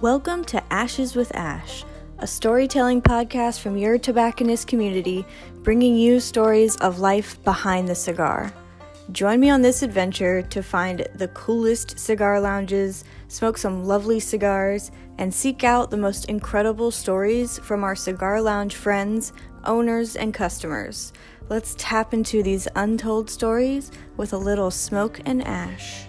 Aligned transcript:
Welcome 0.00 0.46
to 0.46 0.72
Ashes 0.72 1.14
with 1.14 1.36
Ash, 1.36 1.84
a 2.20 2.26
storytelling 2.26 3.02
podcast 3.02 3.60
from 3.60 3.76
your 3.76 3.98
tobacconist 3.98 4.66
community, 4.66 5.26
bringing 5.62 5.94
you 5.94 6.20
stories 6.20 6.74
of 6.76 7.00
life 7.00 7.44
behind 7.44 7.86
the 7.86 7.94
cigar. 7.94 8.50
Join 9.12 9.40
me 9.40 9.50
on 9.50 9.60
this 9.60 9.82
adventure 9.82 10.40
to 10.40 10.62
find 10.62 11.06
the 11.16 11.28
coolest 11.28 11.98
cigar 11.98 12.40
lounges, 12.40 13.04
smoke 13.28 13.58
some 13.58 13.84
lovely 13.84 14.20
cigars, 14.20 14.90
and 15.18 15.34
seek 15.34 15.64
out 15.64 15.90
the 15.90 15.98
most 15.98 16.30
incredible 16.30 16.90
stories 16.90 17.58
from 17.58 17.84
our 17.84 17.94
cigar 17.94 18.40
lounge 18.40 18.76
friends, 18.76 19.34
owners, 19.64 20.16
and 20.16 20.32
customers. 20.32 21.12
Let's 21.50 21.74
tap 21.76 22.14
into 22.14 22.42
these 22.42 22.66
untold 22.74 23.28
stories 23.28 23.92
with 24.16 24.32
a 24.32 24.38
little 24.38 24.70
smoke 24.70 25.20
and 25.26 25.46
ash. 25.46 26.06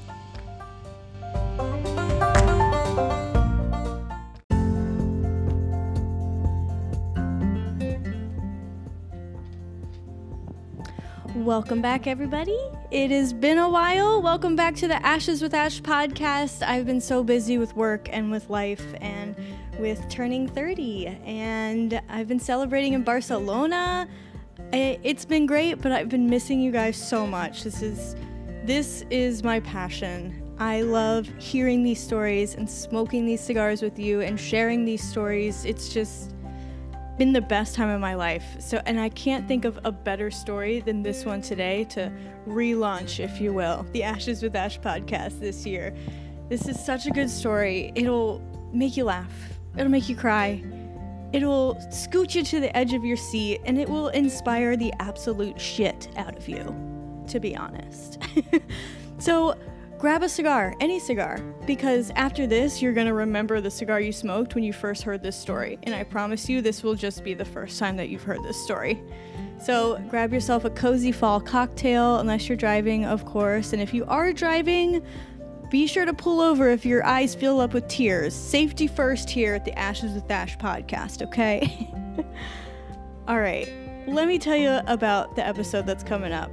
Welcome 11.45 11.81
back, 11.81 12.05
everybody. 12.05 12.55
It 12.91 13.09
has 13.09 13.33
been 13.33 13.57
a 13.57 13.67
while. 13.67 14.21
Welcome 14.21 14.55
back 14.55 14.75
to 14.75 14.87
the 14.87 15.03
Ashes 15.03 15.41
with 15.41 15.55
Ash 15.55 15.81
podcast. 15.81 16.61
I've 16.61 16.85
been 16.85 17.01
so 17.01 17.23
busy 17.23 17.57
with 17.57 17.75
work 17.75 18.07
and 18.11 18.29
with 18.29 18.47
life 18.51 18.85
and 19.01 19.35
with 19.79 20.07
turning 20.07 20.47
30, 20.47 21.07
and 21.25 21.99
I've 22.09 22.27
been 22.27 22.39
celebrating 22.39 22.93
in 22.93 23.01
Barcelona. 23.03 24.07
It's 24.71 25.25
been 25.25 25.47
great, 25.47 25.81
but 25.81 25.91
I've 25.91 26.09
been 26.09 26.29
missing 26.29 26.61
you 26.61 26.71
guys 26.71 26.95
so 26.95 27.25
much. 27.25 27.63
This 27.63 27.81
is 27.81 28.15
this 28.65 29.03
is 29.09 29.43
my 29.43 29.61
passion. 29.61 30.55
I 30.59 30.83
love 30.83 31.27
hearing 31.39 31.83
these 31.83 31.99
stories 31.99 32.53
and 32.53 32.69
smoking 32.69 33.25
these 33.25 33.41
cigars 33.41 33.81
with 33.81 33.97
you 33.97 34.21
and 34.21 34.39
sharing 34.39 34.85
these 34.85 35.03
stories. 35.03 35.65
It's 35.65 35.89
just 35.89 36.35
been 37.21 37.33
the 37.33 37.39
best 37.39 37.75
time 37.75 37.89
of 37.89 38.01
my 38.01 38.15
life. 38.15 38.55
So, 38.57 38.81
and 38.87 38.99
I 38.99 39.09
can't 39.09 39.47
think 39.47 39.63
of 39.63 39.79
a 39.83 39.91
better 39.91 40.31
story 40.31 40.79
than 40.79 41.03
this 41.03 41.23
one 41.23 41.39
today 41.39 41.83
to 41.91 42.11
relaunch, 42.47 43.23
if 43.23 43.39
you 43.39 43.53
will, 43.53 43.85
the 43.91 44.01
Ashes 44.01 44.41
with 44.41 44.55
Ash 44.55 44.79
podcast 44.79 45.39
this 45.39 45.63
year. 45.63 45.93
This 46.49 46.67
is 46.67 46.83
such 46.83 47.05
a 47.05 47.11
good 47.11 47.29
story. 47.29 47.91
It'll 47.93 48.41
make 48.73 48.97
you 48.97 49.03
laugh, 49.03 49.31
it'll 49.77 49.91
make 49.91 50.09
you 50.09 50.15
cry, 50.15 50.63
it'll 51.31 51.79
scoot 51.91 52.33
you 52.33 52.43
to 52.43 52.59
the 52.59 52.75
edge 52.75 52.93
of 52.93 53.05
your 53.05 53.17
seat, 53.17 53.61
and 53.65 53.77
it 53.77 53.87
will 53.87 54.07
inspire 54.07 54.75
the 54.75 54.91
absolute 54.99 55.61
shit 55.61 56.07
out 56.17 56.35
of 56.35 56.49
you, 56.49 56.75
to 57.27 57.39
be 57.39 57.55
honest. 57.55 58.17
so, 59.19 59.55
grab 60.01 60.23
a 60.23 60.29
cigar, 60.29 60.73
any 60.79 60.99
cigar, 60.99 61.37
because 61.67 62.11
after 62.15 62.47
this, 62.47 62.81
you're 62.81 62.91
gonna 62.91 63.13
remember 63.13 63.61
the 63.61 63.69
cigar 63.69 64.01
you 64.01 64.11
smoked 64.11 64.55
when 64.55 64.63
you 64.63 64.73
first 64.73 65.03
heard 65.03 65.21
this 65.21 65.35
story. 65.35 65.77
And 65.83 65.93
I 65.93 66.03
promise 66.03 66.49
you, 66.49 66.59
this 66.59 66.81
will 66.81 66.95
just 66.95 67.23
be 67.23 67.35
the 67.35 67.45
first 67.45 67.77
time 67.77 67.97
that 67.97 68.09
you've 68.09 68.23
heard 68.23 68.41
this 68.43 68.59
story. 68.63 68.99
So 69.63 70.03
grab 70.09 70.33
yourself 70.33 70.65
a 70.65 70.71
cozy 70.71 71.11
fall 71.11 71.39
cocktail, 71.39 72.17
unless 72.17 72.49
you're 72.49 72.57
driving, 72.57 73.05
of 73.05 73.25
course. 73.25 73.73
And 73.73 73.81
if 73.81 73.93
you 73.93 74.03
are 74.05 74.33
driving, 74.33 75.05
be 75.69 75.85
sure 75.85 76.05
to 76.05 76.15
pull 76.15 76.41
over 76.41 76.71
if 76.71 76.83
your 76.83 77.05
eyes 77.05 77.35
fill 77.35 77.59
up 77.59 77.75
with 77.75 77.87
tears. 77.87 78.33
Safety 78.33 78.87
first 78.87 79.29
here 79.29 79.53
at 79.53 79.65
the 79.65 79.77
Ashes 79.77 80.13
with 80.13 80.31
Ash 80.31 80.57
podcast, 80.57 81.21
okay? 81.21 81.93
All 83.27 83.39
right, 83.39 83.71
let 84.07 84.27
me 84.27 84.39
tell 84.39 84.57
you 84.57 84.79
about 84.87 85.35
the 85.35 85.45
episode 85.45 85.85
that's 85.85 86.03
coming 86.03 86.33
up 86.33 86.51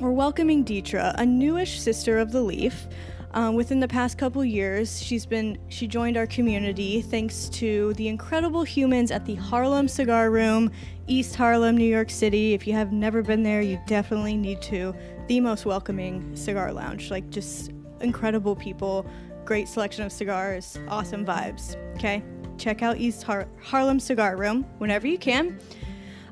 we're 0.00 0.10
welcoming 0.10 0.64
Deetra, 0.64 1.14
a 1.18 1.26
newish 1.26 1.80
sister 1.80 2.18
of 2.18 2.32
the 2.32 2.40
Leaf. 2.40 2.86
Um, 3.32 3.54
within 3.54 3.80
the 3.80 3.88
past 3.88 4.16
couple 4.16 4.44
years, 4.44 5.02
she's 5.02 5.26
been 5.26 5.58
she 5.68 5.88
joined 5.88 6.16
our 6.16 6.26
community 6.26 7.02
thanks 7.02 7.48
to 7.50 7.92
the 7.94 8.06
incredible 8.06 8.62
humans 8.62 9.10
at 9.10 9.24
the 9.24 9.34
Harlem 9.34 9.88
Cigar 9.88 10.30
Room, 10.30 10.70
East 11.08 11.34
Harlem, 11.34 11.76
New 11.76 11.84
York 11.84 12.10
City. 12.10 12.54
If 12.54 12.66
you 12.66 12.72
have 12.74 12.92
never 12.92 13.22
been 13.22 13.42
there, 13.42 13.60
you 13.60 13.80
definitely 13.86 14.36
need 14.36 14.62
to. 14.62 14.94
The 15.26 15.40
most 15.40 15.66
welcoming 15.66 16.34
cigar 16.36 16.72
lounge, 16.72 17.10
like 17.10 17.28
just 17.30 17.72
incredible 18.00 18.54
people, 18.54 19.06
great 19.44 19.68
selection 19.68 20.04
of 20.04 20.12
cigars, 20.12 20.78
awesome 20.88 21.24
vibes. 21.24 21.76
Okay, 21.96 22.22
check 22.56 22.82
out 22.82 22.98
East 22.98 23.24
Har- 23.24 23.48
Harlem 23.60 23.98
Cigar 23.98 24.36
Room 24.36 24.64
whenever 24.78 25.06
you 25.08 25.18
can. 25.18 25.58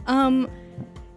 Um, 0.06 0.48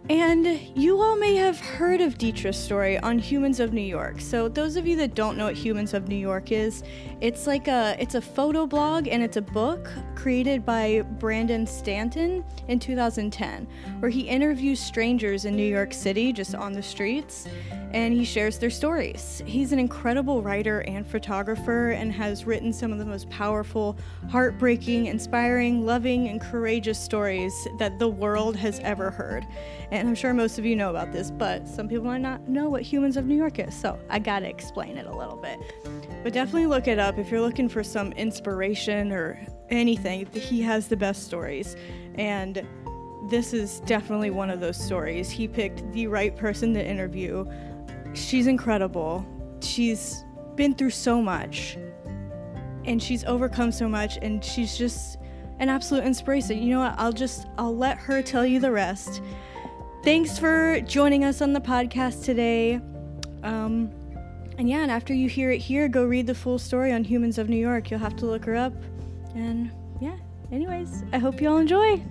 and 0.08 0.60
you 0.76 1.00
all 1.00 1.16
may 1.16 1.34
have 1.34 1.58
heard 1.58 2.00
of 2.00 2.16
Deetra's 2.16 2.56
story 2.56 2.98
on 2.98 3.18
Humans 3.18 3.58
of 3.58 3.72
New 3.72 3.80
York. 3.80 4.20
So 4.20 4.48
those 4.48 4.76
of 4.76 4.86
you 4.86 4.94
that 4.96 5.14
don't 5.14 5.36
know 5.36 5.46
what 5.46 5.56
Humans 5.56 5.94
of 5.94 6.08
New 6.08 6.16
York 6.16 6.52
is, 6.52 6.84
it's 7.20 7.46
like 7.46 7.66
a 7.66 7.96
it's 7.98 8.14
a 8.14 8.20
photo 8.20 8.66
blog 8.66 9.08
and 9.08 9.22
it's 9.22 9.38
a 9.38 9.42
book 9.42 9.90
created 10.14 10.66
by 10.66 11.00
Brandon 11.18 11.66
Stanton 11.66 12.44
in 12.68 12.78
2010 12.78 13.66
where 14.00 14.10
he 14.10 14.22
interviews 14.22 14.80
strangers 14.80 15.46
in 15.46 15.56
New 15.56 15.66
York 15.66 15.94
City 15.94 16.30
just 16.30 16.54
on 16.54 16.72
the 16.72 16.82
streets 16.82 17.48
and 17.92 18.12
he 18.12 18.24
shares 18.24 18.58
their 18.58 18.68
stories. 18.68 19.42
He's 19.46 19.72
an 19.72 19.78
incredible 19.78 20.42
writer 20.42 20.80
and 20.80 21.06
photographer 21.06 21.92
and 21.92 22.12
has 22.12 22.44
written 22.44 22.70
some 22.72 22.92
of 22.92 22.98
the 22.98 23.06
most 23.06 23.30
powerful, 23.30 23.96
heartbreaking, 24.28 25.06
inspiring, 25.06 25.86
loving 25.86 26.28
and 26.28 26.38
courageous 26.40 26.98
stories 26.98 27.54
that 27.78 27.98
the 27.98 28.08
world 28.08 28.56
has 28.56 28.80
ever 28.80 29.10
heard. 29.10 29.46
And 29.90 30.08
I'm 30.08 30.14
sure 30.14 30.34
most 30.34 30.58
of 30.58 30.66
you 30.66 30.76
know 30.76 30.90
about 30.90 31.12
this, 31.12 31.30
but 31.30 31.66
some 31.66 31.88
people 31.88 32.04
might 32.04 32.20
not 32.20 32.48
know 32.48 32.68
what 32.68 32.82
Humans 32.82 33.16
of 33.16 33.24
New 33.24 33.36
York 33.36 33.58
is, 33.60 33.74
so 33.74 33.98
I 34.10 34.18
gotta 34.18 34.48
explain 34.48 34.98
it 34.98 35.06
a 35.06 35.16
little 35.16 35.36
bit. 35.36 35.58
But 36.22 36.32
definitely 36.32 36.66
look 36.66 36.88
it 36.88 36.98
up 36.98 37.05
if 37.18 37.30
you're 37.30 37.40
looking 37.40 37.68
for 37.68 37.82
some 37.82 38.12
inspiration 38.12 39.12
or 39.12 39.40
anything. 39.70 40.26
He 40.32 40.62
has 40.62 40.88
the 40.88 40.96
best 40.96 41.24
stories. 41.24 41.76
And 42.16 42.66
this 43.28 43.52
is 43.52 43.80
definitely 43.80 44.30
one 44.30 44.50
of 44.50 44.60
those 44.60 44.76
stories. 44.76 45.30
He 45.30 45.48
picked 45.48 45.90
the 45.92 46.06
right 46.06 46.34
person 46.36 46.74
to 46.74 46.84
interview. 46.84 47.44
She's 48.14 48.46
incredible. 48.46 49.26
She's 49.60 50.24
been 50.54 50.74
through 50.74 50.90
so 50.90 51.20
much 51.20 51.76
and 52.84 53.02
she's 53.02 53.24
overcome 53.24 53.72
so 53.72 53.88
much 53.88 54.18
and 54.22 54.44
she's 54.44 54.78
just 54.78 55.18
an 55.58 55.68
absolute 55.68 56.04
inspiration. 56.04 56.62
You 56.62 56.74
know 56.74 56.80
what? 56.80 56.94
I'll 56.98 57.12
just 57.12 57.46
I'll 57.58 57.76
let 57.76 57.98
her 57.98 58.22
tell 58.22 58.46
you 58.46 58.60
the 58.60 58.70
rest. 58.70 59.22
Thanks 60.02 60.38
for 60.38 60.80
joining 60.82 61.24
us 61.24 61.40
on 61.42 61.52
the 61.52 61.60
podcast 61.60 62.24
today. 62.24 62.80
Um, 63.42 63.90
and 64.58 64.70
yeah, 64.70 64.82
and 64.82 64.90
after 64.90 65.12
you 65.12 65.28
hear 65.28 65.50
it 65.50 65.58
here, 65.58 65.86
go 65.86 66.04
read 66.04 66.26
the 66.26 66.34
full 66.34 66.58
story 66.58 66.92
on 66.92 67.04
Humans 67.04 67.36
of 67.38 67.48
New 67.48 67.56
York. 67.56 67.90
You'll 67.90 68.00
have 68.00 68.16
to 68.16 68.26
look 68.26 68.44
her 68.46 68.56
up. 68.56 68.72
And 69.34 69.70
yeah, 70.00 70.16
anyways, 70.50 71.04
I 71.12 71.18
hope 71.18 71.42
you 71.42 71.50
all 71.50 71.58
enjoy. 71.58 72.02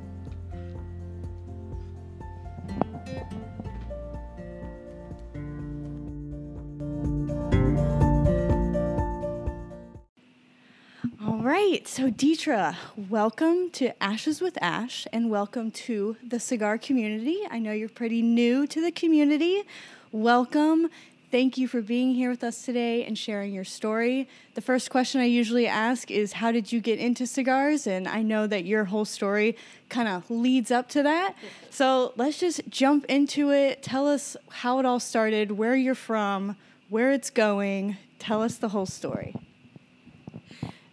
All 11.26 11.42
right, 11.42 11.88
so 11.88 12.12
Deetra, 12.12 12.76
welcome 13.10 13.72
to 13.72 14.04
Ashes 14.04 14.40
with 14.40 14.58
Ash 14.62 15.08
and 15.12 15.32
welcome 15.32 15.72
to 15.72 16.16
the 16.24 16.40
cigar 16.40 16.78
community. 16.78 17.40
I 17.50 17.58
know 17.58 17.72
you're 17.72 17.90
pretty 17.90 18.22
new 18.22 18.68
to 18.68 18.82
the 18.82 18.92
community. 18.92 19.64
Welcome. 20.12 20.90
Thank 21.31 21.58
you 21.58 21.68
for 21.68 21.81
being 21.81 22.13
here 22.13 22.30
with 22.30 22.44
us 22.44 22.63
today 22.63 23.03
and 23.03 23.18
sharing 23.18 23.52
your 23.52 23.63
story. 23.63 24.30
The 24.53 24.62
first 24.62 24.91
question 24.91 25.22
I 25.22 25.25
usually 25.25 25.66
ask 25.68 26.12
is 26.12 26.34
How 26.34 26.52
did 26.52 26.72
you 26.72 26.80
get 26.80 27.00
into 27.00 27.25
cigars? 27.25 27.88
And 27.88 28.08
I 28.08 28.22
know 28.22 28.46
that 28.47 28.66
your 28.66 28.86
whole 28.86 29.06
story 29.06 29.58
kind 29.90 30.08
of 30.08 30.30
leads 30.30 30.69
up 30.69 30.88
to 30.90 31.03
that. 31.03 31.35
So 31.72 32.14
let's 32.16 32.40
just 32.40 32.62
jump 32.69 33.06
into 33.06 33.52
it. 33.52 33.81
Tell 33.81 34.08
us 34.08 34.38
how 34.50 34.80
it 34.80 34.85
all 34.85 35.00
started, 35.00 35.52
where 35.52 35.75
you're 35.75 35.96
from, 35.96 36.58
where 36.90 37.11
it's 37.11 37.32
going. 37.32 37.97
Tell 38.20 38.44
us 38.44 38.58
the 38.58 38.70
whole 38.70 38.85
story. 38.85 39.35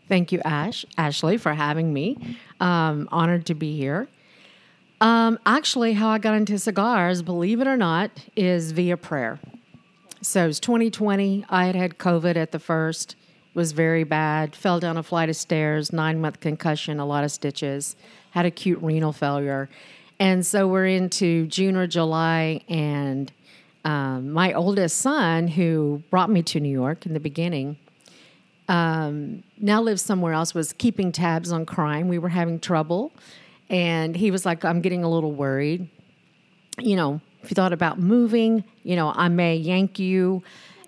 Thank 0.08 0.32
you, 0.32 0.40
Ash, 0.44 0.84
Ashley, 0.96 1.36
for 1.36 1.54
having 1.54 1.92
me. 1.92 2.38
Um, 2.58 3.08
honored 3.12 3.46
to 3.46 3.54
be 3.54 3.76
here. 3.76 4.08
Um, 5.00 5.38
actually, 5.44 5.94
how 5.94 6.08
I 6.08 6.18
got 6.18 6.34
into 6.34 6.58
cigars, 6.58 7.22
believe 7.22 7.60
it 7.60 7.66
or 7.66 7.76
not, 7.76 8.10
is 8.34 8.72
via 8.72 8.96
prayer. 8.96 9.38
So 10.22 10.44
it 10.44 10.46
was 10.46 10.60
2020. 10.60 11.44
I 11.48 11.66
had 11.66 11.74
had 11.74 11.98
COVID 11.98 12.36
at 12.36 12.52
the 12.52 12.60
first. 12.60 13.16
Was 13.54 13.72
very 13.72 14.04
bad. 14.04 14.54
Fell 14.54 14.78
down 14.78 14.96
a 14.96 15.02
flight 15.02 15.28
of 15.28 15.34
stairs, 15.34 15.92
nine 15.92 16.20
month 16.20 16.38
concussion, 16.38 17.00
a 17.00 17.04
lot 17.04 17.24
of 17.24 17.32
stitches. 17.32 17.96
Had 18.30 18.46
acute 18.46 18.78
renal 18.80 19.12
failure. 19.12 19.68
And 20.20 20.46
so 20.46 20.68
we're 20.68 20.86
into 20.86 21.48
June 21.48 21.76
or 21.76 21.88
July, 21.88 22.60
and 22.68 23.32
um, 23.84 24.30
my 24.30 24.52
oldest 24.52 24.98
son, 24.98 25.48
who 25.48 26.04
brought 26.08 26.30
me 26.30 26.42
to 26.44 26.60
New 26.60 26.70
York 26.70 27.04
in 27.04 27.14
the 27.14 27.20
beginning, 27.20 27.76
um, 28.68 29.42
now 29.58 29.82
lives 29.82 30.02
somewhere 30.02 30.32
else, 30.32 30.54
was 30.54 30.72
keeping 30.72 31.10
tabs 31.10 31.50
on 31.50 31.66
crime. 31.66 32.06
We 32.06 32.18
were 32.18 32.28
having 32.28 32.60
trouble. 32.60 33.12
And 33.68 34.14
he 34.14 34.30
was 34.30 34.46
like, 34.46 34.64
I'm 34.64 34.80
getting 34.80 35.02
a 35.02 35.10
little 35.10 35.32
worried. 35.32 35.90
You 36.78 36.94
know, 36.94 37.20
if 37.42 37.50
you 37.50 37.54
thought 37.54 37.72
about 37.72 37.98
moving, 37.98 38.64
you 38.84 38.96
know, 38.96 39.12
I 39.14 39.28
may 39.28 39.56
yank 39.56 39.98
you. 39.98 40.42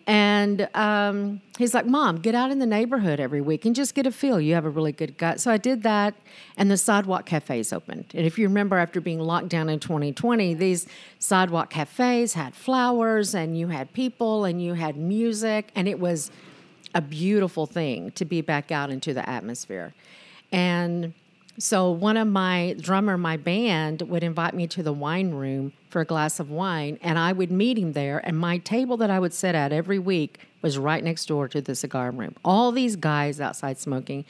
And 0.06 0.68
um, 0.74 1.40
he's 1.56 1.72
like, 1.72 1.86
Mom, 1.86 2.18
get 2.18 2.34
out 2.34 2.50
in 2.50 2.58
the 2.58 2.66
neighborhood 2.66 3.20
every 3.20 3.40
week 3.40 3.64
and 3.64 3.74
just 3.74 3.94
get 3.94 4.06
a 4.06 4.12
feel. 4.12 4.38
You 4.38 4.54
have 4.54 4.66
a 4.66 4.70
really 4.70 4.92
good 4.92 5.16
gut. 5.16 5.40
So 5.40 5.50
I 5.50 5.56
did 5.56 5.82
that, 5.82 6.14
and 6.58 6.70
the 6.70 6.76
sidewalk 6.76 7.24
cafes 7.24 7.72
opened. 7.72 8.06
And 8.14 8.26
if 8.26 8.38
you 8.38 8.46
remember, 8.46 8.76
after 8.76 9.00
being 9.00 9.18
locked 9.18 9.48
down 9.48 9.70
in 9.70 9.80
2020, 9.80 10.52
these 10.54 10.86
sidewalk 11.18 11.70
cafes 11.70 12.34
had 12.34 12.54
flowers, 12.54 13.34
and 13.34 13.58
you 13.58 13.68
had 13.68 13.94
people, 13.94 14.44
and 14.44 14.62
you 14.62 14.74
had 14.74 14.96
music, 14.96 15.70
and 15.74 15.88
it 15.88 15.98
was 15.98 16.30
a 16.94 17.00
beautiful 17.00 17.66
thing 17.66 18.10
to 18.12 18.26
be 18.26 18.42
back 18.42 18.70
out 18.70 18.90
into 18.90 19.14
the 19.14 19.28
atmosphere. 19.28 19.94
And 20.52 21.14
so 21.58 21.90
one 21.90 22.16
of 22.16 22.26
my 22.26 22.74
drummer, 22.80 23.16
my 23.16 23.36
band 23.36 24.02
would 24.02 24.24
invite 24.24 24.54
me 24.54 24.66
to 24.68 24.82
the 24.82 24.92
wine 24.92 25.30
room 25.30 25.72
for 25.88 26.00
a 26.00 26.04
glass 26.04 26.40
of 26.40 26.50
wine, 26.50 26.98
and 27.00 27.16
I 27.18 27.32
would 27.32 27.52
meet 27.52 27.78
him 27.78 27.92
there. 27.92 28.18
And 28.26 28.36
my 28.36 28.58
table 28.58 28.96
that 28.96 29.10
I 29.10 29.20
would 29.20 29.32
sit 29.32 29.54
at 29.54 29.72
every 29.72 29.98
week 29.98 30.40
was 30.62 30.78
right 30.78 31.02
next 31.02 31.26
door 31.26 31.46
to 31.48 31.60
the 31.60 31.76
cigar 31.76 32.10
room. 32.10 32.34
All 32.44 32.72
these 32.72 32.96
guys 32.96 33.40
outside 33.40 33.78
smoking, 33.78 34.24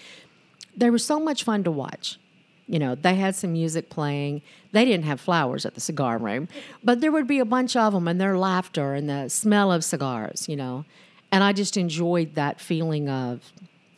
they 0.77 0.91
were 0.91 0.99
so 0.99 1.19
much 1.19 1.45
fun 1.45 1.65
to 1.65 1.71
watch. 1.71 2.19
You 2.67 2.79
know, 2.79 2.95
they 2.95 3.15
had 3.15 3.35
some 3.35 3.53
music 3.53 3.89
playing. 3.89 4.43
They 4.73 4.85
didn't 4.85 5.05
have 5.05 5.21
flowers 5.21 5.65
at 5.65 5.75
the 5.75 5.81
cigar 5.81 6.19
room, 6.19 6.49
but 6.83 7.01
there 7.01 7.13
would 7.13 7.27
be 7.27 7.39
a 7.39 7.45
bunch 7.45 7.77
of 7.77 7.93
them 7.93 8.09
and 8.09 8.21
their 8.21 8.37
laughter 8.37 8.95
and 8.95 9.09
the 9.09 9.29
smell 9.29 9.73
of 9.73 9.85
cigars, 9.85 10.47
you 10.49 10.57
know. 10.57 10.85
And 11.31 11.43
I 11.43 11.53
just 11.53 11.77
enjoyed 11.77 12.35
that 12.35 12.61
feeling 12.61 13.09
of 13.09 13.53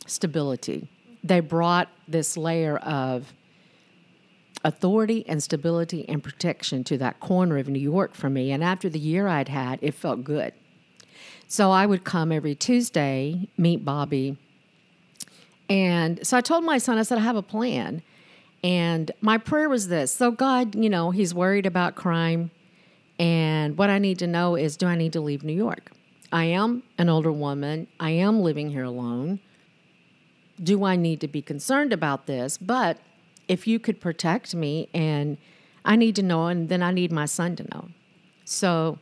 stability 0.05 0.87
they 1.27 1.39
brought 1.39 1.89
this 2.07 2.37
layer 2.37 2.77
of 2.77 3.33
authority 4.63 5.25
and 5.27 5.41
stability 5.41 6.07
and 6.09 6.23
protection 6.23 6.83
to 6.85 6.97
that 6.97 7.19
corner 7.19 7.57
of 7.57 7.67
New 7.67 7.79
York 7.79 8.15
for 8.15 8.29
me. 8.29 8.51
And 8.51 8.63
after 8.63 8.89
the 8.89 8.99
year 8.99 9.27
I'd 9.27 9.49
had, 9.49 9.79
it 9.81 9.93
felt 9.93 10.23
good. 10.23 10.53
So 11.47 11.71
I 11.71 11.85
would 11.85 12.03
come 12.03 12.31
every 12.31 12.55
Tuesday, 12.55 13.47
meet 13.57 13.85
Bobby. 13.85 14.37
And 15.69 16.25
so 16.25 16.37
I 16.37 16.41
told 16.41 16.63
my 16.63 16.77
son, 16.77 16.97
I 16.97 17.03
said, 17.03 17.17
I 17.17 17.21
have 17.21 17.35
a 17.35 17.41
plan. 17.41 18.01
And 18.63 19.11
my 19.21 19.37
prayer 19.37 19.69
was 19.69 19.87
this 19.87 20.11
So, 20.11 20.31
God, 20.31 20.75
you 20.75 20.89
know, 20.89 21.11
he's 21.11 21.33
worried 21.33 21.65
about 21.65 21.95
crime. 21.95 22.51
And 23.19 23.77
what 23.77 23.89
I 23.89 23.97
need 23.97 24.19
to 24.19 24.27
know 24.27 24.55
is 24.55 24.77
do 24.77 24.87
I 24.87 24.95
need 24.95 25.13
to 25.13 25.21
leave 25.21 25.43
New 25.43 25.53
York? 25.53 25.91
I 26.31 26.45
am 26.45 26.83
an 26.97 27.09
older 27.09 27.31
woman. 27.31 27.87
I 27.99 28.11
am 28.11 28.41
living 28.41 28.69
here 28.69 28.83
alone 28.83 29.39
do 30.61 30.83
I 30.83 30.95
need 30.95 31.21
to 31.21 31.27
be 31.27 31.41
concerned 31.41 31.93
about 31.93 32.25
this? 32.25 32.57
But 32.57 32.97
if 33.47 33.67
you 33.67 33.79
could 33.79 33.99
protect 33.99 34.55
me 34.55 34.89
and 34.93 35.37
I 35.85 35.95
need 35.95 36.15
to 36.17 36.23
know, 36.23 36.47
and 36.47 36.69
then 36.69 36.83
I 36.83 36.91
need 36.91 37.11
my 37.11 37.25
son 37.25 37.55
to 37.57 37.63
know. 37.63 37.89
So 38.43 38.99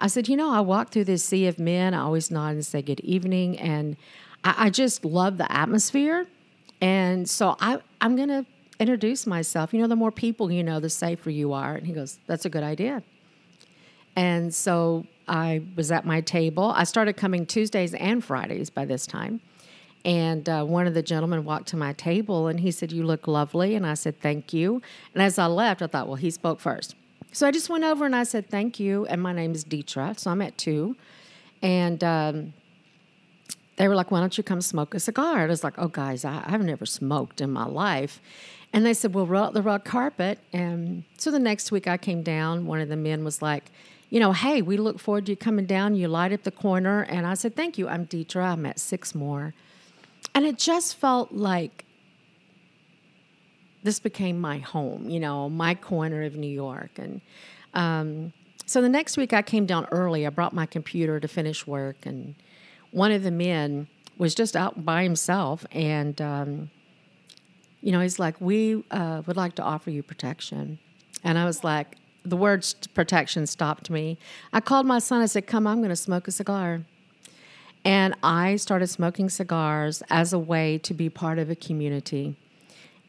I 0.00 0.06
said, 0.06 0.28
you 0.28 0.36
know, 0.36 0.52
I 0.52 0.60
walk 0.60 0.90
through 0.90 1.04
this 1.04 1.24
sea 1.24 1.46
of 1.46 1.58
men. 1.58 1.94
I 1.94 2.00
always 2.00 2.30
nod 2.30 2.50
and 2.50 2.64
say 2.64 2.82
good 2.82 3.00
evening. 3.00 3.58
And 3.58 3.96
I, 4.44 4.66
I 4.66 4.70
just 4.70 5.04
love 5.04 5.38
the 5.38 5.50
atmosphere. 5.50 6.26
And 6.80 7.28
so 7.28 7.56
I, 7.60 7.80
I'm 8.00 8.14
going 8.14 8.28
to 8.28 8.46
introduce 8.78 9.26
myself. 9.26 9.74
You 9.74 9.80
know, 9.80 9.88
the 9.88 9.96
more 9.96 10.12
people 10.12 10.52
you 10.52 10.62
know, 10.62 10.78
the 10.78 10.90
safer 10.90 11.30
you 11.30 11.52
are. 11.52 11.74
And 11.74 11.86
he 11.86 11.92
goes, 11.92 12.20
that's 12.26 12.44
a 12.44 12.50
good 12.50 12.62
idea. 12.62 13.02
And 14.14 14.54
so 14.54 15.06
I 15.26 15.62
was 15.76 15.90
at 15.90 16.06
my 16.06 16.20
table. 16.20 16.72
I 16.76 16.84
started 16.84 17.16
coming 17.16 17.46
Tuesdays 17.46 17.94
and 17.94 18.24
Fridays 18.24 18.70
by 18.70 18.84
this 18.84 19.06
time. 19.06 19.40
And 20.04 20.48
uh, 20.48 20.64
one 20.64 20.86
of 20.86 20.94
the 20.94 21.02
gentlemen 21.02 21.44
walked 21.44 21.68
to 21.68 21.76
my 21.76 21.92
table 21.92 22.46
and 22.46 22.60
he 22.60 22.70
said, 22.70 22.92
You 22.92 23.04
look 23.04 23.26
lovely. 23.26 23.74
And 23.74 23.86
I 23.86 23.94
said, 23.94 24.20
Thank 24.20 24.52
you. 24.52 24.80
And 25.14 25.22
as 25.22 25.38
I 25.38 25.46
left, 25.46 25.82
I 25.82 25.86
thought, 25.86 26.06
Well, 26.06 26.16
he 26.16 26.30
spoke 26.30 26.60
first. 26.60 26.94
So 27.32 27.46
I 27.46 27.50
just 27.50 27.68
went 27.68 27.84
over 27.84 28.06
and 28.06 28.16
I 28.16 28.22
said, 28.24 28.48
Thank 28.48 28.78
you. 28.80 29.06
And 29.06 29.20
my 29.20 29.32
name 29.32 29.52
is 29.52 29.64
Deetra. 29.64 30.18
So 30.18 30.30
I'm 30.30 30.40
at 30.42 30.56
two. 30.56 30.96
And 31.62 32.02
um, 32.04 32.54
they 33.76 33.88
were 33.88 33.94
like, 33.94 34.10
Why 34.10 34.20
don't 34.20 34.36
you 34.38 34.44
come 34.44 34.60
smoke 34.60 34.94
a 34.94 35.00
cigar? 35.00 35.42
And 35.42 35.44
I 35.44 35.46
was 35.46 35.64
like, 35.64 35.78
Oh, 35.78 35.88
guys, 35.88 36.24
I, 36.24 36.48
have 36.48 36.62
never 36.62 36.86
smoked 36.86 37.40
in 37.40 37.50
my 37.50 37.66
life. 37.66 38.20
And 38.72 38.86
they 38.86 38.94
said, 38.94 39.14
Well, 39.14 39.26
roll 39.26 39.44
out 39.44 39.54
the 39.54 39.62
rug 39.62 39.84
carpet. 39.84 40.38
And 40.52 41.04
so 41.16 41.30
the 41.30 41.38
next 41.38 41.72
week 41.72 41.88
I 41.88 41.96
came 41.96 42.22
down. 42.22 42.66
One 42.66 42.80
of 42.80 42.88
the 42.88 42.96
men 42.96 43.24
was 43.24 43.42
like, 43.42 43.70
you 44.10 44.20
know, 44.20 44.32
hey, 44.32 44.62
we 44.62 44.76
look 44.78 44.98
forward 44.98 45.26
to 45.26 45.32
you 45.32 45.36
coming 45.36 45.66
down. 45.66 45.94
You 45.94 46.08
light 46.08 46.32
up 46.32 46.44
the 46.44 46.50
corner. 46.50 47.02
And 47.02 47.26
I 47.26 47.34
said, 47.34 47.56
Thank 47.56 47.78
you. 47.78 47.88
I'm 47.88 48.06
Deetra. 48.06 48.52
I'm 48.52 48.64
at 48.64 48.78
six 48.78 49.14
more. 49.14 49.54
And 50.34 50.44
it 50.44 50.58
just 50.58 50.96
felt 50.96 51.32
like 51.32 51.84
this 53.82 53.98
became 53.98 54.40
my 54.40 54.58
home, 54.58 55.08
you 55.08 55.20
know, 55.20 55.48
my 55.48 55.74
corner 55.74 56.22
of 56.22 56.36
New 56.36 56.50
York. 56.50 56.98
And 56.98 57.20
um, 57.74 58.32
so 58.66 58.82
the 58.82 58.88
next 58.88 59.16
week 59.16 59.32
I 59.32 59.42
came 59.42 59.66
down 59.66 59.86
early. 59.90 60.26
I 60.26 60.30
brought 60.30 60.52
my 60.52 60.66
computer 60.66 61.20
to 61.20 61.28
finish 61.28 61.66
work, 61.66 62.04
and 62.04 62.34
one 62.90 63.12
of 63.12 63.22
the 63.22 63.30
men 63.30 63.88
was 64.18 64.34
just 64.34 64.56
out 64.56 64.84
by 64.84 65.04
himself. 65.04 65.64
And, 65.72 66.20
um, 66.20 66.70
you 67.80 67.92
know, 67.92 68.00
he's 68.00 68.18
like, 68.18 68.40
We 68.40 68.84
uh, 68.90 69.22
would 69.26 69.36
like 69.36 69.54
to 69.54 69.62
offer 69.62 69.90
you 69.90 70.02
protection. 70.02 70.78
And 71.24 71.38
I 71.38 71.44
was 71.44 71.64
like, 71.64 71.96
the 72.24 72.36
word 72.36 72.66
protection 72.94 73.46
stopped 73.46 73.90
me. 73.90 74.18
I 74.52 74.60
called 74.60 74.86
my 74.86 74.98
son. 74.98 75.22
I 75.22 75.26
said, 75.26 75.46
Come, 75.46 75.66
I'm 75.66 75.78
going 75.78 75.88
to 75.88 75.96
smoke 75.96 76.28
a 76.28 76.32
cigar. 76.32 76.84
And 77.88 78.14
I 78.22 78.56
started 78.56 78.88
smoking 78.88 79.30
cigars 79.30 80.02
as 80.10 80.34
a 80.34 80.38
way 80.38 80.76
to 80.76 80.92
be 80.92 81.08
part 81.08 81.38
of 81.38 81.48
a 81.48 81.56
community 81.56 82.36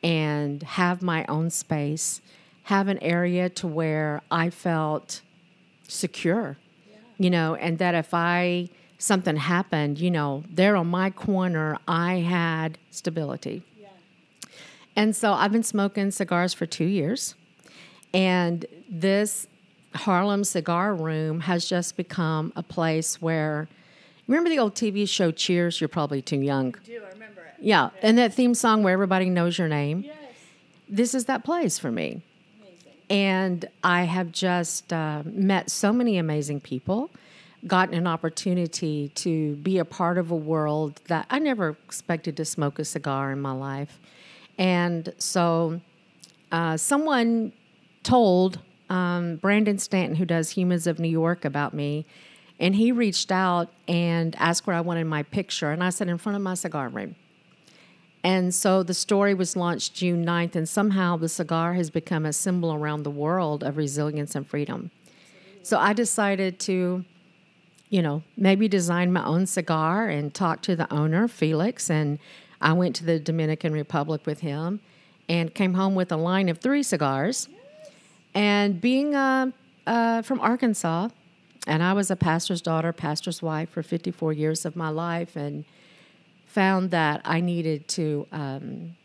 and 0.02 0.64
have 0.64 1.02
my 1.02 1.26
own 1.28 1.50
space, 1.50 2.22
have 2.64 2.88
an 2.88 2.98
area 3.04 3.50
to 3.50 3.68
where 3.68 4.22
I 4.31 4.50
felt 4.50 5.22
secure, 5.86 6.56
yeah. 6.90 6.96
you 7.18 7.30
know, 7.30 7.56
and 7.56 7.78
that 7.80 7.94
if 7.94 8.14
I 8.14 8.70
something 8.98 9.36
happened, 9.36 10.00
you 10.00 10.12
know, 10.12 10.46
there 10.50 10.78
on 10.78 10.88
my 10.88 11.10
corner, 11.10 11.78
I 11.86 12.20
had 12.20 12.78
stability. 12.90 13.64
Yeah. 13.78 13.90
And 14.96 15.14
so 15.14 15.34
I've 15.34 15.52
been 15.52 15.62
smoking 15.62 16.10
cigars 16.12 16.54
for 16.54 16.66
two 16.66 16.86
years. 16.86 17.36
And 18.14 18.66
this 18.90 19.46
Harlem 19.94 20.46
Cigar 20.46 20.96
Room 20.96 21.42
has 21.42 21.68
just 21.68 21.98
become 21.98 22.54
a 22.56 22.64
place 22.64 23.22
where 23.22 23.68
Remember 24.30 24.52
the 24.52 24.60
old 24.60 24.76
TV 24.76 25.10
show 25.10 25.31
Cheers? 25.31 25.81
You're 25.81 25.88
probably 25.88 26.22
too 26.22 26.40
young. 26.40 26.76
I 26.76 26.86
do, 26.86 27.02
I 27.04 27.10
remember 27.14 27.42
it. 27.42 27.56
Yeah, 27.60 27.90
and 28.04 28.16
that 28.20 28.31
theme 28.31 28.54
song 28.54 28.84
where 28.84 28.94
everybody 28.94 29.28
knows 29.28 29.58
your 29.58 29.68
name. 29.68 30.04
Yes. 30.06 30.16
This 30.88 31.16
is 31.16 31.26
that 31.26 31.44
place 31.44 31.80
for 31.80 31.92
me. 31.92 32.22
Amazing. 32.62 32.94
And 33.10 33.66
I 33.84 34.04
have 34.04 34.31
just 34.31 34.94
uh, 34.94 35.24
met 35.26 35.72
so 35.72 35.92
many 35.92 36.20
amazing 36.20 36.62
people, 36.62 37.10
gotten 37.66 37.96
an 37.96 38.06
opportunity 38.06 39.10
to 39.16 39.56
be 39.56 39.80
a 39.80 39.86
part 39.86 40.20
of 40.20 40.30
a 40.30 40.36
world 40.36 41.01
that 41.08 41.25
I 41.32 41.39
never 41.39 41.75
expected 41.88 42.38
to 42.38 42.46
smoke 42.46 42.77
a 42.77 42.86
cigar 42.86 43.32
in 43.32 43.42
my 43.42 43.53
life. 43.53 44.00
And 44.60 45.12
so 45.18 45.82
uh, 46.51 46.77
someone 46.77 47.51
told 48.03 48.60
um, 48.92 49.38
Brandon 49.38 49.80
Stanton, 49.80 50.15
who 50.15 50.25
does 50.25 50.51
Humans 50.51 50.86
of 50.86 51.00
New 51.00 51.10
York, 51.10 51.46
about 51.46 51.74
me 51.74 52.06
and 52.60 52.75
he 52.75 52.92
reached 52.92 53.32
out 53.32 53.72
and 53.88 54.36
asked 54.38 54.68
where 54.68 54.75
I 54.75 54.82
wanted 54.82 55.06
my 55.06 55.24
picture. 55.24 55.72
And 55.72 55.84
I 55.84 55.89
said, 55.89 56.10
in 56.10 56.18
front 56.18 56.36
of 56.36 56.42
my 56.42 56.56
cigar 56.56 56.89
room. 56.89 57.16
And 58.22 58.54
so 58.54 58.84
the 58.84 58.94
story 58.94 59.34
was 59.34 59.56
launched 59.56 59.94
June 59.94 60.25
9th, 60.25 60.56
and 60.56 60.68
somehow 60.68 61.16
the 61.16 61.30
cigar 61.30 61.74
has 61.75 61.89
become 61.89 62.25
a 62.25 62.34
symbol 62.34 62.74
around 62.74 63.04
the 63.04 63.12
world 63.12 63.63
of 63.63 63.78
resilience 63.78 64.36
and 64.36 64.46
freedom. 64.46 64.92
So 65.63 65.78
I 65.78 65.94
decided 65.94 66.60
to, 66.62 67.06
you 67.89 68.01
know, 68.01 68.24
maybe 68.36 68.68
design 68.68 69.13
my 69.13 69.24
own 69.24 69.46
cigar 69.46 70.10
and 70.10 70.34
talk 70.34 70.62
to 70.63 70.75
the 70.75 70.92
owner, 70.94 71.30
Felix. 71.30 71.89
And 71.89 72.20
I 72.60 72.74
went 72.74 72.94
to 72.98 73.06
the 73.06 73.20
Dominican 73.20 73.72
Republic 73.72 74.25
with 74.25 74.42
him 74.42 74.82
and 75.30 75.54
came 75.54 75.75
home 75.75 75.96
with 75.96 76.12
a 76.12 76.18
line 76.18 76.50
of 76.50 76.58
three 76.58 76.84
cigars. 76.84 77.48
And 78.34 78.82
being 78.82 79.16
uh, 79.16 79.51
uh, 79.88 80.24
from 80.24 80.42
Arkansas, 80.42 81.10
and 81.68 81.84
I 81.84 81.94
was 81.94 82.10
a 82.10 82.16
pastor's 82.16 82.62
daughter, 82.62 82.94
pastor's 82.94 83.42
wife 83.42 83.70
for 83.70 83.84
54 83.84 84.34
years 84.34 84.66
of 84.66 84.75
my 84.75 84.89
life, 84.89 85.36
and 85.36 85.66
found 86.48 86.92
that 86.92 87.22
I 87.25 87.42
needed 87.42 87.88
to 87.89 88.28
um, 88.32 88.96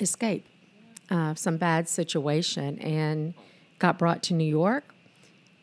escape 0.00 0.44
uh, 1.10 1.34
some 1.34 1.56
bad 1.56 1.88
situation 1.88 2.78
and 2.78 3.34
got 3.78 3.98
brought 3.98 4.22
to 4.24 4.34
New 4.34 4.44
York 4.44 4.84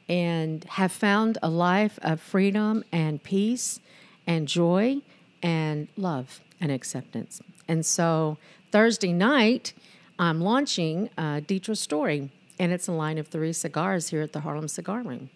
and 0.08 0.64
have 0.66 0.92
found 0.92 1.38
a 1.42 1.50
life 1.50 1.98
of 2.02 2.20
freedom 2.20 2.84
and 2.92 3.22
peace 3.24 3.80
and 4.28 4.48
joy 4.48 5.02
and 5.42 5.88
love 5.98 6.42
and 6.60 6.72
acceptance. 6.72 7.42
And 7.68 7.86
so 7.86 8.38
Thursday 8.72 9.14
night, 9.14 9.74
I'm 10.20 10.42
launching 10.42 11.10
uh, 11.18 11.42
Deetra's 11.42 11.80
Story, 11.80 12.30
and 12.60 12.72
it's 12.72 12.88
a 12.88 12.92
line 12.92 13.18
of 13.18 13.28
three 13.28 13.54
cigars 13.54 14.10
here 14.10 14.22
at 14.22 14.34
the 14.34 14.42
Harlem 14.42 14.68
Cigar 14.68 15.02
Room. 15.02 15.30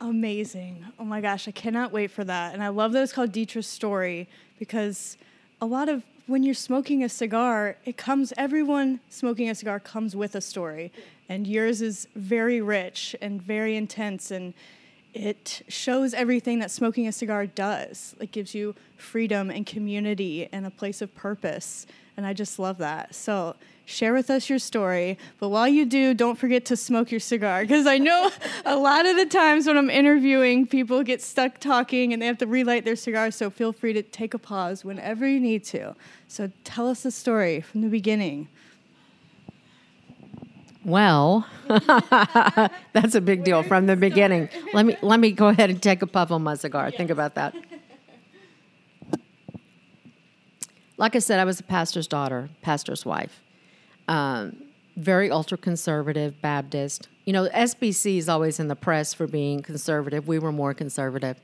Amazing. 0.00 0.86
Oh 0.98 1.04
my 1.04 1.20
gosh, 1.20 1.46
I 1.46 1.50
cannot 1.50 1.92
wait 1.92 2.10
for 2.10 2.24
that. 2.24 2.54
And 2.54 2.62
I 2.62 2.68
love 2.68 2.92
that 2.92 3.02
it's 3.02 3.12
called 3.12 3.32
Deetra's 3.32 3.66
Story 3.66 4.28
because 4.58 5.18
a 5.60 5.66
lot 5.66 5.90
of 5.90 6.02
when 6.26 6.42
you're 6.42 6.54
smoking 6.54 7.04
a 7.04 7.08
cigar, 7.08 7.76
it 7.84 7.96
comes, 7.96 8.32
everyone 8.38 9.00
smoking 9.10 9.50
a 9.50 9.54
cigar 9.54 9.78
comes 9.78 10.16
with 10.16 10.34
a 10.34 10.40
story. 10.40 10.90
And 11.28 11.46
yours 11.46 11.82
is 11.82 12.08
very 12.14 12.62
rich 12.62 13.14
and 13.20 13.42
very 13.42 13.76
intense. 13.76 14.30
And 14.30 14.54
it 15.12 15.62
shows 15.68 16.14
everything 16.14 16.60
that 16.60 16.70
smoking 16.70 17.06
a 17.06 17.12
cigar 17.12 17.46
does. 17.46 18.14
It 18.20 18.32
gives 18.32 18.54
you 18.54 18.74
freedom 18.96 19.50
and 19.50 19.66
community 19.66 20.48
and 20.50 20.64
a 20.64 20.70
place 20.70 21.02
of 21.02 21.14
purpose. 21.14 21.86
And 22.16 22.24
I 22.24 22.32
just 22.32 22.58
love 22.58 22.78
that. 22.78 23.14
So 23.14 23.56
share 23.90 24.14
with 24.14 24.30
us 24.30 24.48
your 24.48 24.58
story. 24.58 25.18
But 25.38 25.48
while 25.48 25.68
you 25.68 25.84
do, 25.84 26.14
don't 26.14 26.38
forget 26.38 26.64
to 26.66 26.76
smoke 26.76 27.10
your 27.10 27.20
cigar 27.20 27.62
because 27.62 27.86
I 27.86 27.98
know 27.98 28.30
a 28.64 28.76
lot 28.76 29.06
of 29.06 29.16
the 29.16 29.26
times 29.26 29.66
when 29.66 29.76
I'm 29.76 29.90
interviewing, 29.90 30.66
people 30.66 31.02
get 31.02 31.20
stuck 31.20 31.58
talking 31.58 32.12
and 32.12 32.22
they 32.22 32.26
have 32.26 32.38
to 32.38 32.46
relight 32.46 32.84
their 32.84 32.96
cigar. 32.96 33.30
So 33.30 33.50
feel 33.50 33.72
free 33.72 33.92
to 33.92 34.02
take 34.02 34.32
a 34.34 34.38
pause 34.38 34.84
whenever 34.84 35.26
you 35.26 35.40
need 35.40 35.64
to. 35.64 35.94
So 36.28 36.50
tell 36.64 36.88
us 36.88 37.02
the 37.02 37.10
story 37.10 37.60
from 37.60 37.82
the 37.82 37.88
beginning. 37.88 38.48
Well, 40.84 41.46
that's 42.92 43.14
a 43.14 43.20
big 43.20 43.44
deal 43.44 43.62
from 43.62 43.86
the 43.86 43.96
beginning. 43.96 44.48
Let 44.72 44.86
me 44.86 44.96
let 45.02 45.20
me 45.20 45.30
go 45.32 45.48
ahead 45.48 45.68
and 45.68 45.82
take 45.82 46.00
a 46.00 46.06
puff 46.06 46.30
on 46.30 46.42
my 46.42 46.54
cigar. 46.54 46.88
Yes. 46.88 46.96
Think 46.96 47.10
about 47.10 47.34
that. 47.34 47.54
Like 50.96 51.16
I 51.16 51.18
said, 51.18 51.38
I 51.40 51.44
was 51.44 51.60
a 51.60 51.62
pastor's 51.62 52.06
daughter, 52.06 52.48
pastor's 52.62 53.04
wife. 53.04 53.40
Um, 54.10 54.64
very 54.96 55.30
ultra 55.30 55.56
conservative 55.56 56.42
Baptist. 56.42 57.08
You 57.24 57.32
know, 57.32 57.48
SBC 57.48 58.18
is 58.18 58.28
always 58.28 58.58
in 58.58 58.66
the 58.66 58.74
press 58.74 59.14
for 59.14 59.28
being 59.28 59.62
conservative. 59.62 60.26
We 60.26 60.40
were 60.40 60.50
more 60.50 60.74
conservative. 60.74 61.40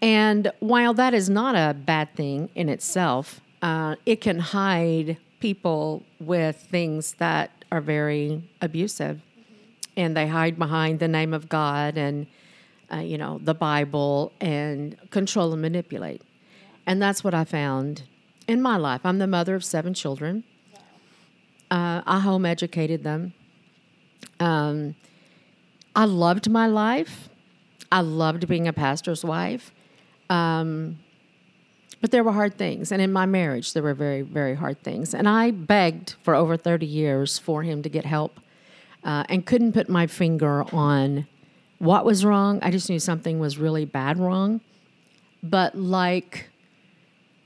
And 0.00 0.52
while 0.60 0.94
that 0.94 1.14
is 1.14 1.28
not 1.28 1.56
a 1.56 1.74
bad 1.74 2.14
thing 2.14 2.48
in 2.54 2.68
itself, 2.68 3.40
uh, 3.60 3.96
it 4.06 4.20
can 4.20 4.38
hide 4.38 5.16
people 5.40 6.04
with 6.20 6.56
things 6.70 7.14
that 7.14 7.50
are 7.72 7.80
very 7.80 8.48
abusive 8.62 9.20
and 9.96 10.16
they 10.16 10.28
hide 10.28 10.56
behind 10.56 11.00
the 11.00 11.08
name 11.08 11.34
of 11.34 11.48
God 11.48 11.98
and, 11.98 12.28
uh, 12.92 12.98
you 12.98 13.18
know, 13.18 13.40
the 13.42 13.54
Bible 13.54 14.32
and 14.40 14.96
control 15.10 15.52
and 15.52 15.60
manipulate. 15.60 16.22
And 16.86 17.02
that's 17.02 17.24
what 17.24 17.34
I 17.34 17.44
found 17.44 18.04
in 18.46 18.62
my 18.62 18.76
life. 18.76 19.00
I'm 19.04 19.18
the 19.18 19.26
mother 19.26 19.56
of 19.56 19.64
seven 19.64 19.92
children. 19.92 20.44
Uh, 21.74 22.02
I 22.06 22.20
home 22.20 22.46
educated 22.46 23.02
them. 23.02 23.34
Um, 24.38 24.94
I 25.96 26.04
loved 26.04 26.48
my 26.48 26.68
life. 26.68 27.28
I 27.90 28.00
loved 28.00 28.46
being 28.46 28.68
a 28.68 28.72
pastor's 28.72 29.24
wife. 29.24 29.72
Um, 30.30 31.00
but 32.00 32.12
there 32.12 32.22
were 32.22 32.30
hard 32.30 32.56
things. 32.56 32.92
And 32.92 33.02
in 33.02 33.12
my 33.12 33.26
marriage, 33.26 33.72
there 33.72 33.82
were 33.82 33.92
very, 33.92 34.22
very 34.22 34.54
hard 34.54 34.84
things. 34.84 35.14
And 35.14 35.28
I 35.28 35.50
begged 35.50 36.14
for 36.22 36.36
over 36.36 36.56
30 36.56 36.86
years 36.86 37.38
for 37.40 37.64
him 37.64 37.82
to 37.82 37.88
get 37.88 38.04
help 38.04 38.38
uh, 39.02 39.24
and 39.28 39.44
couldn't 39.44 39.72
put 39.72 39.88
my 39.88 40.06
finger 40.06 40.62
on 40.72 41.26
what 41.78 42.04
was 42.04 42.24
wrong. 42.24 42.60
I 42.62 42.70
just 42.70 42.88
knew 42.88 43.00
something 43.00 43.40
was 43.40 43.58
really 43.58 43.84
bad 43.84 44.20
wrong. 44.20 44.60
But 45.42 45.74
like 45.74 46.50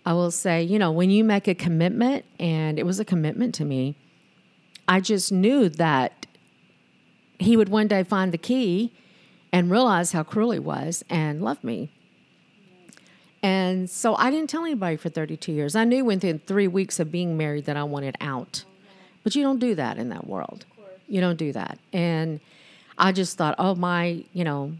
I 0.04 0.12
will 0.12 0.30
say, 0.30 0.62
you 0.64 0.78
know, 0.78 0.92
when 0.92 1.08
you 1.08 1.24
make 1.24 1.48
a 1.48 1.54
commitment, 1.54 2.26
and 2.38 2.78
it 2.78 2.84
was 2.84 3.00
a 3.00 3.06
commitment 3.06 3.54
to 3.54 3.64
me, 3.64 3.96
I 4.88 5.00
just 5.00 5.30
knew 5.30 5.68
that 5.68 6.26
he 7.38 7.56
would 7.56 7.68
one 7.68 7.86
day 7.86 8.02
find 8.02 8.32
the 8.32 8.38
key 8.38 8.92
and 9.52 9.70
realize 9.70 10.12
how 10.12 10.22
cruel 10.22 10.50
he 10.50 10.58
was 10.58 11.04
and 11.08 11.42
love 11.42 11.62
me. 11.62 11.90
And 13.42 13.88
so 13.88 14.16
I 14.16 14.30
didn't 14.30 14.50
tell 14.50 14.64
anybody 14.64 14.96
for 14.96 15.10
32 15.10 15.52
years. 15.52 15.76
I 15.76 15.84
knew 15.84 16.04
within 16.04 16.40
three 16.40 16.66
weeks 16.66 16.98
of 16.98 17.12
being 17.12 17.36
married 17.36 17.66
that 17.66 17.76
I 17.76 17.84
wanted 17.84 18.16
out. 18.20 18.64
But 19.22 19.36
you 19.36 19.42
don't 19.42 19.60
do 19.60 19.74
that 19.74 19.98
in 19.98 20.08
that 20.08 20.26
world. 20.26 20.64
You 21.06 21.20
don't 21.20 21.36
do 21.36 21.52
that. 21.52 21.78
And 21.92 22.40
I 22.96 23.12
just 23.12 23.36
thought, 23.36 23.54
oh, 23.58 23.74
my, 23.74 24.24
you 24.32 24.42
know, 24.42 24.74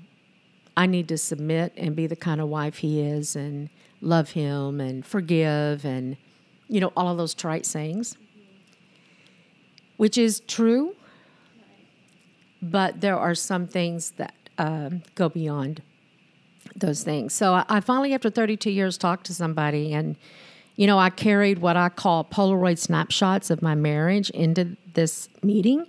I 0.77 0.87
need 0.87 1.09
to 1.09 1.19
submit 1.19 1.73
and 1.77 1.95
be 1.95 2.07
the 2.07 2.17
kind 2.17 2.41
of 2.41 2.49
wife 2.49 2.79
he 2.79 3.01
is 3.01 3.37
and 3.37 3.69
love 4.01 4.31
him 4.31 4.81
and 4.81 5.05
forgive 5.05 5.85
and, 5.85 6.17
you 6.69 6.81
know, 6.81 6.93
all 6.97 7.09
of 7.09 7.17
those 7.17 7.35
trite 7.35 7.67
sayings, 7.67 8.17
which 9.99 10.17
is 10.17 10.41
true. 10.41 10.97
But 12.63 13.03
there 13.03 13.17
are 13.17 13.35
some 13.35 13.67
things 13.67 14.13
that 14.13 14.35
um, 14.57 15.03
go 15.15 15.29
beyond 15.29 15.83
those 16.75 17.05
things. 17.05 17.35
So 17.35 17.63
I, 17.69 17.81
finally, 17.81 18.15
after 18.15 18.31
32 18.31 18.71
years, 18.71 18.97
talked 18.97 19.27
to 19.27 19.35
somebody, 19.35 19.93
and 19.93 20.17
you 20.77 20.87
know, 20.87 20.99
I 20.99 21.11
carried 21.11 21.59
what 21.59 21.77
I 21.77 21.89
call 21.89 22.25
Polaroid 22.25 22.79
snapshots 22.79 23.51
of 23.51 23.63
my 23.63 23.75
marriage 23.75 24.31
into 24.31 24.77
this 24.95 25.29
meeting. 25.43 25.85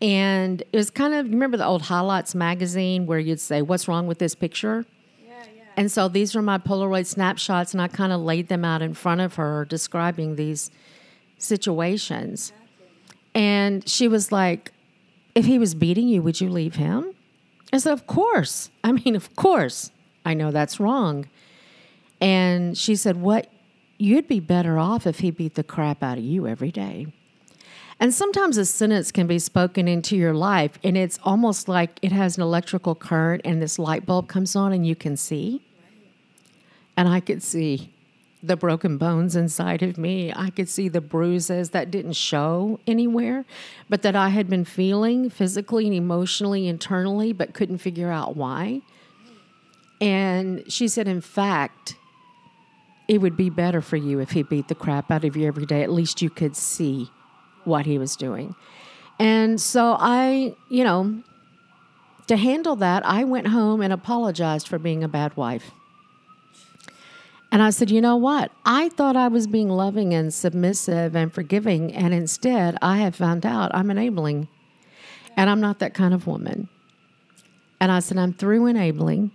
And 0.00 0.62
it 0.72 0.76
was 0.76 0.90
kind 0.90 1.14
of, 1.14 1.26
you 1.26 1.32
remember 1.32 1.56
the 1.56 1.66
old 1.66 1.82
Highlights 1.82 2.34
magazine 2.34 3.06
where 3.06 3.18
you'd 3.18 3.40
say, 3.40 3.62
What's 3.62 3.88
wrong 3.88 4.06
with 4.06 4.18
this 4.18 4.34
picture? 4.34 4.84
Yeah, 5.24 5.44
yeah. 5.56 5.62
And 5.76 5.90
so 5.90 6.08
these 6.08 6.34
were 6.34 6.42
my 6.42 6.58
Polaroid 6.58 7.06
snapshots, 7.06 7.72
and 7.72 7.82
I 7.82 7.88
kind 7.88 8.12
of 8.12 8.20
laid 8.20 8.48
them 8.48 8.64
out 8.64 8.82
in 8.82 8.94
front 8.94 9.20
of 9.20 9.34
her, 9.34 9.64
describing 9.64 10.36
these 10.36 10.70
situations. 11.38 12.52
And 13.34 13.88
she 13.88 14.08
was 14.08 14.32
like, 14.32 14.72
If 15.34 15.44
he 15.44 15.58
was 15.58 15.74
beating 15.74 16.08
you, 16.08 16.22
would 16.22 16.40
you 16.40 16.48
leave 16.48 16.76
him? 16.76 17.14
I 17.72 17.78
said, 17.78 17.92
Of 17.92 18.06
course. 18.06 18.70
I 18.84 18.92
mean, 18.92 19.16
of 19.16 19.34
course. 19.36 19.90
I 20.24 20.34
know 20.34 20.50
that's 20.50 20.78
wrong. 20.78 21.28
And 22.20 22.76
she 22.76 22.96
said, 22.96 23.16
What? 23.16 23.48
You'd 23.98 24.26
be 24.26 24.40
better 24.40 24.78
off 24.78 25.06
if 25.06 25.20
he 25.20 25.30
beat 25.30 25.54
the 25.54 25.62
crap 25.62 26.02
out 26.02 26.18
of 26.18 26.24
you 26.24 26.46
every 26.46 26.72
day. 26.72 27.06
And 28.00 28.12
sometimes 28.12 28.56
a 28.56 28.64
sentence 28.64 29.12
can 29.12 29.28
be 29.28 29.38
spoken 29.38 29.86
into 29.86 30.16
your 30.16 30.34
life, 30.34 30.76
and 30.82 30.96
it's 30.96 31.20
almost 31.22 31.68
like 31.68 32.00
it 32.02 32.10
has 32.10 32.36
an 32.36 32.42
electrical 32.42 32.96
current, 32.96 33.42
and 33.44 33.62
this 33.62 33.78
light 33.78 34.04
bulb 34.04 34.26
comes 34.26 34.56
on, 34.56 34.72
and 34.72 34.84
you 34.84 34.96
can 34.96 35.16
see. 35.16 35.62
And 36.96 37.08
I 37.08 37.20
could 37.20 37.44
see 37.44 37.94
the 38.42 38.56
broken 38.56 38.98
bones 38.98 39.36
inside 39.36 39.82
of 39.82 39.96
me. 39.96 40.32
I 40.34 40.50
could 40.50 40.68
see 40.68 40.88
the 40.88 41.00
bruises 41.00 41.70
that 41.70 41.90
didn't 41.90 42.14
show 42.14 42.80
anywhere, 42.86 43.44
but 43.88 44.02
that 44.02 44.16
I 44.16 44.30
had 44.30 44.50
been 44.50 44.64
feeling 44.64 45.30
physically 45.30 45.86
and 45.86 45.94
emotionally, 45.94 46.66
internally, 46.66 47.32
but 47.32 47.54
couldn't 47.54 47.78
figure 47.78 48.10
out 48.10 48.36
why. 48.36 48.82
And 50.00 50.64
she 50.70 50.88
said, 50.88 51.06
in 51.06 51.20
fact, 51.20 51.94
it 53.06 53.18
would 53.18 53.36
be 53.36 53.50
better 53.50 53.80
for 53.80 53.96
you 53.96 54.18
if 54.18 54.30
he 54.32 54.42
beat 54.42 54.66
the 54.66 54.74
crap 54.74 55.10
out 55.10 55.24
of 55.24 55.36
you 55.36 55.46
every 55.46 55.66
day. 55.66 55.82
At 55.82 55.90
least 55.90 56.20
you 56.20 56.30
could 56.30 56.56
see 56.56 57.10
what 57.64 57.86
he 57.86 57.98
was 57.98 58.16
doing. 58.16 58.56
And 59.20 59.60
so 59.60 59.96
I, 60.00 60.56
you 60.68 60.82
know, 60.82 61.22
to 62.26 62.36
handle 62.36 62.74
that, 62.76 63.06
I 63.06 63.22
went 63.22 63.48
home 63.48 63.80
and 63.80 63.92
apologized 63.92 64.66
for 64.66 64.78
being 64.78 65.04
a 65.04 65.08
bad 65.08 65.36
wife. 65.36 65.70
And 67.52 67.62
I 67.62 67.70
said, 67.70 67.90
you 67.90 68.00
know 68.00 68.16
what? 68.16 68.50
I 68.64 68.88
thought 68.88 69.14
I 69.14 69.28
was 69.28 69.46
being 69.46 69.68
loving 69.68 70.12
and 70.14 70.34
submissive 70.34 71.14
and 71.14 71.32
forgiving, 71.32 71.94
and 71.94 72.12
instead 72.12 72.76
I 72.82 72.96
have 72.96 73.14
found 73.14 73.46
out 73.46 73.70
I'm 73.74 73.90
enabling. 73.90 74.48
And 75.36 75.48
I'm 75.48 75.60
not 75.60 75.78
that 75.78 75.94
kind 75.94 76.12
of 76.12 76.26
woman. 76.26 76.68
And 77.80 77.92
I 77.92 78.00
said, 78.00 78.18
I'm 78.18 78.32
through 78.32 78.66
enabling 78.66 79.30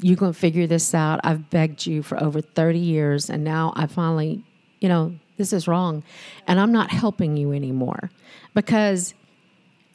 you're 0.00 0.16
going 0.16 0.32
to 0.32 0.38
figure 0.38 0.66
this 0.66 0.94
out. 0.94 1.20
I've 1.24 1.50
begged 1.50 1.86
you 1.86 2.02
for 2.02 2.22
over 2.22 2.40
30 2.40 2.78
years, 2.78 3.30
and 3.30 3.44
now 3.44 3.72
I 3.76 3.86
finally, 3.86 4.44
you 4.80 4.88
know, 4.88 5.14
this 5.36 5.52
is 5.52 5.66
wrong. 5.66 6.02
And 6.46 6.60
I'm 6.60 6.72
not 6.72 6.90
helping 6.90 7.36
you 7.36 7.52
anymore 7.52 8.10
because 8.54 9.14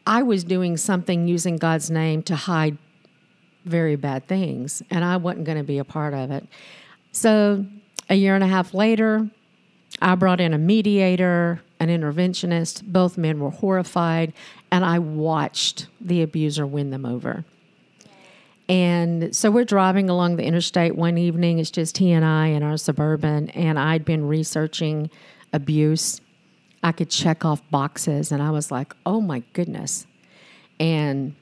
I 0.05 0.23
was 0.23 0.43
doing 0.43 0.77
something 0.77 1.27
using 1.27 1.57
God's 1.57 1.91
name 1.91 2.23
to 2.23 2.35
hide 2.35 2.77
very 3.65 3.95
bad 3.95 4.27
things, 4.27 4.81
and 4.89 5.03
I 5.05 5.17
wasn't 5.17 5.45
going 5.45 5.57
to 5.57 5.63
be 5.63 5.77
a 5.77 5.83
part 5.83 6.13
of 6.13 6.31
it. 6.31 6.47
So, 7.11 7.65
a 8.09 8.15
year 8.15 8.35
and 8.35 8.43
a 8.43 8.47
half 8.47 8.73
later, 8.73 9.29
I 10.01 10.15
brought 10.15 10.39
in 10.39 10.53
a 10.53 10.57
mediator, 10.57 11.61
an 11.79 11.89
interventionist. 11.89 12.83
Both 12.83 13.17
men 13.17 13.39
were 13.39 13.49
horrified, 13.49 14.33
and 14.71 14.85
I 14.85 14.99
watched 14.99 15.87
the 15.99 16.21
abuser 16.21 16.65
win 16.65 16.89
them 16.89 17.05
over. 17.05 17.43
And 18.69 19.35
so 19.35 19.51
we're 19.51 19.65
driving 19.65 20.09
along 20.09 20.37
the 20.37 20.43
interstate 20.43 20.95
one 20.95 21.17
evening. 21.17 21.59
It's 21.59 21.71
just 21.71 21.97
he 21.97 22.11
and 22.11 22.23
I 22.23 22.47
in 22.47 22.63
our 22.63 22.77
suburban, 22.77 23.49
and 23.49 23.77
I'd 23.77 24.05
been 24.05 24.27
researching 24.27 25.09
abuse. 25.51 26.21
I 26.81 26.93
could 26.93 27.09
check 27.09 27.43
off 27.43 27.61
boxes, 27.69 28.31
and 28.31 28.41
I 28.41 28.51
was 28.51 28.71
like, 28.71 28.95
oh 29.05 29.19
my 29.19 29.43
goodness. 29.53 30.07
And 30.79 31.35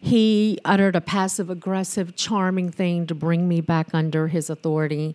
he 0.00 0.58
uttered 0.64 0.96
a 0.96 1.00
passive 1.00 1.50
aggressive, 1.50 2.16
charming 2.16 2.70
thing 2.70 3.06
to 3.06 3.14
bring 3.14 3.46
me 3.46 3.60
back 3.60 3.88
under 3.92 4.28
his 4.28 4.48
authority, 4.48 5.14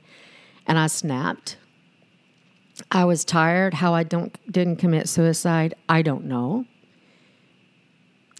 and 0.68 0.78
I 0.78 0.88
snapped. 0.88 1.58
I 2.92 3.06
was 3.06 3.26
tired. 3.26 3.76
How 3.76 3.94
I 3.94 4.04
don't 4.04 4.38
didn't 4.52 4.76
commit 4.78 5.10
suicide, 5.10 5.74
I 5.90 6.04
don't 6.04 6.26
know. 6.26 6.66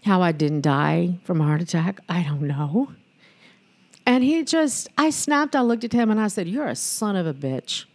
How 0.04 0.22
I 0.22 0.30
didn't 0.30 0.60
die 0.60 1.18
from 1.24 1.40
a 1.40 1.44
heart 1.44 1.62
attack, 1.62 2.00
I 2.08 2.22
don't 2.22 2.42
know. 2.42 2.92
And 4.06 4.22
he 4.22 4.44
just, 4.44 4.88
I 4.96 5.10
snapped, 5.10 5.56
I 5.56 5.62
looked 5.62 5.82
at 5.82 5.92
him 5.92 6.12
and 6.12 6.20
I 6.20 6.28
said, 6.28 6.46
You're 6.46 6.68
a 6.68 6.76
son 6.76 7.16
of 7.16 7.26
a 7.26 7.34
bitch. 7.34 7.86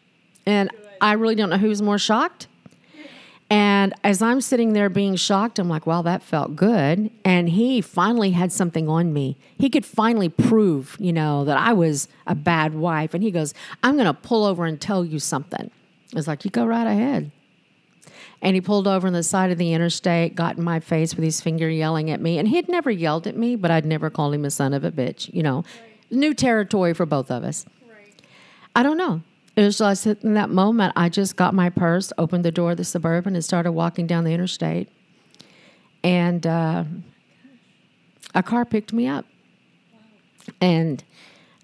And 0.45 0.69
I 0.99 1.13
really 1.13 1.35
don't 1.35 1.49
know 1.49 1.57
who's 1.57 1.81
more 1.81 1.97
shocked. 1.97 2.47
And 3.51 3.93
as 4.05 4.21
I'm 4.21 4.39
sitting 4.39 4.71
there 4.71 4.87
being 4.87 5.17
shocked, 5.17 5.59
I'm 5.59 5.67
like, 5.67 5.85
wow, 5.85 6.01
that 6.03 6.23
felt 6.23 6.55
good. 6.55 7.11
And 7.25 7.49
he 7.49 7.81
finally 7.81 8.31
had 8.31 8.49
something 8.49 8.87
on 8.87 9.11
me. 9.11 9.35
He 9.59 9.69
could 9.69 9.85
finally 9.85 10.29
prove, 10.29 10.95
you 11.01 11.11
know, 11.11 11.43
that 11.43 11.57
I 11.57 11.73
was 11.73 12.07
a 12.25 12.33
bad 12.33 12.73
wife. 12.73 13.13
And 13.13 13.21
he 13.21 13.29
goes, 13.29 13.53
I'm 13.83 13.95
going 13.95 14.05
to 14.05 14.13
pull 14.13 14.45
over 14.45 14.63
and 14.63 14.79
tell 14.79 15.03
you 15.03 15.19
something. 15.19 15.69
I 15.69 16.15
was 16.15 16.29
like, 16.29 16.45
you 16.45 16.49
go 16.49 16.65
right 16.65 16.87
ahead. 16.87 17.29
And 18.41 18.55
he 18.55 18.61
pulled 18.61 18.87
over 18.87 19.05
on 19.05 19.11
the 19.11 19.21
side 19.21 19.51
of 19.51 19.57
the 19.57 19.73
interstate, 19.73 20.33
got 20.33 20.57
in 20.57 20.63
my 20.63 20.79
face 20.79 21.13
with 21.13 21.25
his 21.25 21.41
finger 21.41 21.69
yelling 21.69 22.09
at 22.09 22.21
me. 22.21 22.37
And 22.37 22.47
he'd 22.47 22.69
never 22.69 22.89
yelled 22.89 23.27
at 23.27 23.35
me, 23.35 23.57
but 23.57 23.69
I'd 23.69 23.85
never 23.85 24.09
called 24.09 24.33
him 24.33 24.45
a 24.45 24.49
son 24.49 24.73
of 24.73 24.85
a 24.85 24.93
bitch, 24.93 25.31
you 25.33 25.43
know. 25.43 25.57
Right. 25.57 25.65
New 26.09 26.33
territory 26.33 26.93
for 26.93 27.05
both 27.05 27.29
of 27.29 27.43
us. 27.43 27.65
Right. 27.85 28.13
I 28.77 28.81
don't 28.81 28.97
know. 28.97 29.23
It 29.55 29.63
was 29.63 29.77
just 29.79 30.07
in 30.07 30.33
that 30.35 30.49
moment, 30.49 30.93
I 30.95 31.09
just 31.09 31.35
got 31.35 31.53
my 31.53 31.69
purse, 31.69 32.13
opened 32.17 32.45
the 32.45 32.51
door 32.51 32.71
of 32.71 32.77
the 32.77 32.85
suburban, 32.85 33.35
and 33.35 33.43
started 33.43 33.73
walking 33.73 34.07
down 34.07 34.23
the 34.23 34.31
interstate. 34.31 34.89
And 36.03 36.47
uh, 36.47 36.85
a 38.33 38.41
car 38.43 38.65
picked 38.65 38.93
me 38.93 39.07
up. 39.07 39.25
And 40.59 41.03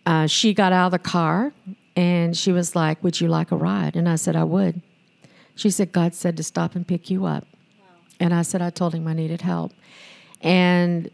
uh, 0.05 0.27
she 0.27 0.53
got 0.53 0.73
out 0.73 0.87
of 0.87 0.91
the 0.91 0.99
car 0.99 1.53
and 1.95 2.37
she 2.37 2.51
was 2.51 2.75
like, 2.75 3.03
Would 3.03 3.19
you 3.19 3.27
like 3.27 3.51
a 3.51 3.55
ride? 3.55 3.95
And 3.95 4.07
I 4.07 4.15
said, 4.15 4.35
I 4.35 4.43
would. 4.43 4.81
She 5.55 5.69
said, 5.71 5.91
God 5.91 6.13
said 6.13 6.37
to 6.37 6.43
stop 6.43 6.75
and 6.75 6.87
pick 6.87 7.09
you 7.09 7.25
up. 7.25 7.47
Wow. 7.79 7.85
And 8.19 8.33
I 8.33 8.43
said, 8.43 8.61
I 8.61 8.69
told 8.69 8.93
him 8.93 9.07
I 9.07 9.13
needed 9.13 9.41
help. 9.41 9.73
And 10.41 11.09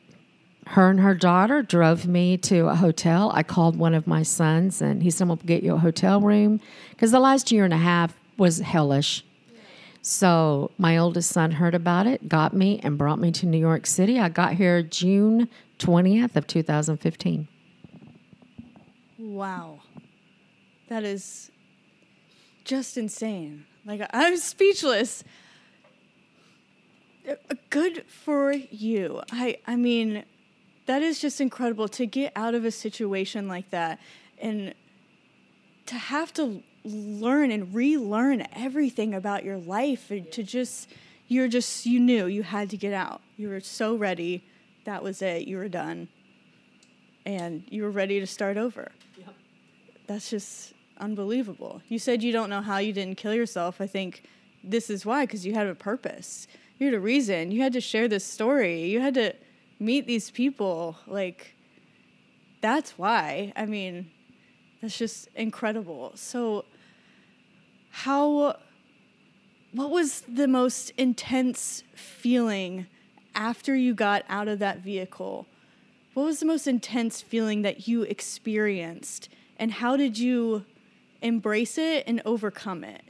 her 0.68 0.90
and 0.90 1.00
her 1.00 1.14
daughter 1.14 1.62
drove 1.62 2.08
me 2.08 2.38
to 2.38 2.68
a 2.68 2.76
hotel. 2.76 3.32
I 3.34 3.44
called 3.44 3.76
one 3.76 3.94
of 3.94 4.08
my 4.08 4.24
sons 4.24 4.82
and 4.82 5.04
he 5.04 5.12
said, 5.12 5.28
We'll 5.28 5.38
get 5.38 5.64
you 5.64 5.76
a 5.76 5.80
hotel 5.80 6.22
room. 6.22 6.60
Because 6.92 7.12
the 7.12 7.20
last 7.20 7.52
year 7.52 7.66
and 7.66 7.74
a 7.74 7.78
half 7.78 8.16
was 8.38 8.60
hellish. 8.60 9.26
So 10.02 10.72
my 10.78 10.98
oldest 10.98 11.32
son 11.32 11.52
heard 11.52 11.76
about 11.76 12.08
it, 12.08 12.28
got 12.28 12.54
me, 12.54 12.80
and 12.84 12.98
brought 12.98 13.20
me 13.20 13.32
to 13.32 13.46
New 13.46 13.58
York 13.58 13.86
City. 13.86 14.20
I 14.20 14.28
got 14.30 14.54
here 14.54 14.84
June 14.84 15.48
20th 15.80 16.36
of 16.36 16.46
2015. 16.46 17.48
Wow. 19.18 19.80
That 20.90 21.04
is 21.04 21.52
just 22.66 22.98
insane. 22.98 23.66
Like 23.86 24.02
I'm 24.14 24.38
speechless. 24.38 25.24
Uh, 27.28 27.36
good 27.70 28.06
for 28.08 28.52
you. 28.52 29.22
I 29.32 29.58
I 29.66 29.78
mean, 29.78 30.26
that 30.86 31.02
is 31.02 31.20
just 31.20 31.40
incredible 31.40 31.88
to 31.90 32.06
get 32.06 32.32
out 32.36 32.56
of 32.56 32.66
a 32.66 32.72
situation 32.72 33.48
like 33.48 33.70
that 33.70 34.00
and 34.40 34.74
to 35.86 35.96
have 35.96 36.34
to 36.34 36.62
learn 36.84 37.52
and 37.52 37.74
relearn 37.74 38.46
everything 38.54 39.14
about 39.14 39.44
your 39.44 39.58
life 39.58 40.12
and 40.12 40.30
to 40.32 40.44
just 40.44 40.90
you're 41.28 41.48
just 41.48 41.86
you 41.86 42.00
knew 42.00 42.26
you 42.26 42.44
had 42.44 42.70
to 42.70 42.78
get 42.78 42.94
out. 42.94 43.22
You 43.38 43.50
were 43.50 43.62
so 43.62 43.96
ready. 43.96 44.44
That 44.86 45.02
was 45.04 45.22
it. 45.22 45.48
You 45.48 45.58
were 45.58 45.70
done. 45.70 46.10
And 47.26 47.64
you 47.70 47.84
were 47.84 47.92
ready 47.92 48.20
to 48.20 48.28
start 48.28 48.58
over. 48.58 48.92
Yep. 49.18 49.34
That's 50.08 50.30
just 50.30 50.74
unbelievable. 50.98 51.82
You 51.88 51.98
said 51.98 52.22
you 52.22 52.34
don't 52.34 52.50
know 52.50 52.62
how 52.62 52.78
you 52.78 52.92
didn't 52.92 53.16
kill 53.16 53.34
yourself. 53.34 53.80
I 53.80 53.88
think 53.88 54.24
this 54.64 54.90
is 54.90 55.06
why, 55.06 55.26
because 55.26 55.46
you 55.46 55.54
had 55.54 55.68
a 55.68 55.76
purpose. 55.76 56.48
You 56.78 56.88
had 56.88 56.94
a 56.94 57.00
reason. 57.00 57.52
You 57.52 57.62
had 57.62 57.74
to 57.74 57.82
share 57.82 58.08
this 58.10 58.26
story. 58.26 58.86
You 58.86 59.00
had 59.00 59.14
to 59.14 59.34
meet 59.84 60.08
these 60.08 60.32
people. 60.32 60.98
Like, 61.08 61.56
that's 62.62 62.98
why. 62.98 63.54
I 63.56 63.66
mean, 63.66 64.12
that's 64.82 64.98
just 64.98 65.28
incredible. 65.36 66.12
So, 66.16 66.66
how, 67.90 68.58
what 69.72 69.92
was 69.92 70.22
the 70.22 70.48
most 70.48 70.92
intense 70.98 71.84
feeling 71.96 72.88
after 73.36 73.76
you 73.76 73.94
got 73.94 74.24
out 74.30 74.48
of 74.48 74.60
that 74.60 74.80
vehicle? 74.80 75.48
What 76.14 76.24
was 76.24 76.40
the 76.40 76.46
most 76.46 76.68
intense 76.68 77.22
feeling 77.22 77.64
that 77.64 77.88
you 77.88 78.04
experienced? 78.04 79.30
And 79.58 79.72
how 79.72 79.98
did 79.98 80.18
you 80.18 80.66
embrace 81.24 81.78
it 81.78 82.04
and 82.06 82.22
overcome 82.26 82.84
it. 82.84 83.02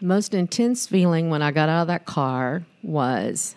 Most 0.00 0.34
intense 0.34 0.86
feeling 0.86 1.30
when 1.30 1.42
I 1.42 1.50
got 1.50 1.68
out 1.68 1.82
of 1.82 1.86
that 1.88 2.04
car 2.04 2.64
was 2.82 3.56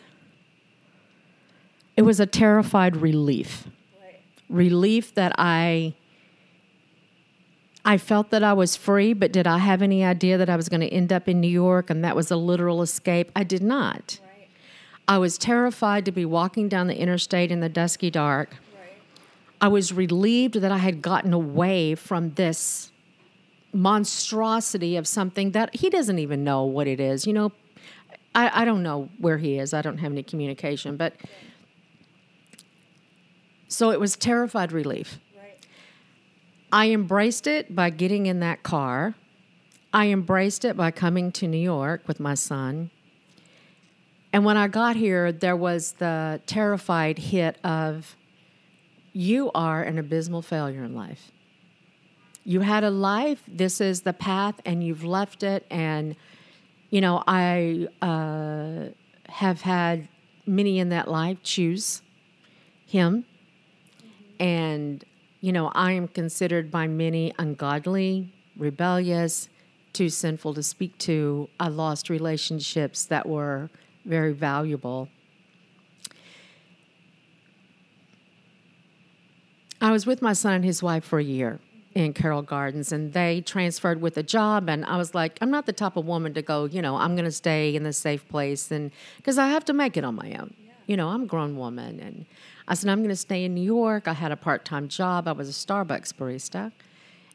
it 1.97 2.03
was 2.03 2.19
a 2.19 2.25
terrified 2.25 2.95
relief. 2.95 3.67
Right. 4.01 4.21
Relief 4.49 5.13
that 5.15 5.33
I 5.37 5.95
I 7.83 7.97
felt 7.97 8.29
that 8.29 8.43
I 8.43 8.53
was 8.53 8.75
free, 8.75 9.13
but 9.13 9.31
did 9.31 9.47
I 9.47 9.57
have 9.57 9.81
any 9.81 10.03
idea 10.03 10.37
that 10.37 10.49
I 10.49 10.55
was 10.55 10.69
going 10.69 10.81
to 10.81 10.87
end 10.87 11.11
up 11.11 11.27
in 11.27 11.39
New 11.39 11.49
York 11.49 11.89
and 11.89 12.03
that 12.03 12.15
was 12.15 12.29
a 12.29 12.35
literal 12.35 12.81
escape? 12.81 13.31
I 13.35 13.43
did 13.43 13.63
not. 13.63 14.19
I 15.09 15.17
was 15.17 15.39
terrified 15.39 16.05
to 16.05 16.11
be 16.11 16.23
walking 16.23 16.69
down 16.69 16.85
the 16.85 16.95
interstate 16.95 17.51
in 17.51 17.61
the 17.61 17.67
dusky 17.67 18.11
dark. 18.11 18.57
Right. 18.77 18.91
I 19.59 19.67
was 19.67 19.91
relieved 19.91 20.55
that 20.55 20.71
I 20.71 20.77
had 20.77 21.01
gotten 21.01 21.33
away 21.33 21.95
from 21.95 22.35
this 22.35 22.91
monstrosity 23.73 24.95
of 24.95 25.07
something 25.07 25.51
that 25.51 25.75
he 25.75 25.89
doesn't 25.89 26.19
even 26.19 26.43
know 26.43 26.63
what 26.63 26.87
it 26.87 26.99
is. 26.99 27.27
You 27.27 27.33
know, 27.33 27.51
I, 28.33 28.61
I 28.61 28.65
don't 28.65 28.83
know 28.83 29.09
where 29.19 29.37
he 29.37 29.59
is. 29.59 29.73
I 29.73 29.81
don't 29.81 29.97
have 29.99 30.11
any 30.11 30.23
communication, 30.23 30.97
but 30.97 31.13
so 33.67 33.91
it 33.91 33.99
was 33.99 34.15
terrified 34.15 34.71
relief. 34.71 35.19
Right. 35.37 35.65
I 36.71 36.89
embraced 36.89 37.47
it 37.47 37.75
by 37.75 37.89
getting 37.91 38.25
in 38.25 38.39
that 38.39 38.63
car. 38.63 39.15
I 39.93 40.07
embraced 40.07 40.65
it 40.65 40.75
by 40.75 40.91
coming 40.91 41.31
to 41.33 41.47
New 41.47 41.57
York 41.57 42.07
with 42.07 42.19
my 42.19 42.33
son. 42.33 42.91
And 44.31 44.45
when 44.45 44.57
I 44.57 44.67
got 44.67 44.95
here, 44.95 45.31
there 45.31 45.55
was 45.55 45.93
the 45.93 46.41
terrified 46.45 47.17
hit 47.17 47.57
of 47.63 48.15
you 49.13 49.49
are 49.55 49.81
an 49.81 49.97
abysmal 49.97 50.43
failure 50.43 50.83
in 50.83 50.93
life. 50.93 51.31
You 52.49 52.61
had 52.61 52.83
a 52.83 52.89
life, 52.89 53.43
this 53.47 53.79
is 53.79 54.01
the 54.01 54.11
path, 54.11 54.59
and 54.65 54.83
you've 54.83 55.03
left 55.03 55.43
it. 55.43 55.67
And, 55.69 56.15
you 56.89 56.99
know, 56.99 57.23
I 57.27 57.87
uh, 58.01 58.85
have 59.31 59.61
had 59.61 60.09
many 60.47 60.79
in 60.79 60.89
that 60.89 61.07
life 61.07 61.43
choose 61.43 62.01
him. 62.87 63.23
Mm-hmm. 64.01 64.43
And, 64.43 65.05
you 65.41 65.51
know, 65.51 65.71
I 65.75 65.91
am 65.91 66.07
considered 66.07 66.71
by 66.71 66.87
many 66.87 67.35
ungodly, 67.37 68.33
rebellious, 68.57 69.47
too 69.93 70.09
sinful 70.09 70.55
to 70.55 70.63
speak 70.63 70.97
to. 71.09 71.51
I 71.59 71.67
lost 71.67 72.09
relationships 72.09 73.05
that 73.05 73.29
were 73.29 73.69
very 74.05 74.33
valuable. 74.33 75.07
I 79.79 79.91
was 79.91 80.07
with 80.07 80.23
my 80.23 80.33
son 80.33 80.55
and 80.55 80.65
his 80.65 80.81
wife 80.81 81.03
for 81.03 81.19
a 81.19 81.23
year 81.23 81.59
in 81.95 82.13
Carroll 82.13 82.41
Gardens, 82.41 82.91
and 82.91 83.13
they 83.13 83.41
transferred 83.41 84.01
with 84.01 84.15
a 84.17 84.23
job. 84.23 84.69
And 84.69 84.85
I 84.85 84.97
was 84.97 85.15
like, 85.15 85.37
I'm 85.41 85.49
not 85.49 85.65
the 85.65 85.73
type 85.73 85.97
of 85.97 86.05
woman 86.05 86.33
to 86.35 86.41
go, 86.41 86.65
you 86.65 86.81
know, 86.81 86.97
I'm 86.97 87.15
going 87.15 87.25
to 87.25 87.31
stay 87.31 87.75
in 87.75 87.83
the 87.83 87.93
safe 87.93 88.27
place, 88.27 88.71
and 88.71 88.91
because 89.17 89.37
I 89.37 89.47
have 89.47 89.65
to 89.65 89.73
make 89.73 89.97
it 89.97 90.03
on 90.03 90.15
my 90.15 90.33
own. 90.33 90.53
You 90.85 90.97
know, 90.97 91.09
I'm 91.09 91.23
a 91.23 91.25
grown 91.27 91.55
woman, 91.55 91.99
and 91.99 92.25
I 92.67 92.73
said 92.73 92.89
I'm 92.89 92.99
going 92.99 93.09
to 93.09 93.15
stay 93.15 93.43
in 93.45 93.53
New 93.53 93.63
York. 93.63 94.07
I 94.07 94.13
had 94.13 94.31
a 94.31 94.35
part 94.35 94.65
time 94.65 94.87
job. 94.87 95.27
I 95.27 95.33
was 95.33 95.47
a 95.47 95.51
Starbucks 95.51 96.13
barista, 96.13 96.71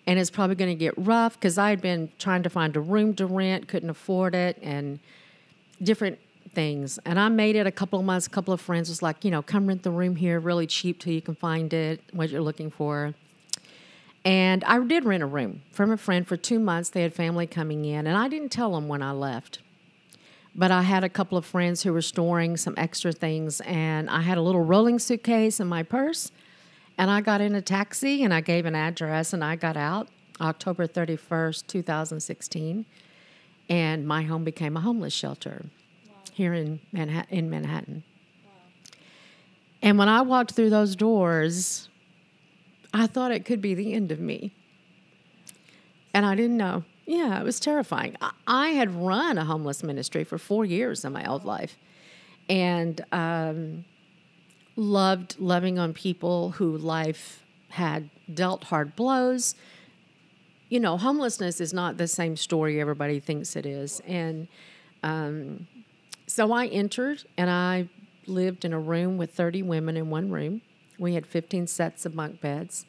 and 0.06 0.18
it's 0.18 0.30
probably 0.30 0.56
going 0.56 0.70
to 0.70 0.78
get 0.78 0.94
rough 0.96 1.34
because 1.34 1.56
I 1.56 1.70
had 1.70 1.80
been 1.80 2.10
trying 2.18 2.42
to 2.42 2.50
find 2.50 2.76
a 2.76 2.80
room 2.80 3.14
to 3.14 3.26
rent, 3.26 3.68
couldn't 3.68 3.90
afford 3.90 4.34
it, 4.34 4.58
and 4.60 4.98
different 5.82 6.18
things. 6.52 6.98
And 7.04 7.18
I 7.18 7.28
made 7.28 7.56
it 7.56 7.66
a 7.66 7.72
couple 7.72 7.98
of 7.98 8.04
months. 8.04 8.26
A 8.26 8.30
couple 8.30 8.54
of 8.54 8.60
friends 8.60 8.88
was 8.88 9.02
like, 9.02 9.24
you 9.24 9.30
know, 9.30 9.42
come 9.42 9.66
rent 9.66 9.82
the 9.82 9.90
room 9.90 10.16
here 10.16 10.40
really 10.40 10.66
cheap 10.66 11.00
till 11.00 11.12
you 11.12 11.22
can 11.22 11.34
find 11.34 11.72
it, 11.72 12.00
what 12.12 12.30
you're 12.30 12.42
looking 12.42 12.70
for. 12.70 13.14
And 14.24 14.64
I 14.64 14.78
did 14.78 15.04
rent 15.04 15.22
a 15.22 15.26
room 15.26 15.62
from 15.70 15.90
a 15.90 15.96
friend 15.96 16.26
for 16.26 16.36
two 16.36 16.58
months. 16.58 16.90
They 16.90 17.02
had 17.02 17.12
family 17.12 17.46
coming 17.46 17.84
in, 17.84 18.06
and 18.06 18.16
I 18.16 18.28
didn't 18.28 18.50
tell 18.50 18.72
them 18.72 18.88
when 18.88 19.02
I 19.02 19.12
left. 19.12 19.60
But 20.54 20.70
I 20.70 20.82
had 20.82 21.04
a 21.04 21.08
couple 21.08 21.36
of 21.36 21.44
friends 21.44 21.82
who 21.82 21.92
were 21.92 22.00
storing 22.00 22.56
some 22.56 22.74
extra 22.76 23.12
things, 23.12 23.60
and 23.62 24.08
I 24.08 24.22
had 24.22 24.38
a 24.38 24.40
little 24.40 24.62
rolling 24.62 24.98
suitcase 24.98 25.60
in 25.60 25.66
my 25.66 25.82
purse. 25.82 26.30
And 26.96 27.10
I 27.10 27.20
got 27.20 27.40
in 27.40 27.56
a 27.56 27.60
taxi 27.60 28.22
and 28.22 28.32
I 28.32 28.40
gave 28.40 28.66
an 28.66 28.76
address, 28.76 29.32
and 29.32 29.44
I 29.44 29.56
got 29.56 29.76
out 29.76 30.08
October 30.40 30.86
31st, 30.86 31.66
2016. 31.66 32.86
And 33.68 34.06
my 34.06 34.22
home 34.22 34.44
became 34.44 34.76
a 34.76 34.80
homeless 34.80 35.12
shelter 35.12 35.66
here 36.32 36.54
in 36.54 36.80
Manhattan. 36.92 37.36
In 37.36 37.50
Manhattan. 37.50 38.04
Wow. 38.44 38.50
And 39.82 39.98
when 39.98 40.08
I 40.08 40.22
walked 40.22 40.52
through 40.52 40.70
those 40.70 40.94
doors, 40.94 41.88
I 42.94 43.06
thought 43.08 43.32
it 43.32 43.44
could 43.44 43.60
be 43.60 43.74
the 43.74 43.92
end 43.92 44.12
of 44.12 44.20
me. 44.20 44.54
And 46.14 46.24
I 46.24 46.36
didn't 46.36 46.56
know. 46.56 46.84
Yeah, 47.06 47.40
it 47.40 47.44
was 47.44 47.60
terrifying. 47.60 48.16
I 48.46 48.68
had 48.68 48.94
run 48.94 49.36
a 49.36 49.44
homeless 49.44 49.82
ministry 49.82 50.24
for 50.24 50.38
four 50.38 50.64
years 50.64 51.04
in 51.04 51.12
my 51.12 51.26
old 51.26 51.44
life 51.44 51.76
and 52.48 53.04
um, 53.12 53.84
loved 54.76 55.38
loving 55.38 55.78
on 55.78 55.92
people 55.92 56.52
who 56.52 56.78
life 56.78 57.42
had 57.70 58.08
dealt 58.32 58.64
hard 58.64 58.96
blows. 58.96 59.54
you 60.68 60.80
know, 60.80 60.96
homelessness 60.96 61.60
is 61.60 61.72
not 61.74 61.96
the 61.98 62.08
same 62.08 62.36
story 62.36 62.80
everybody 62.80 63.20
thinks 63.20 63.54
it 63.56 63.66
is. 63.66 64.00
And 64.06 64.48
um, 65.02 65.66
so 66.26 66.52
I 66.52 66.66
entered 66.66 67.22
and 67.36 67.50
I 67.50 67.88
lived 68.26 68.64
in 68.64 68.72
a 68.72 68.80
room 68.80 69.18
with 69.18 69.32
30 69.32 69.62
women 69.62 69.96
in 69.96 70.10
one 70.10 70.30
room. 70.30 70.62
We 70.98 71.14
had 71.14 71.26
15 71.26 71.66
sets 71.66 72.06
of 72.06 72.14
bunk 72.14 72.40
beds. 72.40 72.86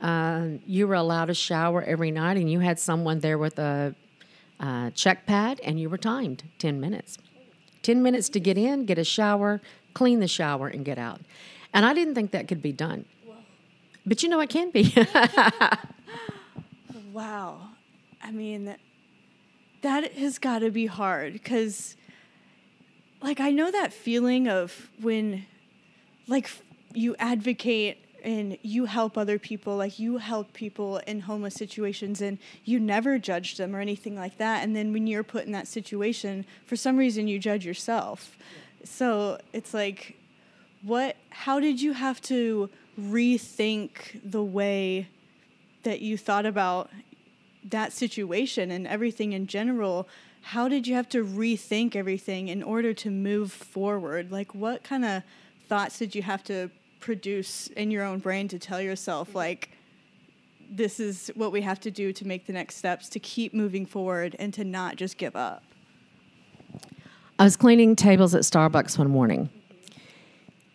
Uh, 0.00 0.48
you 0.66 0.86
were 0.86 0.94
allowed 0.94 1.30
a 1.30 1.34
shower 1.34 1.82
every 1.82 2.10
night, 2.10 2.36
and 2.36 2.50
you 2.50 2.60
had 2.60 2.78
someone 2.78 3.20
there 3.20 3.38
with 3.38 3.58
a 3.58 3.94
uh, 4.60 4.90
check 4.90 5.26
pad, 5.26 5.60
and 5.64 5.80
you 5.80 5.88
were 5.88 5.98
timed 5.98 6.44
10 6.58 6.80
minutes. 6.80 7.18
10 7.82 8.02
minutes 8.02 8.28
to 8.30 8.40
get 8.40 8.58
in, 8.58 8.84
get 8.84 8.98
a 8.98 9.04
shower, 9.04 9.60
clean 9.94 10.20
the 10.20 10.28
shower, 10.28 10.68
and 10.68 10.84
get 10.84 10.98
out. 10.98 11.20
And 11.72 11.84
I 11.84 11.94
didn't 11.94 12.14
think 12.14 12.30
that 12.32 12.48
could 12.48 12.62
be 12.62 12.72
done. 12.72 13.04
But 14.06 14.22
you 14.22 14.28
know, 14.28 14.40
it 14.40 14.48
can 14.48 14.70
be. 14.70 14.94
wow. 17.12 17.60
I 18.22 18.30
mean, 18.30 18.74
that 19.82 20.12
has 20.12 20.38
got 20.38 20.60
to 20.60 20.70
be 20.70 20.86
hard 20.86 21.34
because, 21.34 21.94
like, 23.22 23.38
I 23.38 23.50
know 23.50 23.70
that 23.70 23.92
feeling 23.92 24.48
of 24.48 24.90
when, 25.00 25.44
like, 26.26 26.48
you 26.92 27.14
advocate 27.18 28.04
and 28.24 28.58
you 28.62 28.86
help 28.86 29.16
other 29.16 29.38
people 29.38 29.76
like 29.76 29.98
you 29.98 30.18
help 30.18 30.52
people 30.52 30.98
in 31.06 31.20
homeless 31.20 31.54
situations 31.54 32.20
and 32.20 32.38
you 32.64 32.80
never 32.80 33.18
judge 33.18 33.56
them 33.56 33.74
or 33.74 33.80
anything 33.80 34.16
like 34.16 34.38
that. 34.38 34.64
And 34.64 34.74
then 34.74 34.92
when 34.92 35.06
you're 35.06 35.22
put 35.22 35.46
in 35.46 35.52
that 35.52 35.68
situation 35.68 36.44
for 36.66 36.76
some 36.76 36.96
reason 36.96 37.28
you 37.28 37.38
judge 37.38 37.64
yourself. 37.64 38.36
So 38.84 39.38
it's 39.52 39.72
like 39.72 40.16
what 40.82 41.16
how 41.30 41.60
did 41.60 41.80
you 41.80 41.92
have 41.92 42.20
to 42.22 42.70
rethink 43.00 44.20
the 44.28 44.42
way 44.42 45.08
that 45.84 46.00
you 46.00 46.18
thought 46.18 46.46
about 46.46 46.90
that 47.64 47.92
situation 47.92 48.70
and 48.70 48.86
everything 48.86 49.32
in 49.32 49.46
general? 49.46 50.08
How 50.42 50.68
did 50.68 50.86
you 50.86 50.94
have 50.94 51.08
to 51.10 51.24
rethink 51.24 51.94
everything 51.94 52.48
in 52.48 52.62
order 52.62 52.92
to 52.94 53.10
move 53.10 53.52
forward? 53.52 54.32
Like 54.32 54.54
what 54.54 54.82
kind 54.82 55.04
of 55.04 55.22
thoughts 55.68 55.98
did 55.98 56.14
you 56.14 56.22
have 56.22 56.42
to 56.44 56.70
produce 57.00 57.68
in 57.68 57.90
your 57.90 58.04
own 58.04 58.18
brain 58.18 58.48
to 58.48 58.58
tell 58.58 58.80
yourself 58.80 59.34
like 59.34 59.70
this 60.70 61.00
is 61.00 61.30
what 61.34 61.52
we 61.52 61.62
have 61.62 61.80
to 61.80 61.90
do 61.90 62.12
to 62.12 62.26
make 62.26 62.46
the 62.46 62.52
next 62.52 62.76
steps 62.76 63.08
to 63.10 63.20
keep 63.20 63.54
moving 63.54 63.86
forward 63.86 64.36
and 64.38 64.52
to 64.54 64.64
not 64.64 64.96
just 64.96 65.16
give 65.16 65.36
up? 65.36 65.62
I 67.38 67.44
was 67.44 67.56
cleaning 67.56 67.96
tables 67.96 68.34
at 68.34 68.42
starbucks 68.42 68.98
one 68.98 69.10
morning. 69.10 69.48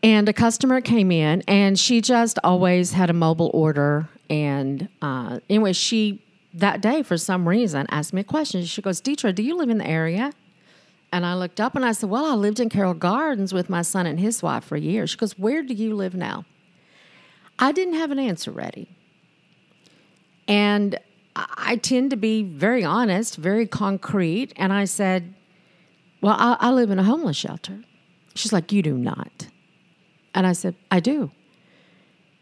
And 0.01 0.27
a 0.27 0.33
customer 0.33 0.81
came 0.81 1.11
in 1.11 1.43
and 1.47 1.77
she 1.77 2.01
just 2.01 2.39
always 2.43 2.93
had 2.93 3.09
a 3.09 3.13
mobile 3.13 3.51
order. 3.53 4.09
And 4.29 4.89
uh, 5.01 5.39
anyway 5.49 5.73
she 5.73 6.23
that 6.55 6.81
day 6.81 7.01
for 7.01 7.17
some 7.17 7.47
reason 7.47 7.87
asked 7.89 8.13
me 8.13 8.21
a 8.21 8.23
question. 8.23 8.63
She 8.63 8.81
goes 8.81 9.01
deetra 9.01 9.33
do 9.33 9.43
you 9.43 9.57
live 9.57 9.69
in 9.69 9.77
the 9.77 9.87
area 9.87 10.31
and 11.13 11.27
I 11.27 11.35
looked 11.35 11.61
up 11.61 11.75
and 11.75 11.85
I 11.85 11.91
said, 11.91 12.09
Well, 12.09 12.25
I 12.25 12.33
lived 12.33 12.59
in 12.59 12.69
Carroll 12.69 12.95
Gardens 12.95 13.53
with 13.53 13.69
my 13.69 13.83
son 13.83 14.07
and 14.07 14.19
his 14.19 14.41
wife 14.41 14.63
for 14.63 14.75
years. 14.75 15.11
She 15.11 15.17
goes, 15.17 15.37
Where 15.37 15.61
do 15.61 15.75
you 15.75 15.95
live 15.95 16.15
now? 16.15 16.43
I 17.59 17.71
didn't 17.71 17.93
have 17.93 18.09
an 18.09 18.17
answer 18.17 18.49
ready. 18.49 18.89
And 20.47 20.99
I 21.35 21.75
tend 21.75 22.09
to 22.09 22.17
be 22.17 22.41
very 22.41 22.83
honest, 22.83 23.37
very 23.37 23.67
concrete. 23.67 24.53
And 24.55 24.73
I 24.73 24.85
said, 24.85 25.35
Well, 26.19 26.35
I, 26.35 26.57
I 26.59 26.71
live 26.71 26.89
in 26.89 26.97
a 26.97 27.03
homeless 27.03 27.37
shelter. 27.37 27.83
She's 28.33 28.51
like, 28.51 28.71
You 28.71 28.81
do 28.81 28.97
not. 28.97 29.47
And 30.33 30.47
I 30.47 30.53
said, 30.53 30.75
I 30.89 30.99
do. 30.99 31.29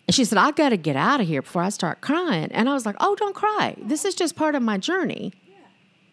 And 0.07 0.15
she 0.15 0.23
said, 0.23 0.37
I 0.37 0.51
got 0.51 0.69
to 0.69 0.77
get 0.77 0.95
out 0.95 1.19
of 1.19 1.27
here 1.27 1.41
before 1.41 1.61
I 1.61 1.69
start 1.69 1.99
crying. 1.99 2.49
And 2.53 2.69
I 2.69 2.73
was 2.73 2.85
like, 2.85 2.95
Oh, 3.01 3.15
don't 3.15 3.35
cry. 3.35 3.75
This 3.77 4.05
is 4.05 4.15
just 4.15 4.37
part 4.37 4.55
of 4.55 4.63
my 4.63 4.77
journey. 4.77 5.33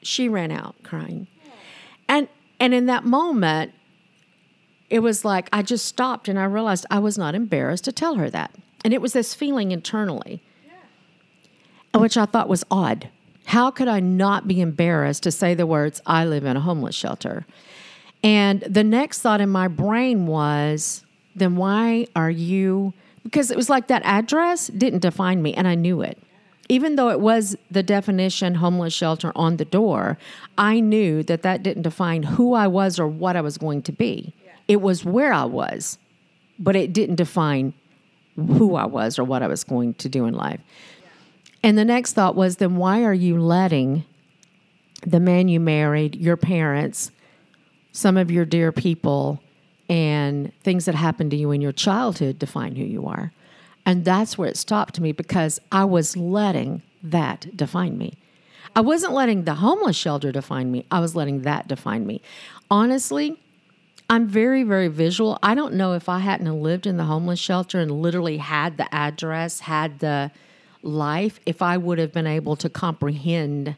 She 0.02 0.28
ran 0.28 0.50
out 0.50 0.74
crying. 0.82 1.28
And 2.08 2.26
and 2.60 2.74
in 2.74 2.86
that 2.86 3.04
moment, 3.04 3.72
it 4.90 5.00
was 5.00 5.24
like 5.24 5.48
I 5.52 5.62
just 5.62 5.86
stopped 5.86 6.28
and 6.28 6.38
I 6.38 6.44
realized 6.44 6.86
I 6.90 6.98
was 6.98 7.18
not 7.18 7.34
embarrassed 7.34 7.84
to 7.84 7.92
tell 7.92 8.16
her 8.16 8.30
that. 8.30 8.54
And 8.84 8.94
it 8.94 9.00
was 9.00 9.12
this 9.12 9.34
feeling 9.34 9.72
internally, 9.72 10.42
yeah. 10.66 12.00
which 12.00 12.16
I 12.16 12.26
thought 12.26 12.48
was 12.48 12.64
odd. 12.70 13.10
How 13.46 13.70
could 13.70 13.88
I 13.88 14.00
not 14.00 14.46
be 14.46 14.60
embarrassed 14.60 15.22
to 15.24 15.30
say 15.30 15.54
the 15.54 15.66
words, 15.66 16.00
I 16.06 16.24
live 16.24 16.44
in 16.44 16.56
a 16.56 16.60
homeless 16.60 16.94
shelter? 16.94 17.46
And 18.22 18.60
the 18.60 18.84
next 18.84 19.20
thought 19.20 19.40
in 19.40 19.48
my 19.48 19.68
brain 19.68 20.26
was, 20.26 21.04
then 21.34 21.56
why 21.56 22.08
are 22.14 22.30
you? 22.30 22.92
Because 23.22 23.50
it 23.50 23.56
was 23.56 23.70
like 23.70 23.88
that 23.88 24.02
address 24.04 24.68
didn't 24.68 25.00
define 25.00 25.42
me, 25.42 25.54
and 25.54 25.66
I 25.66 25.74
knew 25.76 26.02
it 26.02 26.18
even 26.68 26.96
though 26.96 27.08
it 27.08 27.20
was 27.20 27.56
the 27.70 27.82
definition 27.82 28.56
homeless 28.56 28.92
shelter 28.92 29.32
on 29.34 29.56
the 29.56 29.64
door, 29.64 30.18
I 30.56 30.80
knew 30.80 31.22
that 31.24 31.42
that 31.42 31.62
didn't 31.62 31.82
define 31.82 32.22
who 32.22 32.54
I 32.54 32.66
was 32.66 32.98
or 32.98 33.06
what 33.06 33.36
I 33.36 33.40
was 33.40 33.56
going 33.56 33.82
to 33.82 33.92
be. 33.92 34.34
It 34.66 34.82
was 34.82 35.04
where 35.04 35.32
I 35.32 35.44
was, 35.44 35.98
but 36.58 36.76
it 36.76 36.92
didn't 36.92 37.16
define 37.16 37.72
who 38.36 38.76
I 38.76 38.84
was 38.84 39.18
or 39.18 39.24
what 39.24 39.42
I 39.42 39.46
was 39.46 39.64
going 39.64 39.94
to 39.94 40.08
do 40.08 40.26
in 40.26 40.34
life. 40.34 40.60
And 41.62 41.76
the 41.76 41.84
next 41.84 42.12
thought 42.12 42.36
was 42.36 42.56
then 42.56 42.76
why 42.76 43.02
are 43.02 43.14
you 43.14 43.40
letting 43.40 44.04
the 45.06 45.20
man 45.20 45.48
you 45.48 45.60
married, 45.60 46.16
your 46.16 46.36
parents, 46.36 47.10
some 47.92 48.16
of 48.16 48.30
your 48.30 48.44
dear 48.44 48.72
people, 48.72 49.40
and 49.88 50.52
things 50.62 50.84
that 50.84 50.94
happened 50.94 51.30
to 51.30 51.36
you 51.36 51.50
in 51.50 51.60
your 51.60 51.72
childhood 51.72 52.38
define 52.38 52.76
who 52.76 52.84
you 52.84 53.06
are? 53.06 53.32
And 53.88 54.04
that's 54.04 54.36
where 54.36 54.50
it 54.50 54.58
stopped 54.58 55.00
me 55.00 55.12
because 55.12 55.58
I 55.72 55.86
was 55.86 56.14
letting 56.14 56.82
that 57.02 57.56
define 57.56 57.96
me. 57.96 58.18
I 58.76 58.82
wasn't 58.82 59.14
letting 59.14 59.44
the 59.44 59.54
homeless 59.54 59.96
shelter 59.96 60.30
define 60.30 60.70
me, 60.70 60.84
I 60.90 61.00
was 61.00 61.16
letting 61.16 61.40
that 61.42 61.68
define 61.68 62.06
me. 62.06 62.20
Honestly, 62.70 63.40
I'm 64.10 64.26
very, 64.26 64.62
very 64.62 64.88
visual. 64.88 65.38
I 65.42 65.54
don't 65.54 65.72
know 65.72 65.94
if 65.94 66.06
I 66.06 66.18
hadn't 66.18 66.62
lived 66.62 66.86
in 66.86 66.98
the 66.98 67.04
homeless 67.04 67.40
shelter 67.40 67.80
and 67.80 67.90
literally 67.90 68.36
had 68.36 68.76
the 68.76 68.94
address, 68.94 69.60
had 69.60 70.00
the 70.00 70.32
life, 70.82 71.40
if 71.46 71.62
I 71.62 71.78
would 71.78 71.98
have 71.98 72.12
been 72.12 72.26
able 72.26 72.56
to 72.56 72.68
comprehend 72.68 73.74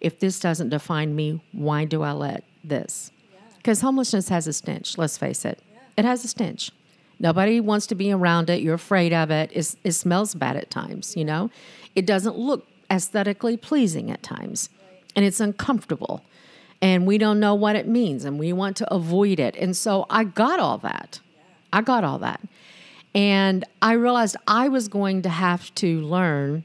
if 0.00 0.20
this 0.20 0.40
doesn't 0.40 0.70
define 0.70 1.14
me, 1.14 1.42
why 1.52 1.84
do 1.84 2.00
I 2.00 2.12
let 2.12 2.44
this? 2.64 3.10
Because 3.58 3.82
yeah. 3.82 3.88
homelessness 3.88 4.30
has 4.30 4.46
a 4.46 4.54
stench, 4.54 4.96
let's 4.96 5.18
face 5.18 5.44
it. 5.44 5.62
Yeah. 5.70 5.80
It 5.98 6.04
has 6.06 6.24
a 6.24 6.28
stench. 6.28 6.70
Nobody 7.18 7.60
wants 7.60 7.86
to 7.88 7.94
be 7.94 8.12
around 8.12 8.50
it. 8.50 8.62
You're 8.62 8.74
afraid 8.74 9.12
of 9.12 9.30
it. 9.30 9.50
It's, 9.52 9.76
it 9.84 9.92
smells 9.92 10.34
bad 10.34 10.56
at 10.56 10.70
times, 10.70 11.16
you 11.16 11.24
know? 11.24 11.50
It 11.94 12.06
doesn't 12.06 12.36
look 12.36 12.66
aesthetically 12.90 13.56
pleasing 13.56 14.10
at 14.10 14.22
times, 14.22 14.68
and 15.16 15.24
it's 15.24 15.40
uncomfortable. 15.40 16.24
And 16.82 17.06
we 17.06 17.18
don't 17.18 17.40
know 17.40 17.54
what 17.54 17.76
it 17.76 17.86
means, 17.86 18.24
and 18.24 18.38
we 18.38 18.52
want 18.52 18.76
to 18.78 18.94
avoid 18.94 19.40
it. 19.40 19.56
And 19.56 19.76
so 19.76 20.06
I 20.10 20.24
got 20.24 20.60
all 20.60 20.78
that. 20.78 21.20
I 21.72 21.80
got 21.80 22.04
all 22.04 22.18
that. 22.18 22.40
And 23.14 23.64
I 23.80 23.92
realized 23.92 24.36
I 24.46 24.68
was 24.68 24.88
going 24.88 25.22
to 25.22 25.28
have 25.28 25.74
to 25.76 26.00
learn 26.00 26.64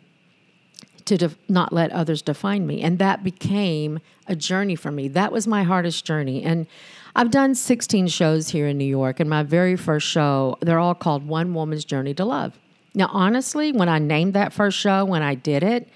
to 1.05 1.17
def- 1.17 1.38
not 1.47 1.71
let 1.71 1.91
others 1.91 2.21
define 2.21 2.67
me. 2.67 2.81
And 2.81 2.99
that 2.99 3.23
became 3.23 3.99
a 4.27 4.35
journey 4.35 4.75
for 4.75 4.91
me. 4.91 5.07
That 5.07 5.31
was 5.31 5.47
my 5.47 5.63
hardest 5.63 6.05
journey. 6.05 6.43
And 6.43 6.67
I've 7.15 7.31
done 7.31 7.55
16 7.55 8.07
shows 8.07 8.49
here 8.49 8.67
in 8.67 8.77
New 8.77 8.85
York, 8.85 9.19
and 9.19 9.29
my 9.29 9.43
very 9.43 9.75
first 9.75 10.07
show, 10.07 10.57
they're 10.61 10.79
all 10.79 10.95
called 10.95 11.27
One 11.27 11.53
Woman's 11.53 11.85
Journey 11.85 12.13
to 12.15 12.25
Love. 12.25 12.59
Now, 12.93 13.09
honestly, 13.11 13.71
when 13.71 13.89
I 13.89 13.99
named 13.99 14.33
that 14.33 14.53
first 14.53 14.77
show, 14.77 15.05
when 15.05 15.21
I 15.21 15.35
did 15.35 15.63
it, 15.63 15.89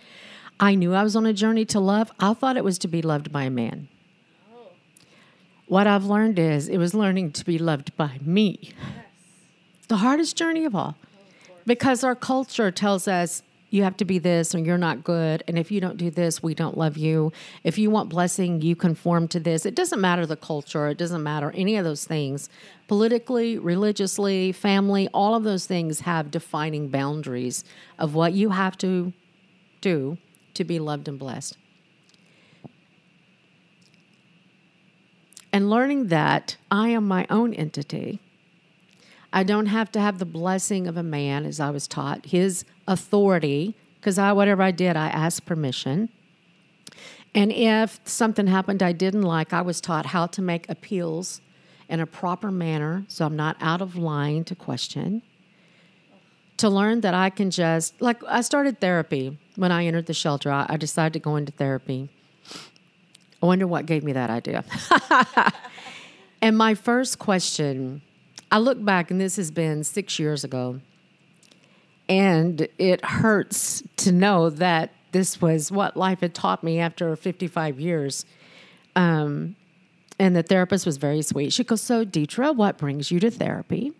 I 0.60 0.76
knew 0.76 0.93
I 0.93 1.04
was 1.04 1.15
on 1.15 1.26
a 1.26 1.34
journey 1.34 1.65
to 1.65 1.80
love. 1.80 2.12
I 2.19 2.34
thought 2.34 2.58
it 2.58 2.63
was 2.63 2.78
to 2.80 2.88
be 2.88 3.02
loved 3.02 3.32
by 3.32 3.43
a 3.43 3.49
man. 3.49 3.89
What 5.67 5.88
I've 5.88 6.06
learned 6.06 6.38
is 6.39 6.67
it 6.67 6.78
was 6.78 6.93
learning 6.93 7.32
to 7.34 7.45
be 7.45 7.58
loved 7.58 7.95
by 7.97 8.19
me. 8.21 8.60
Yes. 8.62 8.76
The 9.88 9.97
hardest 9.97 10.36
journey 10.36 10.65
of 10.65 10.76
all. 10.76 10.95
Oh, 10.95 11.56
because 11.65 12.04
our 12.04 12.15
culture 12.15 12.69
tells 12.69 13.08
us 13.08 13.41
you 13.74 13.82
have 13.82 13.98
to 13.98 14.06
be 14.06 14.20
this 14.20 14.54
or 14.54 14.60
you're 14.60 14.78
not 14.78 15.04
good. 15.04 15.44
And 15.48 15.58
if 15.58 15.72
you 15.72 15.82
don't 15.82 15.98
do 15.98 16.12
this, 16.12 16.44
we 16.44 16.54
don't 16.54 16.78
love 16.78 16.96
you. 16.96 17.32
If 17.64 17.80
you 17.80 17.90
want 17.90 18.08
blessing, 18.08 18.62
you 18.62 18.76
conform 18.76 19.28
to 19.30 19.40
this. 19.40 19.66
It 19.66 19.74
doesn't 19.74 20.00
matter 20.00 20.28
the 20.28 20.38
culture, 20.38 20.90
it 20.90 21.00
doesn't 21.00 21.24
matter 21.24 21.52
any 21.56 21.78
of 21.78 21.84
those 21.84 22.06
things. 22.06 22.50
Politically, 22.88 23.58
religiously, 23.58 24.52
family, 24.52 25.10
all 25.12 25.34
of 25.34 25.44
those 25.44 25.66
things 25.66 26.02
have 26.02 26.30
defining 26.30 26.90
boundaries 26.90 27.64
of 27.98 28.14
what 28.14 28.34
you 28.34 28.52
have 28.52 28.78
to 28.78 29.12
do 29.82 30.20
to 30.54 30.64
be 30.64 30.78
loved 30.78 31.08
and 31.08 31.18
blessed. 31.18 31.58
And 35.52 35.72
learning 35.72 36.10
that 36.10 36.58
I 36.70 36.90
am 36.90 37.08
my 37.08 37.26
own 37.28 37.56
entity 37.56 38.20
I 39.36 39.41
don't 39.43 39.65
have 39.65 39.91
to 39.93 40.00
have 40.00 40.19
the 40.19 40.26
blessing 40.26 40.88
of 40.88 40.96
a 40.96 41.04
man, 41.04 41.46
as 41.46 41.60
I 41.60 41.72
was 41.72 41.88
taught, 41.88 42.28
his 42.28 42.65
authority, 42.88 43.76
because 44.00 44.19
I 44.19 44.32
whatever 44.32 44.62
I 44.62 44.69
did, 44.69 44.96
I 44.96 45.08
asked 45.08 45.46
permission. 45.48 46.10
And 47.34 47.52
if 47.52 48.00
something 48.06 48.46
happened 48.46 48.84
I 48.84 48.91
didn't 48.91 49.24
like, 49.24 49.52
I 49.52 49.62
was 49.63 49.82
taught 49.82 50.06
how 50.06 50.28
to 50.28 50.41
make 50.41 50.69
appeals 50.69 51.41
in 51.89 52.00
a 52.00 52.06
proper 52.06 52.52
manner 52.52 53.06
so 53.08 53.26
I'm 53.26 53.36
not 53.36 53.58
out 53.60 53.82
of 53.82 53.96
line 53.96 54.43
to 54.46 54.56
question. 54.56 55.24
to 56.58 56.69
learn 56.69 57.02
that 57.02 57.15
I 57.15 57.32
can 57.32 57.50
just, 57.50 58.00
like, 58.00 58.24
I 58.28 58.41
started 58.41 58.80
therapy 58.80 59.39
when 59.56 59.72
I 59.72 59.86
entered 59.86 60.06
the 60.06 60.13
shelter. 60.13 60.52
I, 60.52 60.67
I 60.69 60.78
decided 60.78 61.13
to 61.13 61.19
go 61.19 61.36
into 61.36 61.52
therapy. 61.52 62.10
I 63.41 63.48
wonder 63.48 63.65
what 63.65 63.88
gave 63.88 64.04
me 64.04 64.13
that 64.13 64.30
idea. 64.30 64.63
and 66.41 66.56
my 66.56 66.76
first 66.76 67.17
question, 67.17 68.04
I 68.54 68.60
look 68.60 68.86
back, 68.86 69.10
and 69.10 69.20
this 69.20 69.38
has 69.38 69.50
been 69.50 69.84
six 69.84 70.20
years 70.20 70.44
ago, 70.44 70.80
and 72.08 72.68
it 72.78 73.04
hurts 73.04 73.82
to 73.98 74.12
know 74.12 74.52
that 74.52 74.92
this 75.12 75.42
was 75.42 75.72
what 75.72 75.98
life 75.98 76.20
had 76.20 76.36
taught 76.36 76.63
me 76.63 76.78
after 76.78 77.16
55 77.16 77.80
years. 77.80 78.28
Um, 78.96 79.56
and 80.20 80.36
the 80.36 80.44
therapist 80.44 80.86
was 80.86 80.98
very 80.98 81.24
sweet. 81.24 81.52
She 81.52 81.63
goes, 81.63 81.82
So, 81.82 82.06
Deetra, 82.06 82.56
what 82.56 82.78
brings 82.78 83.10
you 83.10 83.20
to 83.22 83.32
therapy? 83.32 83.92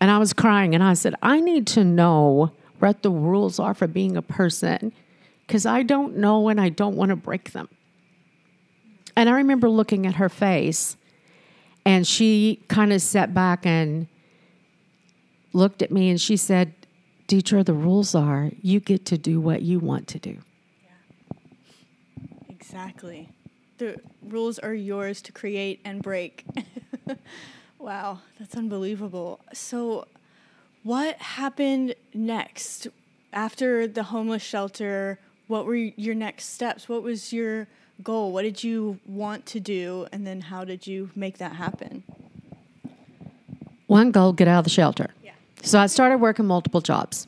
And 0.00 0.08
I 0.08 0.18
was 0.18 0.32
crying 0.32 0.72
and 0.72 0.84
I 0.84 0.94
said, 0.94 1.16
I 1.20 1.40
need 1.40 1.66
to 1.68 1.82
know 1.82 2.52
what 2.78 3.02
the 3.02 3.10
rules 3.10 3.58
are 3.58 3.74
for 3.74 3.88
being 3.88 4.16
a 4.16 4.22
person 4.22 4.92
because 5.44 5.66
I 5.66 5.82
don't 5.82 6.18
know 6.18 6.48
and 6.48 6.60
I 6.60 6.68
don't 6.68 6.94
want 6.94 7.08
to 7.08 7.16
break 7.16 7.50
them. 7.50 7.68
And 9.16 9.28
I 9.28 9.32
remember 9.32 9.68
looking 9.68 10.06
at 10.06 10.14
her 10.14 10.28
face 10.28 10.96
and 11.88 12.06
she 12.06 12.62
kind 12.68 12.92
of 12.92 13.00
sat 13.00 13.32
back 13.32 13.64
and 13.64 14.08
looked 15.54 15.80
at 15.80 15.90
me 15.90 16.10
and 16.10 16.20
she 16.20 16.36
said, 16.36 16.74
Deetra, 17.28 17.64
the 17.64 17.72
rules 17.72 18.14
are 18.14 18.50
you 18.60 18.78
get 18.78 19.06
to 19.06 19.16
do 19.16 19.40
what 19.40 19.62
you 19.62 19.78
want 19.78 20.06
to 20.08 20.18
do. 20.18 20.36
Exactly. 22.46 23.30
The 23.78 24.02
rules 24.22 24.58
are 24.58 24.74
yours 24.74 25.22
to 25.22 25.32
create 25.32 25.80
and 25.82 26.02
break. 26.02 26.44
wow, 27.78 28.18
that's 28.38 28.54
unbelievable. 28.54 29.40
So, 29.54 30.08
what 30.82 31.16
happened 31.16 31.94
next 32.12 32.88
after 33.32 33.86
the 33.86 34.02
homeless 34.02 34.42
shelter? 34.42 35.20
What 35.46 35.64
were 35.64 35.74
your 35.74 36.14
next 36.14 36.52
steps? 36.52 36.86
What 36.86 37.02
was 37.02 37.32
your 37.32 37.66
goal? 38.02 38.32
What 38.32 38.42
did 38.42 38.62
you 38.62 38.98
want 39.06 39.46
to 39.46 39.60
do? 39.60 40.06
And 40.12 40.26
then 40.26 40.40
how 40.40 40.64
did 40.64 40.86
you 40.86 41.10
make 41.14 41.38
that 41.38 41.52
happen? 41.52 42.02
One 43.86 44.10
goal 44.10 44.32
get 44.32 44.48
out 44.48 44.60
of 44.60 44.64
the 44.64 44.70
shelter. 44.70 45.08
Yeah. 45.22 45.32
So 45.62 45.78
I 45.78 45.86
started 45.86 46.18
working 46.18 46.46
multiple 46.46 46.80
jobs. 46.80 47.26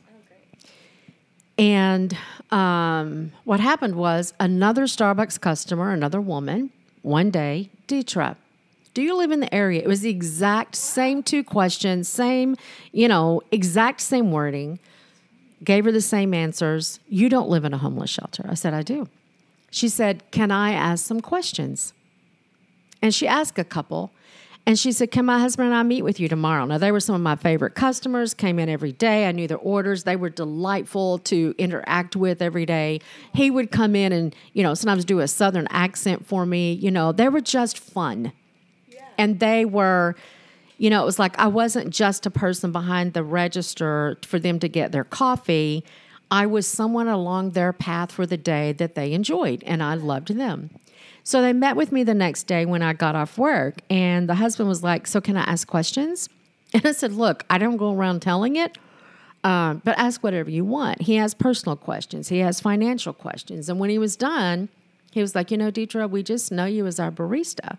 And 1.58 2.16
um, 2.50 3.32
what 3.44 3.60
happened 3.60 3.96
was 3.96 4.32
another 4.40 4.84
Starbucks 4.84 5.40
customer, 5.40 5.92
another 5.92 6.20
woman, 6.20 6.70
one 7.02 7.30
day, 7.30 7.70
Deetra, 7.86 8.36
do 8.94 9.02
you 9.02 9.14
live 9.16 9.30
in 9.30 9.40
the 9.40 9.54
area? 9.54 9.82
It 9.82 9.86
was 9.86 10.00
the 10.00 10.10
exact 10.10 10.74
same 10.74 11.22
two 11.22 11.44
questions, 11.44 12.08
same, 12.08 12.56
you 12.92 13.08
know, 13.08 13.42
exact 13.52 14.00
same 14.00 14.32
wording. 14.32 14.78
Gave 15.62 15.84
her 15.84 15.92
the 15.92 16.00
same 16.00 16.32
answers. 16.32 16.98
You 17.08 17.28
don't 17.28 17.48
live 17.48 17.64
in 17.64 17.74
a 17.74 17.78
homeless 17.78 18.10
shelter. 18.10 18.46
I 18.48 18.54
said, 18.54 18.72
I 18.72 18.82
do. 18.82 19.08
She 19.70 19.88
said, 19.88 20.22
Can 20.30 20.50
I 20.50 20.72
ask 20.72 21.04
some 21.04 21.20
questions? 21.20 21.92
And 23.00 23.14
she 23.14 23.26
asked 23.26 23.58
a 23.58 23.64
couple. 23.64 24.12
And 24.66 24.78
she 24.78 24.92
said, 24.92 25.10
Can 25.10 25.24
my 25.24 25.38
husband 25.38 25.68
and 25.68 25.76
I 25.76 25.82
meet 25.82 26.02
with 26.02 26.20
you 26.20 26.28
tomorrow? 26.28 26.64
Now, 26.66 26.78
they 26.78 26.92
were 26.92 27.00
some 27.00 27.14
of 27.14 27.20
my 27.20 27.36
favorite 27.36 27.74
customers, 27.74 28.34
came 28.34 28.58
in 28.58 28.68
every 28.68 28.92
day. 28.92 29.26
I 29.26 29.32
knew 29.32 29.48
their 29.48 29.58
orders. 29.58 30.04
They 30.04 30.16
were 30.16 30.28
delightful 30.28 31.18
to 31.20 31.54
interact 31.56 32.14
with 32.14 32.42
every 32.42 32.66
day. 32.66 33.00
He 33.34 33.50
would 33.50 33.70
come 33.70 33.96
in 33.96 34.12
and, 34.12 34.34
you 34.52 34.62
know, 34.62 34.74
sometimes 34.74 35.04
do 35.04 35.20
a 35.20 35.28
southern 35.28 35.66
accent 35.70 36.26
for 36.26 36.44
me. 36.44 36.74
You 36.74 36.90
know, 36.90 37.12
they 37.12 37.28
were 37.28 37.40
just 37.40 37.78
fun. 37.78 38.32
Yeah. 38.88 39.06
And 39.16 39.40
they 39.40 39.64
were, 39.64 40.14
you 40.76 40.90
know, 40.90 41.02
it 41.02 41.06
was 41.06 41.18
like 41.18 41.38
I 41.38 41.46
wasn't 41.46 41.90
just 41.90 42.26
a 42.26 42.30
person 42.30 42.70
behind 42.70 43.14
the 43.14 43.24
register 43.24 44.18
for 44.26 44.38
them 44.38 44.58
to 44.60 44.68
get 44.68 44.92
their 44.92 45.04
coffee. 45.04 45.84
I 46.30 46.46
was 46.46 46.66
someone 46.66 47.08
along 47.08 47.50
their 47.50 47.72
path 47.72 48.12
for 48.12 48.24
the 48.24 48.36
day 48.36 48.72
that 48.72 48.94
they 48.94 49.12
enjoyed, 49.12 49.64
and 49.64 49.82
I 49.82 49.94
loved 49.94 50.36
them. 50.36 50.70
So 51.24 51.42
they 51.42 51.52
met 51.52 51.76
with 51.76 51.92
me 51.92 52.04
the 52.04 52.14
next 52.14 52.44
day 52.44 52.64
when 52.64 52.82
I 52.82 52.92
got 52.92 53.16
off 53.16 53.36
work, 53.36 53.80
and 53.90 54.28
the 54.28 54.36
husband 54.36 54.68
was 54.68 54.82
like, 54.82 55.06
So 55.06 55.20
can 55.20 55.36
I 55.36 55.42
ask 55.42 55.66
questions? 55.66 56.28
And 56.72 56.86
I 56.86 56.92
said, 56.92 57.12
Look, 57.12 57.44
I 57.50 57.58
don't 57.58 57.76
go 57.78 57.92
around 57.92 58.22
telling 58.22 58.54
it, 58.54 58.78
um, 59.42 59.82
but 59.84 59.98
ask 59.98 60.22
whatever 60.22 60.50
you 60.50 60.64
want. 60.64 61.02
He 61.02 61.16
has 61.16 61.34
personal 61.34 61.76
questions, 61.76 62.28
he 62.28 62.38
has 62.38 62.60
financial 62.60 63.12
questions. 63.12 63.68
And 63.68 63.80
when 63.80 63.90
he 63.90 63.98
was 63.98 64.14
done, 64.16 64.68
he 65.10 65.20
was 65.20 65.34
like, 65.34 65.50
You 65.50 65.56
know, 65.56 65.72
Deetra, 65.72 66.08
we 66.08 66.22
just 66.22 66.52
know 66.52 66.66
you 66.66 66.86
as 66.86 67.00
our 67.00 67.10
barista, 67.10 67.76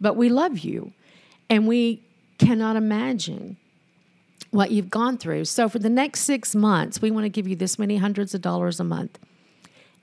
but 0.00 0.16
we 0.16 0.30
love 0.30 0.58
you. 0.58 0.92
And 1.50 1.68
we 1.68 2.02
cannot 2.38 2.76
imagine 2.76 3.58
what 4.54 4.70
you've 4.70 4.90
gone 4.90 5.18
through. 5.18 5.44
So 5.44 5.68
for 5.68 5.80
the 5.80 5.90
next 5.90 6.20
six 6.20 6.54
months, 6.54 7.02
we 7.02 7.10
want 7.10 7.24
to 7.24 7.28
give 7.28 7.48
you 7.48 7.56
this 7.56 7.76
many 7.78 7.96
hundreds 7.96 8.34
of 8.34 8.40
dollars 8.40 8.78
a 8.78 8.84
month. 8.84 9.18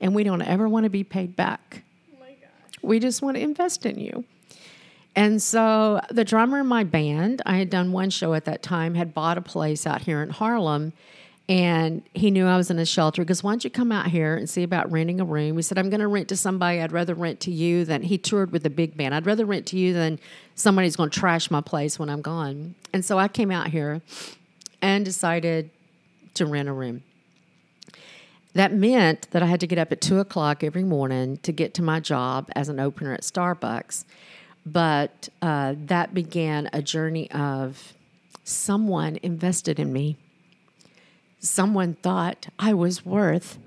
And 0.00 0.14
we 0.14 0.24
don't 0.24 0.42
ever 0.42 0.68
want 0.68 0.84
to 0.84 0.90
be 0.90 1.04
paid 1.04 1.34
back. 1.34 1.82
Oh 2.14 2.26
we 2.82 2.98
just 2.98 3.22
want 3.22 3.36
to 3.36 3.42
invest 3.42 3.86
in 3.86 3.98
you. 3.98 4.24
And 5.16 5.42
so 5.42 6.00
the 6.10 6.24
drummer 6.24 6.60
in 6.60 6.66
my 6.66 6.84
band, 6.84 7.40
I 7.46 7.56
had 7.56 7.70
done 7.70 7.92
one 7.92 8.10
show 8.10 8.34
at 8.34 8.44
that 8.44 8.62
time, 8.62 8.94
had 8.94 9.14
bought 9.14 9.38
a 9.38 9.42
place 9.42 9.86
out 9.86 10.02
here 10.02 10.22
in 10.22 10.30
Harlem. 10.30 10.92
And 11.48 12.02
he 12.14 12.30
knew 12.30 12.46
I 12.46 12.56
was 12.56 12.70
in 12.70 12.78
a 12.78 12.86
shelter 12.86 13.22
because 13.22 13.42
why 13.42 13.52
don't 13.52 13.64
you 13.64 13.70
come 13.70 13.90
out 13.90 14.06
here 14.06 14.36
and 14.36 14.48
see 14.48 14.62
about 14.62 14.90
renting 14.92 15.20
a 15.20 15.24
room? 15.24 15.56
He 15.56 15.62
said, 15.62 15.76
I'm 15.76 15.90
going 15.90 16.00
to 16.00 16.06
rent 16.08 16.28
to 16.28 16.36
somebody. 16.36 16.80
I'd 16.80 16.92
rather 16.92 17.14
rent 17.14 17.40
to 17.40 17.50
you 17.50 17.84
than 17.84 18.02
he 18.02 18.16
toured 18.16 18.52
with 18.52 18.64
a 18.64 18.70
big 18.70 18.96
band. 18.96 19.14
I'd 19.14 19.26
rather 19.26 19.44
rent 19.44 19.66
to 19.66 19.76
you 19.76 19.92
than 19.92 20.18
somebody's 20.54 20.96
going 20.96 21.10
to 21.10 21.18
trash 21.18 21.50
my 21.50 21.60
place 21.60 21.98
when 21.98 22.08
I'm 22.08 22.22
gone. 22.22 22.74
And 22.92 23.04
so 23.04 23.18
I 23.18 23.28
came 23.28 23.50
out 23.50 23.68
here 23.68 24.02
and 24.82 25.04
decided 25.04 25.70
to 26.34 26.44
rent 26.44 26.68
a 26.68 26.72
room. 26.72 27.02
That 28.54 28.74
meant 28.74 29.30
that 29.30 29.42
I 29.42 29.46
had 29.46 29.60
to 29.60 29.66
get 29.66 29.78
up 29.78 29.92
at 29.92 30.02
two 30.02 30.18
o'clock 30.18 30.62
every 30.62 30.84
morning 30.84 31.38
to 31.38 31.52
get 31.52 31.72
to 31.74 31.82
my 31.82 32.00
job 32.00 32.50
as 32.54 32.68
an 32.68 32.78
opener 32.78 33.14
at 33.14 33.22
Starbucks. 33.22 34.04
But 34.66 35.30
uh, 35.40 35.74
that 35.86 36.12
began 36.12 36.68
a 36.72 36.82
journey 36.82 37.30
of 37.30 37.94
someone 38.44 39.18
invested 39.22 39.78
in 39.78 39.92
me. 39.92 40.16
Someone 41.40 41.94
thought 41.94 42.48
I 42.58 42.74
was 42.74 43.06
worth 43.06 43.58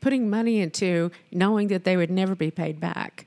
putting 0.00 0.30
money 0.30 0.60
into, 0.60 1.10
knowing 1.30 1.68
that 1.68 1.84
they 1.84 1.96
would 1.96 2.10
never 2.10 2.34
be 2.34 2.50
paid 2.50 2.80
back. 2.80 3.26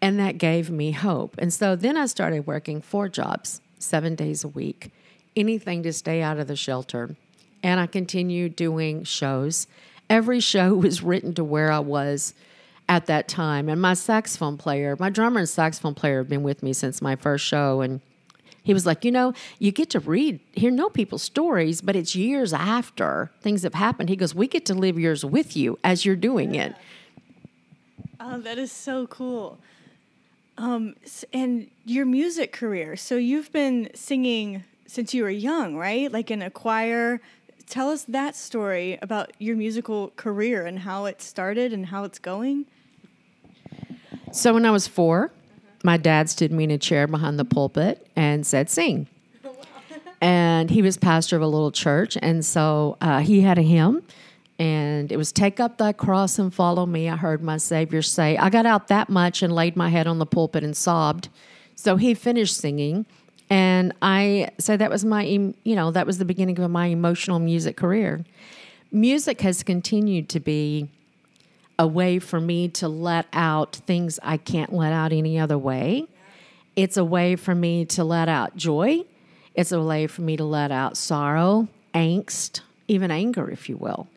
And 0.00 0.18
that 0.20 0.38
gave 0.38 0.70
me 0.70 0.92
hope. 0.92 1.34
And 1.38 1.52
so 1.52 1.74
then 1.74 1.96
I 1.96 2.06
started 2.06 2.46
working 2.46 2.80
four 2.80 3.08
jobs, 3.08 3.60
seven 3.78 4.14
days 4.14 4.44
a 4.44 4.48
week, 4.48 4.92
anything 5.38 5.82
to 5.84 5.92
stay 5.92 6.22
out 6.22 6.38
of 6.38 6.48
the 6.48 6.56
shelter. 6.56 7.16
And 7.62 7.80
I 7.80 7.86
continued 7.86 8.56
doing 8.56 9.04
shows 9.04 9.66
every 10.10 10.40
show 10.40 10.74
was 10.74 11.02
written 11.02 11.34
to 11.34 11.44
where 11.44 11.70
I 11.70 11.80
was 11.80 12.34
at 12.88 13.06
that 13.06 13.28
time. 13.28 13.68
And 13.68 13.80
my 13.80 13.94
saxophone 13.94 14.56
player, 14.56 14.96
my 14.98 15.10
drummer 15.10 15.40
and 15.40 15.48
saxophone 15.48 15.94
player 15.94 16.18
have 16.18 16.28
been 16.28 16.42
with 16.42 16.62
me 16.62 16.72
since 16.72 17.02
my 17.02 17.16
first 17.16 17.44
show. 17.44 17.82
And 17.82 18.00
he 18.62 18.72
was 18.72 18.86
like, 18.86 19.04
you 19.04 19.12
know, 19.12 19.34
you 19.58 19.72
get 19.72 19.90
to 19.90 20.00
read, 20.00 20.40
hear, 20.52 20.70
know 20.70 20.88
people's 20.88 21.22
stories, 21.22 21.80
but 21.80 21.96
it's 21.96 22.14
years 22.14 22.52
after 22.52 23.30
things 23.40 23.62
have 23.62 23.74
happened. 23.74 24.08
He 24.08 24.16
goes, 24.16 24.34
we 24.34 24.46
get 24.46 24.64
to 24.66 24.74
live 24.74 24.98
yours 24.98 25.24
with 25.24 25.56
you 25.56 25.78
as 25.84 26.04
you're 26.04 26.16
doing 26.16 26.54
it. 26.54 26.74
Oh, 28.20 28.38
that 28.40 28.58
is 28.58 28.72
so 28.72 29.06
cool. 29.06 29.58
Um, 30.56 30.96
and 31.32 31.70
your 31.84 32.04
music 32.04 32.52
career. 32.52 32.96
So 32.96 33.16
you've 33.16 33.52
been 33.52 33.90
singing 33.94 34.64
since 34.88 35.14
you 35.14 35.22
were 35.22 35.30
young, 35.30 35.76
right? 35.76 36.10
Like 36.10 36.32
in 36.32 36.42
a 36.42 36.50
choir, 36.50 37.20
tell 37.68 37.90
us 37.90 38.02
that 38.08 38.34
story 38.34 38.98
about 39.00 39.30
your 39.38 39.54
musical 39.54 40.08
career 40.16 40.66
and 40.66 40.80
how 40.80 41.04
it 41.04 41.22
started 41.22 41.72
and 41.72 41.86
how 41.86 42.02
it's 42.02 42.18
going. 42.18 42.66
So 44.32 44.54
when 44.54 44.66
I 44.66 44.72
was 44.72 44.88
4 44.88 45.30
my 45.84 45.96
dad 45.96 46.28
stood 46.28 46.52
me 46.52 46.64
in 46.64 46.70
a 46.70 46.78
chair 46.78 47.06
behind 47.06 47.38
the 47.38 47.44
pulpit 47.44 48.06
and 48.16 48.46
said, 48.46 48.68
"Sing." 48.68 49.06
and 50.20 50.70
he 50.70 50.82
was 50.82 50.96
pastor 50.96 51.36
of 51.36 51.42
a 51.42 51.46
little 51.46 51.70
church, 51.70 52.18
and 52.20 52.44
so 52.44 52.96
uh, 53.00 53.20
he 53.20 53.42
had 53.42 53.58
a 53.58 53.62
hymn, 53.62 54.02
and 54.58 55.12
it 55.12 55.16
was 55.16 55.32
"Take 55.32 55.60
up 55.60 55.78
thy 55.78 55.92
cross 55.92 56.38
and 56.38 56.52
follow 56.52 56.86
me." 56.86 57.08
I 57.08 57.16
heard 57.16 57.42
my 57.42 57.56
Savior 57.58 58.02
say. 58.02 58.36
I 58.36 58.50
got 58.50 58.66
out 58.66 58.88
that 58.88 59.08
much 59.08 59.42
and 59.42 59.54
laid 59.54 59.76
my 59.76 59.88
head 59.88 60.06
on 60.06 60.18
the 60.18 60.26
pulpit 60.26 60.64
and 60.64 60.76
sobbed. 60.76 61.28
So 61.74 61.96
he 61.96 62.12
finished 62.12 62.56
singing, 62.56 63.06
and 63.50 63.94
I 64.02 64.50
so 64.58 64.76
that 64.76 64.90
was 64.90 65.04
my, 65.04 65.24
you 65.24 65.54
know, 65.64 65.90
that 65.90 66.06
was 66.06 66.18
the 66.18 66.24
beginning 66.24 66.58
of 66.58 66.70
my 66.70 66.86
emotional 66.86 67.38
music 67.38 67.76
career. 67.76 68.24
Music 68.90 69.40
has 69.42 69.62
continued 69.62 70.28
to 70.30 70.40
be 70.40 70.88
a 71.78 71.86
way 71.86 72.18
for 72.18 72.40
me 72.40 72.68
to 72.68 72.88
let 72.88 73.26
out 73.32 73.76
things 73.86 74.18
I 74.22 74.36
can't 74.36 74.72
let 74.72 74.92
out 74.92 75.12
any 75.12 75.38
other 75.38 75.58
way. 75.58 76.06
It's 76.74 76.96
a 76.96 77.04
way 77.04 77.36
for 77.36 77.54
me 77.54 77.84
to 77.86 78.04
let 78.04 78.28
out 78.28 78.56
joy. 78.56 79.04
It's 79.54 79.72
a 79.72 79.82
way 79.82 80.06
for 80.06 80.22
me 80.22 80.36
to 80.36 80.44
let 80.44 80.70
out 80.70 80.96
sorrow, 80.96 81.68
angst, 81.94 82.60
even 82.86 83.10
anger, 83.10 83.50
if 83.50 83.68
you 83.68 83.76
will. 83.76 84.08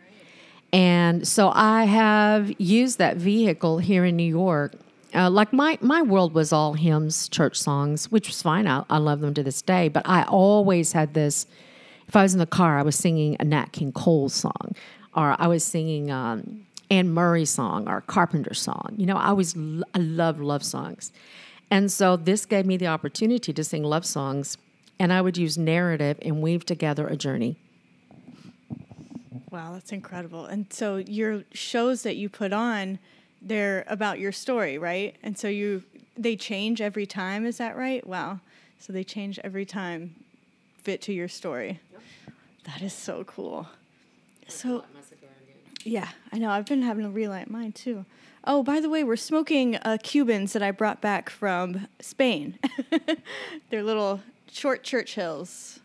And 0.73 1.27
so 1.27 1.51
I 1.53 1.85
have 1.85 2.59
used 2.59 2.97
that 2.99 3.17
vehicle 3.17 3.79
here 3.79 4.05
in 4.05 4.15
New 4.15 4.23
York 4.23 4.73
uh, 5.13 5.29
like 5.29 5.53
my 5.53 5.77
my 5.81 6.01
world 6.01 6.33
was 6.33 6.53
all 6.53 6.73
hymns, 6.73 7.29
church 7.29 7.57
songs, 7.59 8.11
which 8.11 8.27
was 8.27 8.41
fine. 8.41 8.67
I, 8.67 8.83
I 8.89 8.97
love 8.97 9.21
them 9.21 9.33
to 9.33 9.43
this 9.43 9.61
day. 9.61 9.89
But 9.89 10.07
I 10.07 10.23
always 10.23 10.91
had 10.93 11.13
this 11.13 11.45
if 12.07 12.15
I 12.15 12.23
was 12.23 12.33
in 12.33 12.39
the 12.39 12.45
car, 12.45 12.77
I 12.77 12.81
was 12.81 12.97
singing 12.97 13.37
a 13.39 13.45
Nat 13.45 13.71
King 13.71 13.91
Cole 13.93 14.27
song, 14.29 14.75
or 15.15 15.35
I 15.39 15.47
was 15.47 15.63
singing 15.63 16.11
um, 16.11 16.65
Anne 16.89 17.09
Murray 17.09 17.45
song 17.45 17.87
or 17.87 18.01
Carpenter 18.01 18.53
song. 18.53 18.95
You 18.97 19.05
know, 19.05 19.15
I 19.15 19.27
always 19.27 19.55
l- 19.55 19.83
I 19.93 19.99
love 19.99 20.39
love 20.41 20.63
songs, 20.63 21.11
and 21.69 21.91
so 21.91 22.17
this 22.17 22.45
gave 22.45 22.65
me 22.65 22.77
the 22.77 22.87
opportunity 22.87 23.53
to 23.53 23.63
sing 23.63 23.83
love 23.83 24.05
songs, 24.05 24.57
and 24.99 25.13
I 25.13 25.21
would 25.21 25.37
use 25.37 25.57
narrative 25.57 26.19
and 26.21 26.41
weave 26.41 26.65
together 26.65 27.07
a 27.07 27.15
journey. 27.15 27.57
Wow, 29.49 29.73
that's 29.73 29.91
incredible. 29.91 30.45
And 30.45 30.71
so 30.71 30.97
your 30.97 31.43
shows 31.51 32.03
that 32.03 32.15
you 32.15 32.29
put 32.29 32.53
on, 32.53 32.99
they're 33.41 33.83
about 33.87 34.19
your 34.19 34.31
story, 34.31 34.77
right? 34.77 35.15
And 35.23 35.37
so 35.37 35.47
you 35.47 35.83
they 36.17 36.35
change 36.35 36.81
every 36.81 37.05
time, 37.05 37.45
is 37.45 37.57
that 37.57 37.75
right? 37.75 38.05
Wow. 38.05 38.39
So 38.79 38.93
they 38.93 39.03
change 39.03 39.39
every 39.43 39.65
time 39.65 40.15
fit 40.77 41.01
to 41.03 41.13
your 41.13 41.27
story. 41.27 41.79
Yep. 41.91 42.01
That 42.65 42.81
is 42.81 42.93
so 42.93 43.23
cool. 43.23 43.67
So 44.47 44.83
yeah, 45.83 46.09
I 46.31 46.37
know. 46.37 46.49
I've 46.49 46.65
been 46.65 46.81
having 46.81 47.03
to 47.03 47.09
relight 47.09 47.49
mine 47.49 47.71
too. 47.71 48.05
Oh, 48.43 48.63
by 48.63 48.79
the 48.79 48.89
way, 48.89 49.03
we're 49.03 49.15
smoking 49.15 49.75
uh, 49.77 49.97
Cubans 50.01 50.53
that 50.53 50.63
I 50.63 50.71
brought 50.71 50.99
back 50.99 51.29
from 51.29 51.87
Spain. 51.99 52.57
They're 53.69 53.83
little 53.83 54.21
short 54.51 54.83
Churchills. 54.83 55.79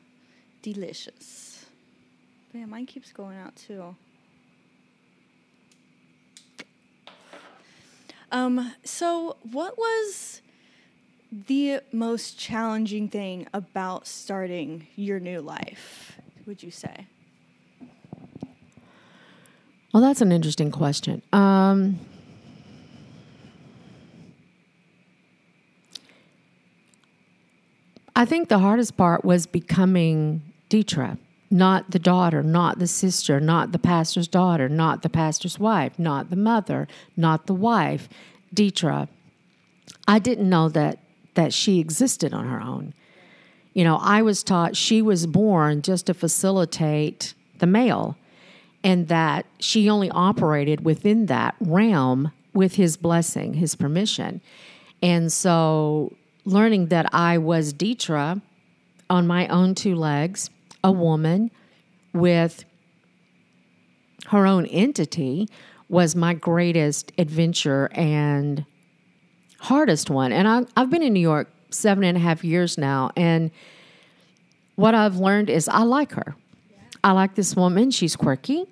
Delicious. 0.62 1.66
But 2.50 2.60
yeah, 2.60 2.66
mine 2.66 2.86
keeps 2.86 3.12
going 3.12 3.36
out 3.36 3.54
too. 3.56 3.94
Um, 8.32 8.72
so, 8.84 9.36
what 9.50 9.78
was 9.78 10.42
the 11.30 11.80
most 11.92 12.38
challenging 12.38 13.08
thing 13.08 13.46
about 13.52 14.06
starting 14.06 14.86
your 14.96 15.20
new 15.20 15.40
life, 15.40 16.18
would 16.46 16.62
you 16.62 16.70
say? 16.70 17.06
Well, 19.92 20.02
that's 20.02 20.20
an 20.20 20.32
interesting 20.32 20.70
question. 20.70 21.22
Um, 21.32 21.98
I 28.14 28.24
think 28.24 28.48
the 28.48 28.58
hardest 28.58 28.96
part 28.96 29.24
was 29.24 29.46
becoming 29.46 30.42
Deetra, 30.70 31.18
not 31.50 31.90
the 31.90 31.98
daughter, 31.98 32.42
not 32.42 32.78
the 32.78 32.86
sister, 32.86 33.40
not 33.40 33.72
the 33.72 33.78
pastor's 33.78 34.28
daughter, 34.28 34.68
not 34.68 35.02
the 35.02 35.08
pastor's 35.08 35.58
wife, 35.58 35.98
not 35.98 36.30
the 36.30 36.36
mother, 36.36 36.88
not 37.16 37.46
the 37.46 37.54
wife, 37.54 38.08
Deetra. 38.54 39.08
I 40.08 40.18
didn't 40.18 40.48
know 40.48 40.68
that 40.70 40.98
that 41.34 41.52
she 41.52 41.78
existed 41.78 42.32
on 42.32 42.48
her 42.48 42.60
own. 42.60 42.94
You 43.74 43.84
know, 43.84 43.98
I 44.00 44.22
was 44.22 44.42
taught 44.42 44.74
she 44.74 45.02
was 45.02 45.26
born 45.26 45.82
just 45.82 46.06
to 46.06 46.14
facilitate 46.14 47.34
the 47.58 47.66
male 47.66 48.16
and 48.82 49.08
that 49.08 49.44
she 49.60 49.90
only 49.90 50.10
operated 50.10 50.84
within 50.84 51.26
that 51.26 51.54
realm 51.60 52.32
with 52.54 52.76
his 52.76 52.96
blessing, 52.96 53.54
his 53.54 53.74
permission. 53.74 54.40
And 55.02 55.30
so 55.30 56.16
learning 56.46 56.86
that 56.86 57.12
I 57.12 57.36
was 57.36 57.74
Deetra 57.74 58.40
on 59.10 59.26
my 59.26 59.46
own 59.48 59.74
two 59.74 59.94
legs, 59.94 60.48
a 60.86 60.92
woman 60.92 61.50
with 62.14 62.64
her 64.28 64.46
own 64.46 64.66
entity 64.66 65.48
was 65.88 66.14
my 66.14 66.32
greatest 66.32 67.10
adventure 67.18 67.90
and 67.92 68.64
hardest 69.58 70.10
one. 70.10 70.30
And 70.30 70.46
I, 70.46 70.62
I've 70.76 70.90
been 70.90 71.02
in 71.02 71.12
New 71.12 71.20
York 71.20 71.48
seven 71.70 72.04
and 72.04 72.16
a 72.16 72.20
half 72.20 72.44
years 72.44 72.78
now. 72.78 73.10
And 73.16 73.50
what 74.76 74.94
I've 74.94 75.16
learned 75.16 75.50
is 75.50 75.68
I 75.68 75.82
like 75.82 76.12
her. 76.12 76.36
I 77.02 77.10
like 77.10 77.34
this 77.34 77.56
woman. 77.56 77.90
She's 77.90 78.14
quirky. 78.14 78.66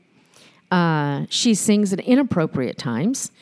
Uh, 0.71 1.27
she 1.31 1.55
sings 1.55 1.93
at 1.93 1.99
inappropriate 1.99 2.79
times. 2.79 3.33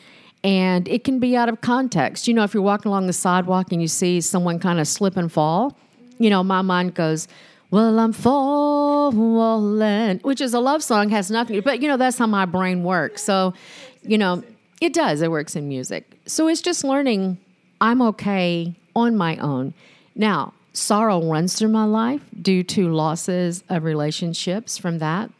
And 0.43 0.87
it 0.87 1.03
can 1.03 1.19
be 1.19 1.37
out 1.37 1.47
of 1.47 1.61
context. 1.61 2.27
You 2.27 2.33
know, 2.33 2.43
if 2.43 2.55
you're 2.55 2.63
walking 2.63 2.89
along 2.89 3.05
the 3.05 3.13
sidewalk 3.13 3.71
and 3.71 3.83
you 3.83 3.87
see 3.87 4.19
someone 4.19 4.57
kind 4.57 4.79
of 4.79 4.87
slip 4.87 5.15
and 5.15 5.31
fall, 5.31 5.77
you 6.17 6.31
know, 6.31 6.43
my 6.43 6.63
mind 6.63 6.95
goes, 6.95 7.27
well, 7.73 7.97
I'm 7.97 8.13
falling, 8.13 10.19
which 10.19 10.41
is 10.41 10.53
a 10.53 10.59
love 10.59 10.83
song, 10.83 11.09
has 11.09 11.31
nothing, 11.31 11.59
but 11.61 11.81
you 11.81 11.87
know, 11.87 11.97
that's 11.97 12.19
how 12.19 12.27
my 12.27 12.45
brain 12.45 12.83
works. 12.83 13.23
So, 13.23 13.55
you 14.03 14.19
know, 14.19 14.43
it 14.79 14.93
does. 14.93 15.23
It 15.23 15.31
works 15.31 15.55
in 15.55 15.67
music. 15.67 16.19
So 16.27 16.47
it's 16.47 16.61
just 16.61 16.83
learning 16.83 17.39
I'm 17.81 17.99
okay 18.03 18.75
on 18.95 19.17
my 19.17 19.37
own. 19.37 19.73
Now, 20.13 20.53
sorrow 20.71 21.27
runs 21.27 21.57
through 21.57 21.69
my 21.69 21.85
life 21.85 22.21
due 22.39 22.61
to 22.61 22.93
losses 22.93 23.63
of 23.69 23.83
relationships 23.83 24.77
from 24.77 24.99
that. 24.99 25.31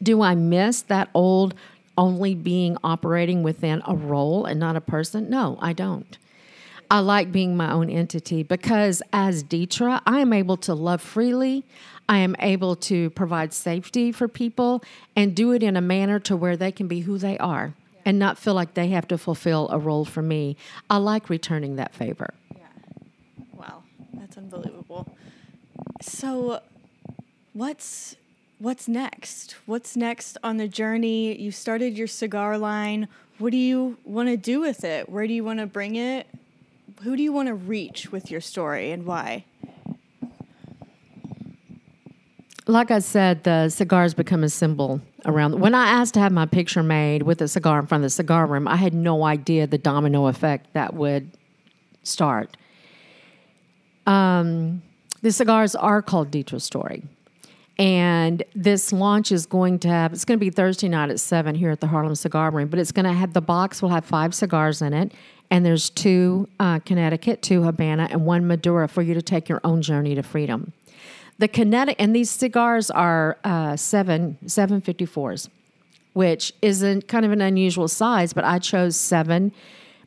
Do 0.00 0.22
I 0.22 0.36
miss 0.36 0.82
that 0.82 1.08
old 1.14 1.54
only 1.98 2.36
being 2.36 2.76
operating 2.84 3.42
within 3.42 3.82
a 3.88 3.96
role 3.96 4.44
and 4.44 4.60
not 4.60 4.76
a 4.76 4.80
person? 4.80 5.28
No, 5.28 5.58
I 5.60 5.72
don't. 5.72 6.16
I 6.90 6.98
like 6.98 7.30
being 7.30 7.56
my 7.56 7.72
own 7.72 7.88
entity 7.88 8.42
because 8.42 9.00
as 9.12 9.44
Deetra, 9.44 10.02
I 10.06 10.18
am 10.18 10.32
able 10.32 10.56
to 10.58 10.74
love 10.74 11.00
freely. 11.00 11.64
I 12.08 12.18
am 12.18 12.34
able 12.40 12.74
to 12.76 13.10
provide 13.10 13.52
safety 13.52 14.10
for 14.10 14.26
people 14.26 14.82
and 15.14 15.34
do 15.34 15.52
it 15.52 15.62
in 15.62 15.76
a 15.76 15.80
manner 15.80 16.18
to 16.20 16.36
where 16.36 16.56
they 16.56 16.72
can 16.72 16.88
be 16.88 17.00
who 17.00 17.18
they 17.18 17.38
are 17.38 17.74
and 18.04 18.18
not 18.18 18.38
feel 18.38 18.54
like 18.54 18.74
they 18.74 18.88
have 18.88 19.06
to 19.08 19.18
fulfill 19.18 19.68
a 19.70 19.78
role 19.78 20.04
for 20.04 20.20
me. 20.20 20.56
I 20.88 20.96
like 20.96 21.30
returning 21.30 21.76
that 21.76 21.94
favor. 21.94 22.34
Yeah. 22.56 22.64
Wow, 23.54 23.84
that's 24.14 24.36
unbelievable. 24.36 25.06
So, 26.02 26.60
what's 27.52 28.16
what's 28.58 28.88
next? 28.88 29.54
What's 29.66 29.96
next 29.96 30.38
on 30.42 30.56
the 30.56 30.66
journey? 30.66 31.40
You 31.40 31.52
started 31.52 31.96
your 31.96 32.08
cigar 32.08 32.58
line. 32.58 33.06
What 33.38 33.52
do 33.52 33.56
you 33.56 33.96
want 34.04 34.28
to 34.28 34.36
do 34.36 34.60
with 34.60 34.82
it? 34.82 35.08
Where 35.08 35.28
do 35.28 35.32
you 35.32 35.44
want 35.44 35.60
to 35.60 35.66
bring 35.66 35.94
it? 35.94 36.26
Who 37.02 37.16
do 37.16 37.22
you 37.22 37.32
want 37.32 37.48
to 37.48 37.54
reach 37.54 38.12
with 38.12 38.30
your 38.30 38.42
story 38.42 38.90
and 38.90 39.06
why? 39.06 39.46
Like 42.66 42.90
I 42.90 42.98
said, 42.98 43.44
the 43.44 43.70
cigars 43.70 44.12
become 44.12 44.44
a 44.44 44.50
symbol 44.50 45.00
around. 45.24 45.60
When 45.60 45.74
I 45.74 45.88
asked 45.88 46.14
to 46.14 46.20
have 46.20 46.30
my 46.30 46.44
picture 46.44 46.82
made 46.82 47.22
with 47.22 47.40
a 47.40 47.48
cigar 47.48 47.80
in 47.80 47.86
front 47.86 48.04
of 48.04 48.06
the 48.06 48.10
cigar 48.10 48.46
room, 48.46 48.68
I 48.68 48.76
had 48.76 48.92
no 48.92 49.24
idea 49.24 49.66
the 49.66 49.78
domino 49.78 50.26
effect 50.26 50.74
that 50.74 50.92
would 50.92 51.30
start. 52.02 52.56
Um, 54.06 54.82
the 55.22 55.32
cigars 55.32 55.74
are 55.74 56.02
called 56.02 56.30
Deetra 56.30 56.60
Story. 56.60 57.02
And 57.78 58.42
this 58.54 58.92
launch 58.92 59.32
is 59.32 59.46
going 59.46 59.78
to 59.80 59.88
have, 59.88 60.12
it's 60.12 60.26
going 60.26 60.38
to 60.38 60.44
be 60.44 60.50
Thursday 60.50 60.88
night 60.88 61.08
at 61.08 61.18
7 61.18 61.54
here 61.54 61.70
at 61.70 61.80
the 61.80 61.86
Harlem 61.86 62.14
Cigar 62.14 62.50
Room, 62.50 62.68
but 62.68 62.78
it's 62.78 62.92
going 62.92 63.06
to 63.06 63.12
have, 63.14 63.32
the 63.32 63.40
box 63.40 63.80
will 63.80 63.88
have 63.88 64.04
five 64.04 64.34
cigars 64.34 64.82
in 64.82 64.92
it. 64.92 65.12
And 65.50 65.66
there's 65.66 65.90
two 65.90 66.48
uh, 66.60 66.78
Connecticut, 66.80 67.42
two 67.42 67.64
Habana, 67.64 68.08
and 68.10 68.24
one 68.24 68.46
Maduro 68.46 68.86
for 68.86 69.02
you 69.02 69.14
to 69.14 69.22
take 69.22 69.48
your 69.48 69.60
own 69.64 69.82
journey 69.82 70.14
to 70.14 70.22
freedom. 70.22 70.72
The 71.38 71.48
Connecticut, 71.48 72.00
and 72.00 72.14
these 72.14 72.30
cigars 72.30 72.90
are 72.90 73.38
uh, 73.44 73.74
seven, 73.76 74.38
754s, 74.44 75.48
which 76.12 76.52
is 76.62 76.82
a, 76.82 77.00
kind 77.00 77.24
of 77.24 77.32
an 77.32 77.40
unusual 77.40 77.88
size, 77.88 78.32
but 78.32 78.44
I 78.44 78.58
chose 78.58 78.96
seven 78.96 79.52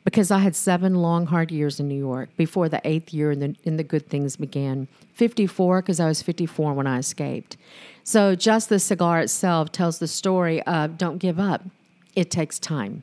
because 0.04 0.30
I 0.30 0.38
had 0.38 0.54
seven 0.54 0.96
long, 0.96 1.26
hard 1.26 1.50
years 1.50 1.80
in 1.80 1.88
New 1.88 1.98
York 1.98 2.28
before 2.36 2.68
the 2.68 2.80
eighth 2.84 3.12
year 3.12 3.30
and 3.30 3.42
the, 3.42 3.56
and 3.64 3.78
the 3.78 3.84
good 3.84 4.08
things 4.08 4.36
began. 4.36 4.86
54 5.14 5.82
because 5.82 5.98
I 5.98 6.06
was 6.06 6.22
54 6.22 6.74
when 6.74 6.86
I 6.86 6.98
escaped. 6.98 7.56
So 8.04 8.34
just 8.34 8.68
the 8.68 8.78
cigar 8.78 9.20
itself 9.20 9.72
tells 9.72 9.98
the 9.98 10.08
story 10.08 10.62
of 10.62 10.98
don't 10.98 11.18
give 11.18 11.40
up. 11.40 11.62
It 12.14 12.30
takes 12.30 12.58
time. 12.58 13.02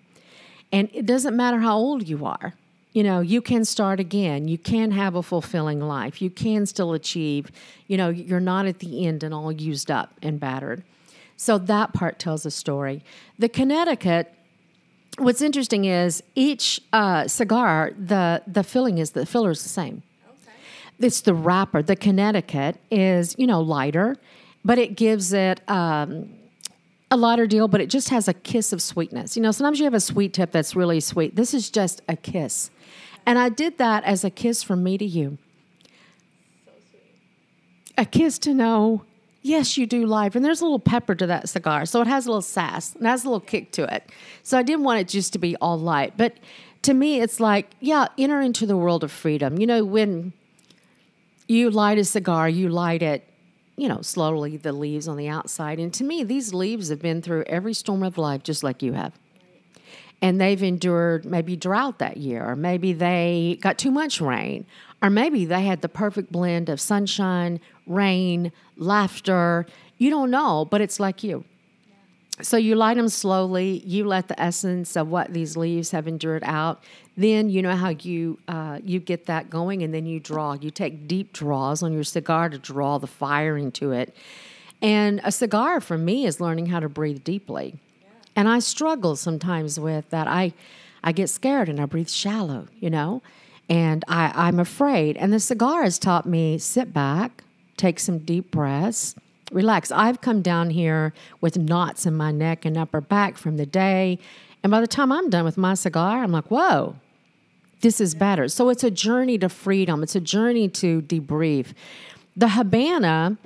And 0.72 0.90
it 0.94 1.06
doesn't 1.06 1.36
matter 1.36 1.60
how 1.60 1.78
old 1.78 2.08
you 2.08 2.26
are. 2.26 2.54
You 2.94 3.04
know 3.04 3.22
you 3.22 3.42
can 3.42 3.64
start 3.64 4.00
again. 4.00 4.48
You 4.48 4.58
can 4.58 4.92
have 4.92 5.16
a 5.16 5.24
fulfilling 5.24 5.80
life. 5.80 6.22
You 6.22 6.30
can 6.30 6.66
still 6.66 6.94
achieve 6.94 7.52
you 7.88 7.98
know 7.98 8.10
you're 8.10 8.42
not 8.42 8.66
at 8.66 8.80
the 8.80 9.06
end 9.08 9.24
and 9.24 9.34
all 9.34 9.52
used 9.52 9.90
up 9.90 10.14
and 10.22 10.40
battered. 10.40 10.84
So 11.38 11.58
that 11.58 11.94
part 11.94 12.20
tells 12.20 12.46
a 12.46 12.52
story. 12.52 13.04
The 13.40 13.50
connecticut 13.50 14.34
what's 15.18 15.42
interesting 15.42 15.86
is 15.86 16.22
each 16.36 16.82
uh, 16.92 17.28
cigar 17.28 17.92
the 17.98 18.42
the 18.46 18.64
filling 18.64 18.98
is 18.98 19.12
the 19.12 19.26
filler 19.26 19.52
is 19.52 19.64
the 19.64 19.70
same. 19.70 20.04
Okay. 20.28 20.58
it's 21.00 21.22
the 21.22 21.34
wrapper. 21.34 21.82
The 21.82 21.96
connecticut 21.96 22.78
is 22.90 23.36
you 23.38 23.48
know 23.48 23.62
lighter 23.62 24.18
but 24.64 24.78
it 24.78 24.96
gives 24.96 25.34
it 25.34 25.68
um, 25.70 26.30
a 27.12 27.18
lighter 27.18 27.46
deal, 27.46 27.68
but 27.68 27.82
it 27.82 27.90
just 27.90 28.10
has 28.10 28.30
a 28.30 28.34
kiss 28.34 28.72
of 28.72 28.82
sweetness. 28.82 29.36
You 29.36 29.44
know, 29.44 29.52
sometimes 29.52 29.80
you 29.80 29.84
have 29.84 29.94
a 29.94 30.00
sweet 30.00 30.34
tip 30.34 30.52
that's 30.52 30.76
really 30.76 31.02
sweet. 31.02 31.36
This 31.36 31.54
is 31.54 31.70
just 31.70 32.02
a 32.08 32.16
kiss. 32.16 32.72
And 33.26 33.38
I 33.38 33.50
did 33.50 33.78
that 33.78 34.04
as 34.06 34.24
a 34.24 34.30
kiss 34.30 34.64
from 34.64 34.82
me 34.82 34.98
to 34.98 35.06
you. 35.06 35.38
So 36.66 36.72
a 37.98 38.06
kiss 38.06 38.40
to 38.40 38.54
know, 38.54 39.04
yes, 39.42 39.78
you 39.78 39.86
do 39.86 40.06
life. 40.06 40.36
And 40.36 40.44
there's 40.44 40.62
a 40.62 40.64
little 40.64 40.80
pepper 40.80 41.14
to 41.16 41.28
that 41.28 41.50
cigar. 41.50 41.86
So 41.86 42.02
it 42.02 42.08
has 42.08 42.26
a 42.26 42.30
little 42.30 42.42
sass 42.42 42.96
and 42.96 43.06
has 43.06 43.26
a 43.26 43.28
little 43.28 43.42
kick 43.42 43.74
to 43.74 43.94
it. 43.94 44.10
So 44.42 44.58
I 44.58 44.64
didn't 44.64 44.84
want 44.84 45.02
it 45.02 45.10
just 45.10 45.34
to 45.34 45.40
be 45.40 45.58
all 45.58 45.78
light. 45.78 46.14
But 46.16 46.38
to 46.84 46.94
me, 46.94 47.20
it's 47.20 47.40
like, 47.42 47.70
yeah, 47.82 48.08
enter 48.18 48.40
into 48.40 48.66
the 48.66 48.78
world 48.78 49.04
of 49.04 49.12
freedom. 49.12 49.60
You 49.60 49.68
know, 49.68 49.84
when 49.84 50.32
you 51.48 51.70
light 51.70 51.98
a 51.98 52.06
cigar, 52.06 52.48
you 52.48 52.70
light 52.70 53.04
it 53.04 53.28
you 53.76 53.88
know, 53.88 54.02
slowly 54.02 54.58
the 54.58 54.74
leaves 54.74 55.08
on 55.08 55.18
the 55.18 55.28
outside. 55.28 55.80
And 55.80 55.94
to 55.96 56.04
me, 56.04 56.24
these 56.24 56.54
leaves 56.54 56.90
have 56.90 57.02
been 57.02 57.22
through 57.22 57.44
every 57.48 57.74
storm 57.74 58.04
of 58.04 58.18
life 58.18 58.44
just 58.44 58.64
like 58.64 58.82
you 58.82 58.94
have. 58.94 59.14
And 60.22 60.40
they've 60.40 60.62
endured 60.62 61.26
maybe 61.26 61.56
drought 61.56 61.98
that 62.00 62.18
year, 62.18 62.48
or 62.48 62.56
maybe 62.56 62.94
they 62.94 63.58
got 63.62 63.80
too 63.80 63.90
much 63.90 64.22
rain, 64.22 64.68
or 65.02 65.10
maybe 65.10 65.46
they 65.46 65.64
had 65.64 65.82
the 65.82 65.90
perfect 65.90 66.32
blend 66.32 66.70
of 66.70 66.80
sunshine, 66.80 67.60
rain, 67.88 68.52
laughter. 68.78 69.66
You 69.98 70.12
don't 70.12 70.30
know, 70.30 70.66
but 70.66 70.80
it's 70.82 71.00
like 71.00 71.24
you. 71.24 71.44
So 72.42 72.58
you 72.58 72.76
light 72.76 72.98
them 72.98 73.10
slowly. 73.10 73.84
You 73.86 74.06
let 74.06 74.28
the 74.28 74.40
essence 74.42 74.96
of 74.96 75.10
what 75.10 75.34
these 75.34 75.58
leaves 75.58 75.92
have 75.92 76.08
endured 76.08 76.44
out. 76.46 76.84
Then 77.18 77.50
you 77.50 77.62
know 77.62 77.76
how 77.76 77.90
you 77.90 78.40
uh, 78.48 78.80
you 78.84 79.00
get 79.00 79.26
that 79.26 79.50
going, 79.50 79.84
and 79.84 79.94
then 79.94 80.06
you 80.06 80.20
draw. 80.20 80.54
You 80.54 80.72
take 80.72 81.08
deep 81.08 81.34
draws 81.34 81.84
on 81.84 81.94
your 81.94 82.04
cigar 82.04 82.50
to 82.50 82.58
draw 82.58 82.98
the 82.98 83.08
fire 83.08 83.58
into 83.58 83.92
it. 83.92 84.16
And 84.82 85.22
a 85.24 85.32
cigar 85.32 85.80
for 85.80 85.98
me 85.98 86.26
is 86.26 86.40
learning 86.42 86.68
how 86.68 86.80
to 86.80 86.90
breathe 86.90 87.24
deeply. 87.24 87.76
And 88.36 88.48
I 88.48 88.60
struggle 88.60 89.16
sometimes 89.16 89.80
with 89.80 90.10
that. 90.10 90.28
I 90.28 90.54
I 91.04 91.12
get 91.12 91.30
scared 91.30 91.70
and 91.70 91.80
I 91.80 91.86
breathe 91.86 92.10
shallow, 92.10 92.68
you 92.80 92.90
know, 92.90 93.22
and 93.70 94.04
I, 94.08 94.32
I'm 94.36 94.60
afraid. 94.60 95.18
And 95.18 95.34
the 95.34 95.40
cigar 95.40 95.84
has 95.84 95.98
taught 95.98 96.26
me 96.26 96.58
sit 96.58 96.94
back, 96.94 97.44
take 97.76 98.00
some 98.00 98.20
deep 98.20 98.52
breaths 98.52 99.16
relax. 99.52 99.92
I've 99.92 100.22
come 100.22 100.42
down 100.42 100.70
here 100.70 101.14
with 101.40 101.58
knots 101.58 102.06
in 102.06 102.16
my 102.16 102.32
neck 102.32 102.66
and 102.66 102.78
upper 102.78 103.02
back 103.02 103.38
from 103.38 103.58
the 103.58 103.66
day. 103.66 104.20
And 104.64 104.72
by 104.72 104.82
the 104.82 104.88
time 104.88 105.12
I'm 105.12 105.30
done 105.30 105.46
with 105.46 105.58
my 105.58 105.74
cigar, 105.74 106.24
I'm 106.24 106.32
like, 106.32 106.50
whoa, 106.50 106.96
this 107.82 108.00
is 108.00 108.16
better. 108.16 108.48
So 108.48 108.70
it's 108.70 108.84
a 108.84 108.92
journey 108.92 109.38
to 109.40 109.50
freedom, 109.50 110.04
it's 110.04 110.16
a 110.16 110.22
journey 110.22 110.70
to 110.70 111.02
debrief. 111.02 111.74
The 112.36 112.50
Habana, 112.50 113.38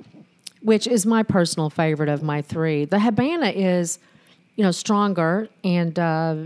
which 0.62 0.86
is 0.86 1.04
my 1.06 1.22
personal 1.22 1.70
favorite 1.70 2.08
of 2.08 2.22
my 2.22 2.42
three, 2.42 2.84
the 2.84 3.00
Habana 3.00 3.48
is, 3.48 3.98
you 4.54 4.62
know, 4.62 4.70
stronger 4.70 5.48
and 5.64 5.98
uh, 5.98 6.36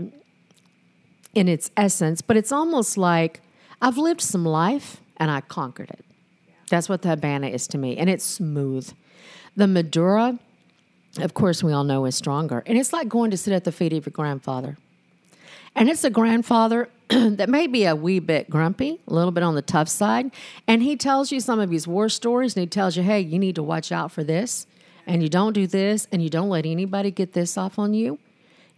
in 1.33 1.47
its 1.47 1.71
essence, 1.77 2.21
but 2.21 2.37
it's 2.37 2.51
almost 2.51 2.97
like 2.97 3.41
I've 3.81 3.97
lived 3.97 4.21
some 4.21 4.45
life 4.45 5.01
and 5.17 5.29
I 5.31 5.41
conquered 5.41 5.89
it. 5.89 6.05
That's 6.69 6.87
what 6.87 7.01
the 7.01 7.09
Habana 7.09 7.47
is 7.47 7.67
to 7.67 7.77
me. 7.77 7.97
And 7.97 8.09
it's 8.09 8.23
smooth. 8.23 8.91
The 9.55 9.67
Maduro, 9.67 10.39
of 11.19 11.33
course, 11.33 11.63
we 11.63 11.73
all 11.73 11.83
know 11.83 12.05
is 12.05 12.15
stronger. 12.15 12.63
And 12.65 12.77
it's 12.77 12.93
like 12.93 13.09
going 13.09 13.31
to 13.31 13.37
sit 13.37 13.53
at 13.53 13.65
the 13.65 13.71
feet 13.71 13.93
of 13.93 14.05
your 14.05 14.11
grandfather. 14.11 14.77
And 15.75 15.89
it's 15.89 16.03
a 16.03 16.09
grandfather 16.09 16.89
that 17.09 17.49
may 17.49 17.67
be 17.67 17.85
a 17.85 17.95
wee 17.95 18.19
bit 18.19 18.49
grumpy, 18.49 18.99
a 19.07 19.13
little 19.13 19.31
bit 19.31 19.43
on 19.43 19.55
the 19.55 19.61
tough 19.61 19.89
side. 19.89 20.31
And 20.67 20.83
he 20.83 20.95
tells 20.95 21.31
you 21.31 21.39
some 21.39 21.59
of 21.59 21.69
his 21.69 21.87
war 21.87 22.09
stories 22.09 22.55
and 22.55 22.61
he 22.61 22.67
tells 22.67 22.95
you, 22.95 23.03
hey, 23.03 23.19
you 23.19 23.39
need 23.39 23.55
to 23.55 23.63
watch 23.63 23.91
out 23.91 24.11
for 24.11 24.23
this. 24.23 24.67
And 25.05 25.21
you 25.21 25.29
don't 25.29 25.53
do 25.53 25.67
this 25.67 26.07
and 26.11 26.21
you 26.21 26.29
don't 26.29 26.49
let 26.49 26.65
anybody 26.65 27.11
get 27.11 27.33
this 27.33 27.57
off 27.57 27.79
on 27.79 27.93
you. 27.93 28.19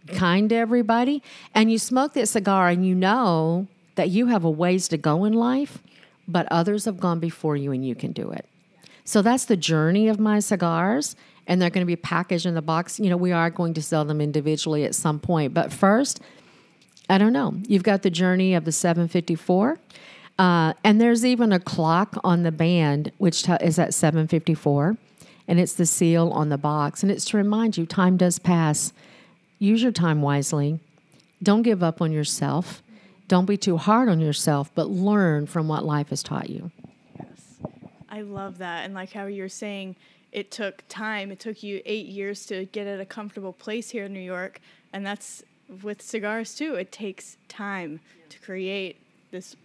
Kind 0.08 0.50
to 0.50 0.56
everybody. 0.56 1.22
And 1.54 1.70
you 1.70 1.78
smoke 1.78 2.14
that 2.14 2.28
cigar 2.28 2.68
and 2.68 2.86
you 2.86 2.94
know 2.94 3.68
that 3.94 4.10
you 4.10 4.26
have 4.26 4.44
a 4.44 4.50
ways 4.50 4.88
to 4.88 4.96
go 4.96 5.24
in 5.24 5.32
life, 5.32 5.78
but 6.26 6.46
others 6.50 6.84
have 6.84 6.98
gone 6.98 7.20
before 7.20 7.56
you 7.56 7.72
and 7.72 7.86
you 7.86 7.94
can 7.94 8.12
do 8.12 8.30
it. 8.30 8.46
So 9.04 9.22
that's 9.22 9.44
the 9.44 9.56
journey 9.56 10.08
of 10.08 10.18
my 10.18 10.40
cigars. 10.40 11.16
And 11.46 11.60
they're 11.60 11.70
going 11.70 11.84
to 11.84 11.86
be 11.86 11.96
packaged 11.96 12.46
in 12.46 12.54
the 12.54 12.62
box. 12.62 12.98
You 12.98 13.10
know, 13.10 13.18
we 13.18 13.32
are 13.32 13.50
going 13.50 13.74
to 13.74 13.82
sell 13.82 14.04
them 14.04 14.20
individually 14.20 14.84
at 14.84 14.94
some 14.94 15.20
point. 15.20 15.52
But 15.52 15.72
first, 15.72 16.20
I 17.10 17.18
don't 17.18 17.34
know. 17.34 17.54
You've 17.68 17.82
got 17.82 18.02
the 18.02 18.10
journey 18.10 18.54
of 18.54 18.64
the 18.64 18.72
754. 18.72 19.78
Uh, 20.38 20.72
and 20.82 21.00
there's 21.00 21.24
even 21.24 21.52
a 21.52 21.60
clock 21.60 22.16
on 22.24 22.42
the 22.42 22.50
band, 22.50 23.12
which 23.18 23.42
t- 23.42 23.52
is 23.60 23.78
at 23.78 23.92
754. 23.92 24.96
And 25.46 25.60
it's 25.60 25.74
the 25.74 25.84
seal 25.84 26.30
on 26.30 26.48
the 26.48 26.56
box. 26.56 27.02
And 27.02 27.12
it's 27.12 27.26
to 27.26 27.36
remind 27.36 27.76
you 27.76 27.84
time 27.84 28.16
does 28.16 28.38
pass. 28.38 28.94
Use 29.58 29.82
your 29.82 29.92
time 29.92 30.22
wisely. 30.22 30.80
Don't 31.42 31.62
give 31.62 31.82
up 31.82 32.00
on 32.00 32.10
yourself. 32.10 32.82
Don't 33.28 33.44
be 33.44 33.56
too 33.56 33.76
hard 33.76 34.08
on 34.08 34.20
yourself, 34.20 34.70
but 34.74 34.88
learn 34.88 35.46
from 35.46 35.68
what 35.68 35.84
life 35.84 36.08
has 36.08 36.22
taught 36.22 36.48
you. 36.50 36.70
I 38.14 38.20
love 38.20 38.58
that. 38.58 38.84
And 38.84 38.94
like 38.94 39.12
how 39.12 39.26
you're 39.26 39.48
saying, 39.48 39.96
it 40.30 40.52
took 40.52 40.84
time. 40.88 41.32
It 41.32 41.40
took 41.40 41.64
you 41.64 41.82
eight 41.84 42.06
years 42.06 42.46
to 42.46 42.64
get 42.66 42.86
at 42.86 43.00
a 43.00 43.04
comfortable 43.04 43.52
place 43.52 43.90
here 43.90 44.04
in 44.04 44.12
New 44.12 44.20
York. 44.20 44.60
And 44.92 45.04
that's 45.04 45.42
with 45.82 46.00
cigars 46.00 46.54
too. 46.54 46.76
It 46.76 46.92
takes 46.92 47.36
time 47.48 47.98
yeah. 48.16 48.26
to 48.28 48.38
create 48.38 48.98
this 49.32 49.56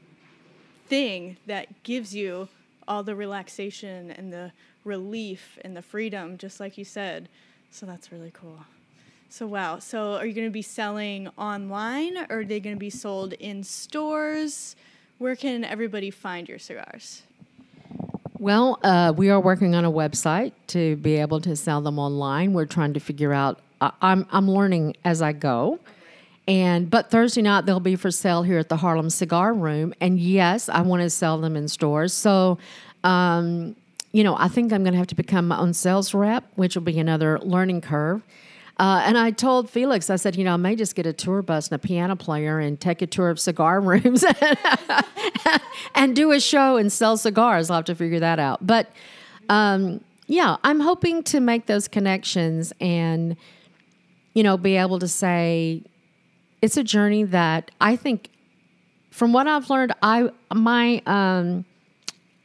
thing 0.88 1.38
that 1.46 1.84
gives 1.84 2.16
you 2.16 2.48
all 2.88 3.04
the 3.04 3.16
relaxation 3.16 4.10
and 4.10 4.34
the 4.34 4.52
relief 4.84 5.60
and 5.64 5.78
the 5.78 5.84
freedom, 5.84 6.36
just 6.36 6.60
like 6.60 6.76
you 6.76 6.86
said. 6.86 7.30
So 7.70 7.86
that's 7.86 8.12
really 8.12 8.32
cool. 8.34 8.58
So, 9.30 9.46
wow. 9.46 9.78
So, 9.78 10.14
are 10.14 10.26
you 10.26 10.34
going 10.34 10.48
to 10.48 10.52
be 10.52 10.64
selling 10.64 11.28
online 11.38 12.18
or 12.18 12.40
are 12.40 12.44
they 12.44 12.60
going 12.60 12.76
to 12.76 12.80
be 12.80 12.90
sold 12.90 13.34
in 13.34 13.64
stores? 13.64 14.76
Where 15.20 15.36
can 15.36 15.64
everybody 15.64 16.10
find 16.10 16.50
your 16.50 16.58
cigars? 16.58 17.22
Well, 18.40 18.80
uh, 18.84 19.12
we 19.18 19.30
are 19.32 19.40
working 19.40 19.76
on 19.76 19.84
a 19.84 19.92
website 19.92 20.54
to 20.68 20.96
be 20.96 21.18
able 21.18 21.42
to 21.42 21.58
sell 21.58 21.82
them 21.82 22.00
online. 22.00 22.54
We're 22.54 22.68
trying 22.68 22.94
to 22.94 23.02
figure 23.02 23.34
out. 23.34 23.60
Uh, 23.82 23.92
I'm 24.02 24.26
I'm 24.32 24.50
learning 24.50 24.96
as 25.04 25.22
I 25.22 25.34
go. 25.34 25.80
And 26.48 26.90
but 26.90 27.12
Thursday 27.12 27.42
night 27.42 27.66
they'll 27.66 27.82
be 27.82 27.98
for 27.98 28.12
sale 28.12 28.44
here 28.44 28.58
at 28.58 28.70
the 28.70 28.78
Harlem 28.78 29.10
Cigar 29.10 29.54
Room. 29.54 29.94
And 30.00 30.18
yes, 30.18 30.70
I 30.70 30.82
want 30.82 31.02
to 31.02 31.10
sell 31.10 31.38
them 31.38 31.58
in 31.58 31.68
stores. 31.68 32.14
So, 32.14 32.58
um, 33.04 33.76
you 34.14 34.24
know, 34.24 34.38
I 34.38 34.48
think 34.48 34.72
I'm 34.72 34.84
going 34.84 34.94
to 34.94 35.00
have 35.00 35.08
to 35.08 35.16
become 35.16 35.50
my 35.50 35.60
own 35.60 35.74
sales 35.74 36.14
rep, 36.14 36.46
which 36.56 36.76
will 36.76 36.84
be 36.84 36.98
another 36.98 37.40
learning 37.40 37.82
curve. 37.82 38.22
Uh, 38.80 39.04
and 39.06 39.18
I 39.18 39.32
told 39.32 39.70
Felix, 39.70 40.10
I 40.10 40.16
said, 40.16 40.38
you 40.38 40.46
know, 40.46 40.54
I 40.54 40.58
may 40.58 40.76
just 40.78 40.96
get 40.96 41.06
a 41.06 41.12
tour 41.12 41.42
bus 41.42 41.68
and 41.68 41.76
a 41.76 41.80
piano 41.80 42.16
player 42.16 42.60
and 42.60 42.80
take 42.80 43.02
a 43.02 43.08
tour 43.08 43.30
of 43.30 43.38
cigar 43.38 43.82
rooms 43.82 44.24
and 45.96 46.16
do 46.16 46.32
a 46.32 46.40
show 46.40 46.78
and 46.78 46.92
sell 46.92 47.18
cigars. 47.18 47.70
I'll 47.70 47.78
have 47.78 47.86
to 47.86 47.96
figure 47.96 48.22
that 48.22 48.40
out. 48.40 48.66
But 48.66 48.90
um, 49.50 50.02
yeah, 50.28 50.56
I'm 50.64 50.80
hoping 50.80 51.24
to 51.24 51.42
make 51.42 51.66
those 51.66 51.90
connections 51.90 52.72
and, 52.80 53.36
you 54.34 54.44
know, 54.44 54.58
be 54.58 54.78
able 54.78 55.00
to 55.00 55.08
say 55.08 55.84
it's 56.62 56.78
a 56.78 56.84
journey 56.84 57.24
that 57.26 57.72
I 57.82 57.98
think, 57.98 58.30
from 59.12 59.34
what 59.34 59.48
I've 59.48 59.70
learned, 59.70 59.94
I 60.02 60.30
my 60.54 61.02
um, 61.06 61.66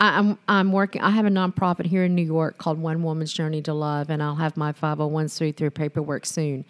I, 0.04 0.18
am 0.18 0.38
I'm 0.48 0.72
working. 0.72 1.00
I 1.00 1.10
have 1.10 1.24
a 1.24 1.30
nonprofit 1.30 1.86
here 1.86 2.04
in 2.04 2.14
New 2.14 2.22
York 2.22 2.58
called 2.58 2.78
One 2.78 3.02
Woman's 3.02 3.32
Journey 3.32 3.62
to 3.62 3.72
Love, 3.72 4.10
and 4.10 4.22
I'll 4.22 4.34
have 4.34 4.56
my 4.56 4.72
501c3 4.72 5.72
paperwork 5.72 6.26
soon. 6.26 6.66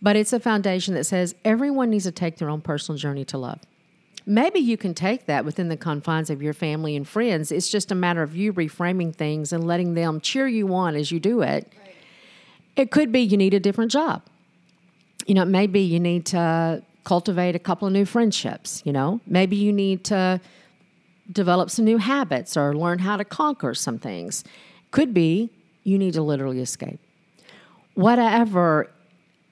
But 0.00 0.16
it's 0.16 0.32
a 0.32 0.38
foundation 0.38 0.94
that 0.94 1.04
says 1.04 1.34
everyone 1.44 1.90
needs 1.90 2.04
to 2.04 2.12
take 2.12 2.38
their 2.38 2.48
own 2.48 2.60
personal 2.60 2.96
journey 2.96 3.24
to 3.26 3.38
love. 3.38 3.58
Maybe 4.24 4.60
you 4.60 4.76
can 4.76 4.94
take 4.94 5.26
that 5.26 5.44
within 5.44 5.68
the 5.68 5.76
confines 5.76 6.30
of 6.30 6.42
your 6.42 6.52
family 6.52 6.94
and 6.94 7.06
friends. 7.06 7.50
It's 7.50 7.68
just 7.68 7.90
a 7.90 7.94
matter 7.94 8.22
of 8.22 8.36
you 8.36 8.52
reframing 8.52 9.14
things 9.14 9.52
and 9.52 9.66
letting 9.66 9.94
them 9.94 10.20
cheer 10.20 10.46
you 10.46 10.72
on 10.74 10.94
as 10.94 11.10
you 11.10 11.18
do 11.18 11.42
it. 11.42 11.72
Right. 11.76 11.94
It 12.76 12.90
could 12.90 13.10
be 13.10 13.20
you 13.20 13.36
need 13.36 13.52
a 13.52 13.60
different 13.60 13.90
job. 13.90 14.22
You 15.26 15.34
know, 15.34 15.44
maybe 15.44 15.80
you 15.80 15.98
need 15.98 16.26
to 16.26 16.82
cultivate 17.04 17.56
a 17.56 17.58
couple 17.58 17.88
of 17.88 17.92
new 17.92 18.04
friendships. 18.04 18.82
You 18.84 18.92
know, 18.92 19.20
maybe 19.26 19.56
you 19.56 19.72
need 19.72 20.04
to 20.04 20.40
develop 21.30 21.70
some 21.70 21.84
new 21.84 21.98
habits 21.98 22.56
or 22.56 22.74
learn 22.74 23.00
how 23.00 23.16
to 23.16 23.24
conquer 23.24 23.74
some 23.74 23.98
things. 23.98 24.44
Could 24.90 25.14
be 25.14 25.50
you 25.84 25.98
need 25.98 26.14
to 26.14 26.22
literally 26.22 26.60
escape. 26.60 27.00
Whatever 27.94 28.90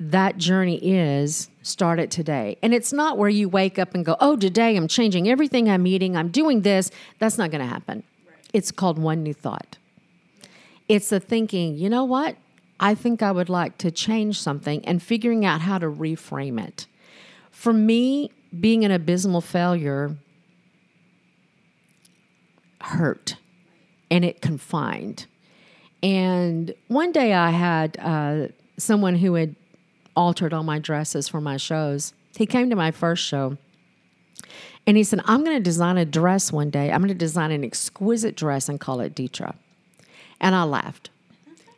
that 0.00 0.36
journey 0.36 0.76
is, 0.76 1.50
start 1.62 1.98
it 1.98 2.10
today. 2.10 2.56
And 2.62 2.72
it's 2.72 2.92
not 2.92 3.18
where 3.18 3.28
you 3.28 3.48
wake 3.48 3.78
up 3.78 3.94
and 3.94 4.04
go, 4.04 4.16
oh, 4.20 4.36
today 4.36 4.76
I'm 4.76 4.88
changing 4.88 5.28
everything 5.28 5.68
I'm 5.68 5.86
eating, 5.86 6.16
I'm 6.16 6.28
doing 6.28 6.62
this. 6.62 6.90
That's 7.18 7.38
not 7.38 7.50
going 7.50 7.62
to 7.62 7.66
happen. 7.66 8.04
Right. 8.26 8.36
It's 8.52 8.70
called 8.70 8.98
one 8.98 9.22
new 9.22 9.34
thought. 9.34 9.76
It's 10.88 11.10
the 11.10 11.20
thinking, 11.20 11.76
you 11.76 11.88
know 11.90 12.04
what? 12.04 12.36
I 12.80 12.94
think 12.94 13.22
I 13.22 13.32
would 13.32 13.48
like 13.48 13.76
to 13.78 13.90
change 13.90 14.40
something 14.40 14.84
and 14.84 15.02
figuring 15.02 15.44
out 15.44 15.62
how 15.62 15.78
to 15.78 15.86
reframe 15.86 16.62
it. 16.64 16.86
For 17.50 17.72
me, 17.72 18.30
being 18.58 18.84
an 18.84 18.92
abysmal 18.92 19.40
failure 19.40 20.16
hurt 22.88 23.36
and 24.10 24.24
it 24.24 24.40
confined. 24.40 25.26
And 26.02 26.74
one 26.88 27.12
day 27.12 27.32
I 27.34 27.50
had 27.50 27.96
uh, 27.98 28.48
someone 28.76 29.16
who 29.16 29.34
had 29.34 29.54
altered 30.16 30.52
all 30.52 30.62
my 30.62 30.78
dresses 30.78 31.28
for 31.28 31.40
my 31.40 31.56
shows. 31.56 32.12
He 32.36 32.46
came 32.46 32.70
to 32.70 32.76
my 32.76 32.90
first 32.90 33.24
show 33.24 33.56
and 34.86 34.96
he 34.96 35.04
said, 35.04 35.20
I'm 35.24 35.44
going 35.44 35.56
to 35.56 35.62
design 35.62 35.98
a 35.98 36.04
dress 36.04 36.52
one 36.52 36.70
day. 36.70 36.90
I'm 36.90 37.00
going 37.00 37.08
to 37.08 37.14
design 37.14 37.50
an 37.50 37.64
exquisite 37.64 38.36
dress 38.36 38.68
and 38.68 38.80
call 38.80 39.00
it 39.00 39.14
Deetra. 39.14 39.54
And 40.40 40.54
I 40.54 40.62
laughed. 40.64 41.10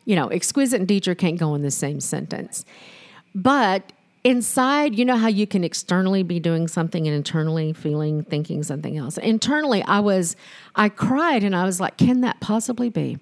You 0.05 0.15
know, 0.15 0.27
exquisite 0.27 0.79
and 0.79 0.87
Deetra 0.87 1.17
can't 1.17 1.37
go 1.37 1.53
in 1.55 1.61
the 1.61 1.71
same 1.71 1.99
sentence. 1.99 2.63
But 3.35 3.91
inside, 4.23 4.97
you 4.97 5.05
know 5.05 5.17
how 5.17 5.27
you 5.27 5.47
can 5.47 5.63
externally 5.63 6.23
be 6.23 6.39
doing 6.39 6.67
something 6.67 7.07
and 7.07 7.15
internally 7.15 7.73
feeling, 7.73 8.23
thinking 8.23 8.63
something 8.63 8.97
else. 8.97 9.17
Internally, 9.17 9.83
I 9.83 9.99
was, 9.99 10.35
I 10.75 10.89
cried 10.89 11.43
and 11.43 11.55
I 11.55 11.65
was 11.65 11.79
like, 11.79 11.97
can 11.97 12.21
that 12.21 12.39
possibly 12.39 12.89
be? 12.89 13.17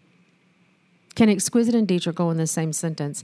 Can 1.15 1.29
exquisite 1.29 1.75
and 1.75 1.87
Deetra 1.87 2.13
go 2.13 2.29
in 2.31 2.37
the 2.37 2.47
same 2.47 2.73
sentence? 2.73 3.23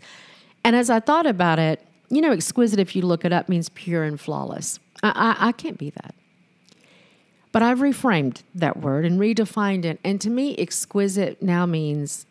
And 0.64 0.76
as 0.76 0.90
I 0.90 1.00
thought 1.00 1.26
about 1.26 1.60
it, 1.60 1.86
you 2.10 2.22
know, 2.22 2.32
exquisite, 2.32 2.80
if 2.80 2.96
you 2.96 3.02
look 3.02 3.26
it 3.26 3.34
up, 3.34 3.50
means 3.50 3.70
pure 3.70 4.04
and 4.04 4.20
flawless. 4.20 4.80
I, 5.04 5.36
I, 5.40 5.48
I 5.48 5.52
can't 5.52 5.78
be 5.78 5.90
that. 5.92 6.16
But 7.52 7.64
I've 7.64 7.80
reframed 7.80 8.42
that 8.54 8.78
word 8.78 9.06
and 9.06 9.20
redefined 9.20 9.86
it. 9.86 10.00
And 10.04 10.20
to 10.22 10.30
me, 10.30 10.58
exquisite 10.58 11.42
now 11.42 11.66
means 11.66 12.26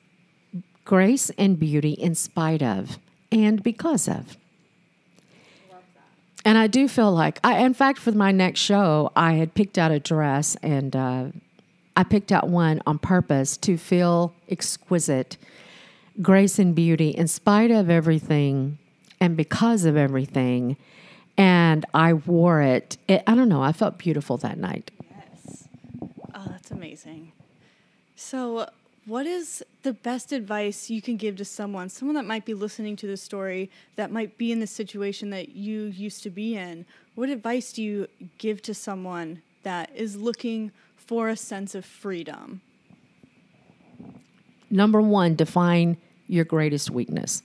grace 0.85 1.31
and 1.39 1.59
beauty 1.59 1.93
in 1.93 2.15
spite 2.15 2.63
of 2.63 2.99
and 3.33 3.63
because 3.63 4.07
of. 4.07 4.37
And 6.45 6.59
I 6.59 6.67
do 6.67 6.89
feel 6.89 7.13
like, 7.13 7.41
I, 7.43 7.59
in 7.65 7.73
fact, 7.73 7.99
for 7.99 8.13
my 8.13 8.31
next 8.31 8.61
show, 8.61 9.11
I 9.17 9.35
had 9.35 9.55
picked 9.55 9.79
out 9.79 9.91
a 9.91 9.99
dress 9.99 10.57
and 10.63 10.95
uh, 10.95 11.27
I 11.97 12.05
picked 12.05 12.33
out 12.33 12.49
one 12.49 12.83
on 12.87 12.99
purpose 12.99 13.57
to 13.59 13.79
feel 13.79 14.35
exquisite, 14.49 15.39
grace 16.21 16.59
and 16.59 16.75
beauty 16.75 17.11
in 17.11 17.29
spite 17.29 17.71
of 17.71 17.89
everything 17.89 18.79
and 19.21 19.37
because 19.37 19.87
of 19.87 19.97
everything. 19.97 20.77
And 21.39 21.87
I 21.95 22.13
wore 22.13 22.61
it. 22.61 22.99
it 23.09 23.23
I 23.27 23.35
don't 23.35 23.49
know, 23.49 23.63
I 23.63 23.73
felt 23.73 23.97
beautiful 23.97 24.37
that 24.39 24.59
night. 24.59 24.91
Yes. 25.11 25.69
Oh, 26.35 26.47
that's 26.49 26.71
amazing. 26.71 27.33
So, 28.17 28.69
what 29.07 29.27
is 29.27 29.63
the 29.83 29.93
best 29.93 30.33
advice 30.33 30.89
you 30.89 31.03
can 31.03 31.17
give 31.17 31.37
to 31.37 31.45
someone, 31.45 31.89
someone 31.89 32.15
that 32.15 32.25
might 32.25 32.45
be 32.45 32.55
listening 32.55 32.97
to 32.97 33.07
this 33.07 33.23
story, 33.23 33.71
that 33.97 34.11
might 34.11 34.39
be 34.39 34.51
in 34.51 34.61
the 34.61 34.67
situation 34.67 35.31
that 35.31 35.51
you 35.51 35.83
used 35.83 36.23
to 36.23 36.31
be 36.31 36.57
in? 36.57 36.87
What 37.15 37.29
advice 37.29 37.73
do 37.73 37.83
you 37.83 38.09
give 38.39 38.63
to 38.63 38.75
someone 38.75 39.43
that 39.63 39.91
is 39.95 40.17
looking 40.17 40.73
for 40.97 41.29
a 41.29 41.37
sense 41.37 41.75
of 41.75 41.85
freedom? 41.85 42.63
Number 44.71 45.01
one, 45.01 45.37
define 45.37 45.99
your 46.27 46.45
greatest 46.45 46.91
weakness. 46.91 47.43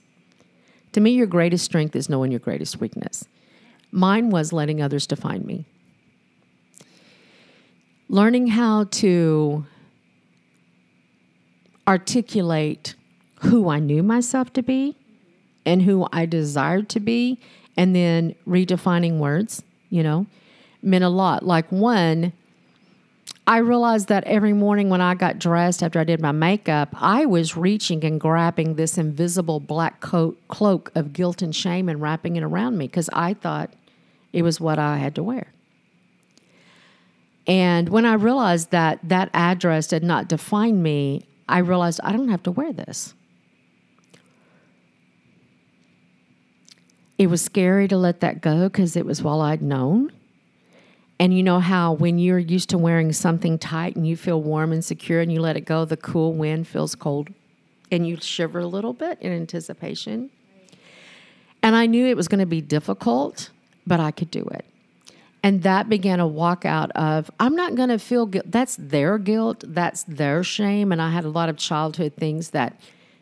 To 0.92 1.00
me, 1.00 1.10
your 1.10 1.26
greatest 1.26 1.64
strength 1.64 1.94
is 1.94 2.08
knowing 2.08 2.32
your 2.32 2.40
greatest 2.40 2.80
weakness. 2.80 3.24
Mine 3.92 4.30
was 4.30 4.52
letting 4.52 4.80
others 4.80 5.06
define 5.06 5.44
me. 5.46 5.66
Learning 8.08 8.48
how 8.48 8.84
to 8.84 9.66
articulate 11.86 12.94
who 13.42 13.68
I 13.68 13.78
knew 13.78 14.02
myself 14.02 14.52
to 14.54 14.62
be 14.62 14.96
and 15.66 15.82
who 15.82 16.06
I 16.12 16.26
desired 16.26 16.88
to 16.90 17.00
be, 17.00 17.38
and 17.76 17.94
then 17.94 18.34
redefining 18.46 19.18
words, 19.18 19.62
you 19.90 20.02
know, 20.02 20.26
meant 20.82 21.04
a 21.04 21.08
lot. 21.08 21.44
Like, 21.44 21.70
one, 21.70 22.32
I 23.46 23.58
realized 23.58 24.08
that 24.08 24.24
every 24.24 24.52
morning 24.52 24.90
when 24.90 25.00
I 25.00 25.14
got 25.14 25.38
dressed 25.38 25.82
after 25.82 25.98
I 25.98 26.04
did 26.04 26.20
my 26.20 26.32
makeup, 26.32 26.90
I 26.94 27.26
was 27.26 27.56
reaching 27.56 28.04
and 28.04 28.20
grabbing 28.20 28.74
this 28.74 28.96
invisible 28.96 29.60
black 29.60 30.00
coat 30.00 30.38
cloak 30.48 30.92
of 30.94 31.12
guilt 31.12 31.42
and 31.42 31.54
shame 31.54 31.88
and 31.88 32.00
wrapping 32.00 32.36
it 32.36 32.42
around 32.42 32.78
me 32.78 32.86
because 32.86 33.10
I 33.12 33.34
thought 33.34 33.72
it 34.32 34.42
was 34.42 34.60
what 34.60 34.78
I 34.78 34.98
had 34.98 35.14
to 35.16 35.22
wear. 35.22 35.48
And 37.46 37.88
when 37.88 38.06
I 38.06 38.14
realized 38.14 38.70
that 38.70 39.00
that 39.02 39.30
address 39.34 39.88
did 39.88 40.04
not 40.04 40.28
define 40.28 40.82
me, 40.82 41.26
I 41.50 41.58
realized 41.58 42.00
I 42.02 42.12
don't 42.12 42.28
have 42.28 42.42
to 42.44 42.50
wear 42.50 42.72
this. 42.72 43.14
It 47.18 47.26
was 47.28 47.42
scary 47.42 47.86
to 47.88 47.98
let 47.98 48.20
that 48.20 48.40
go 48.40 48.68
because 48.68 48.96
it 48.96 49.04
was 49.04 49.22
all 49.22 49.42
I'd 49.42 49.60
known. 49.60 50.12
And 51.18 51.36
you 51.36 51.42
know 51.42 51.60
how 51.60 51.92
when 51.92 52.18
you're 52.18 52.38
used 52.38 52.70
to 52.70 52.78
wearing 52.78 53.12
something 53.12 53.58
tight 53.58 53.94
and 53.94 54.06
you 54.06 54.16
feel 54.16 54.40
warm 54.40 54.72
and 54.72 54.82
secure 54.82 55.20
and 55.20 55.30
you 55.30 55.40
let 55.40 55.54
it 55.54 55.66
go, 55.66 55.84
the 55.84 55.98
cool 55.98 56.32
wind 56.32 56.66
feels 56.66 56.94
cold 56.94 57.28
and 57.92 58.06
you 58.06 58.16
shiver 58.16 58.60
a 58.60 58.66
little 58.66 58.94
bit 58.94 59.18
in 59.20 59.30
anticipation. 59.32 60.30
And 61.62 61.76
I 61.76 61.84
knew 61.84 62.06
it 62.06 62.16
was 62.16 62.26
going 62.26 62.38
to 62.38 62.46
be 62.46 62.62
difficult, 62.62 63.50
but 63.86 64.00
I 64.00 64.12
could 64.12 64.30
do 64.30 64.48
it. 64.52 64.64
And 65.42 65.62
that 65.62 65.88
began 65.88 66.20
a 66.20 66.26
walk 66.26 66.64
out 66.64 66.90
of, 66.92 67.30
I'm 67.40 67.56
not 67.56 67.74
going 67.74 67.88
to 67.88 67.98
feel 67.98 68.26
guilt. 68.26 68.44
That's 68.48 68.76
their 68.76 69.16
guilt. 69.16 69.64
That's 69.66 70.02
their 70.04 70.44
shame. 70.44 70.92
And 70.92 71.00
I 71.00 71.10
had 71.10 71.24
a 71.24 71.30
lot 71.30 71.48
of 71.48 71.56
childhood 71.56 72.12
things 72.14 72.50
that, 72.50 72.78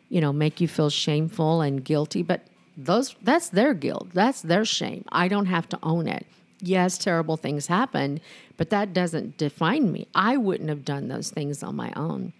you 0.09 0.19
know, 0.19 0.33
make 0.33 0.59
you 0.59 0.67
feel 0.67 0.89
shameful 0.89 1.61
and 1.61 1.83
guilty. 1.83 2.21
But 2.21 2.41
those, 2.75 3.15
that's 3.21 3.49
their 3.49 3.73
guilt. 3.73 4.09
That's 4.13 4.41
their 4.41 4.65
shame. 4.65 5.05
I 5.11 5.29
don't 5.29 5.45
have 5.45 5.69
to 5.69 5.79
own 5.81 6.07
it. 6.07 6.25
Yes, 6.61 6.97
terrible 6.97 7.37
things 7.37 7.67
happened, 7.67 8.19
but 8.57 8.69
that 8.69 8.93
doesn't 8.93 9.37
define 9.37 9.93
me. 9.93 10.07
I 10.13 10.35
wouldn't 10.35 10.67
have 10.67 10.83
done 10.83 11.07
those 11.07 11.29
things 11.29 11.63
on 11.63 11.77
my 11.77 11.93
own. 11.95 12.33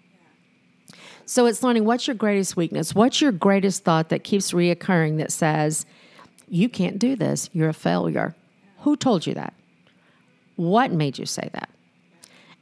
So 1.24 1.46
it's 1.46 1.62
learning 1.62 1.86
what's 1.86 2.06
your 2.06 2.16
greatest 2.16 2.54
weakness? 2.54 2.94
What's 2.94 3.22
your 3.22 3.32
greatest 3.32 3.82
thought 3.82 4.10
that 4.10 4.24
keeps 4.24 4.52
reoccurring 4.52 5.16
that 5.18 5.32
says, 5.32 5.86
you 6.48 6.68
can't 6.68 6.98
do 6.98 7.16
this, 7.16 7.48
you're 7.54 7.70
a 7.70 7.72
failure? 7.72 8.34
Who 8.80 8.94
told 8.94 9.26
you 9.26 9.32
that? 9.34 9.54
What 10.60 10.92
made 10.92 11.18
you 11.18 11.24
say 11.24 11.48
that? 11.54 11.70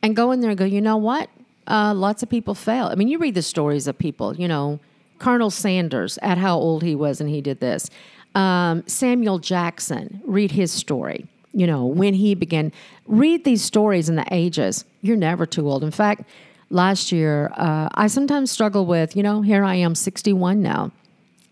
And 0.02 0.14
go 0.14 0.30
in 0.30 0.38
there 0.38 0.50
and 0.50 0.58
go, 0.58 0.64
you 0.64 0.80
know 0.80 0.96
what? 0.96 1.28
Uh, 1.66 1.92
lots 1.92 2.22
of 2.22 2.28
people 2.28 2.54
fail. 2.54 2.86
I 2.86 2.94
mean, 2.94 3.08
you 3.08 3.18
read 3.18 3.34
the 3.34 3.42
stories 3.42 3.88
of 3.88 3.98
people, 3.98 4.36
you 4.36 4.46
know, 4.46 4.78
Colonel 5.18 5.50
Sanders 5.50 6.16
at 6.22 6.38
how 6.38 6.56
old 6.56 6.84
he 6.84 6.94
was 6.94 7.20
and 7.20 7.28
he 7.28 7.40
did 7.40 7.58
this. 7.58 7.90
Um, 8.36 8.84
Samuel 8.86 9.40
Jackson, 9.40 10.22
read 10.24 10.52
his 10.52 10.70
story. 10.70 11.26
You 11.52 11.66
know, 11.66 11.86
when 11.86 12.14
he 12.14 12.36
began, 12.36 12.70
read 13.08 13.42
these 13.42 13.64
stories 13.64 14.08
in 14.08 14.14
the 14.14 14.26
ages. 14.30 14.84
You're 15.02 15.16
never 15.16 15.44
too 15.44 15.68
old. 15.68 15.82
In 15.82 15.90
fact, 15.90 16.22
last 16.70 17.10
year, 17.10 17.50
uh, 17.56 17.88
I 17.94 18.06
sometimes 18.06 18.52
struggle 18.52 18.86
with, 18.86 19.16
you 19.16 19.24
know, 19.24 19.42
here 19.42 19.64
I 19.64 19.74
am, 19.74 19.96
61 19.96 20.62
now, 20.62 20.92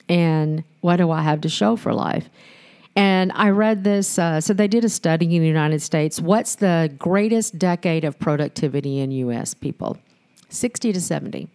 and 0.09 0.63
what 0.81 0.99
do 0.99 1.11
I 1.11 1.23
have 1.23 1.41
to 1.41 1.49
show 1.49 1.75
for 1.75 1.93
life? 1.93 2.29
And 2.97 3.31
I 3.35 3.51
read 3.51 3.85
this. 3.85 4.19
Uh, 4.19 4.41
so 4.41 4.55
they 4.55 4.67
did 4.67 4.83
a 4.83 4.89
study 4.89 5.37
in 5.37 5.43
the 5.43 5.49
United 5.49 5.83
States. 5.83 6.19
What's 6.19 6.57
the 6.57 6.93
greatest 6.99 7.59
decade 7.59 8.05
of 8.05 8.19
productivity 8.19 9.01
in 9.01 9.11
U.S. 9.11 9.53
people? 9.53 9.99
60 10.49 10.95
to 10.95 11.01
70. 11.01 11.49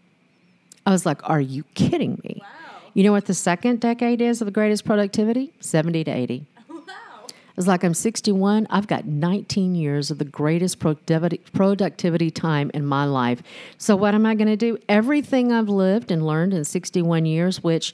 I 0.85 0.91
was 0.91 1.05
like, 1.05 1.27
are 1.27 1.41
you 1.41 1.63
kidding 1.73 2.21
me? 2.23 2.37
Wow. 2.41 2.47
You 2.93 3.03
know 3.03 3.11
what 3.11 3.25
the 3.25 3.33
second 3.33 3.79
decade 3.79 4.21
is 4.21 4.41
of 4.41 4.45
the 4.45 4.51
greatest 4.51 4.85
productivity? 4.85 5.51
70 5.59 6.03
to 6.05 6.11
80. 6.11 6.45
Wow. 6.69 7.27
It's 7.57 7.67
like 7.67 7.83
I'm 7.83 7.93
61. 7.93 8.65
I've 8.69 8.87
got 8.87 9.05
19 9.05 9.75
years 9.75 10.09
of 10.09 10.19
the 10.19 10.25
greatest 10.25 10.79
productivity, 10.79 11.39
productivity 11.53 12.31
time 12.31 12.71
in 12.73 12.85
my 12.85 13.05
life. 13.05 13.43
So, 13.77 13.95
what 13.95 14.15
am 14.15 14.25
I 14.25 14.35
going 14.35 14.47
to 14.47 14.55
do? 14.55 14.77
Everything 14.87 15.51
I've 15.51 15.67
lived 15.67 16.11
and 16.11 16.25
learned 16.25 16.53
in 16.53 16.63
61 16.63 17.25
years, 17.25 17.61
which 17.61 17.93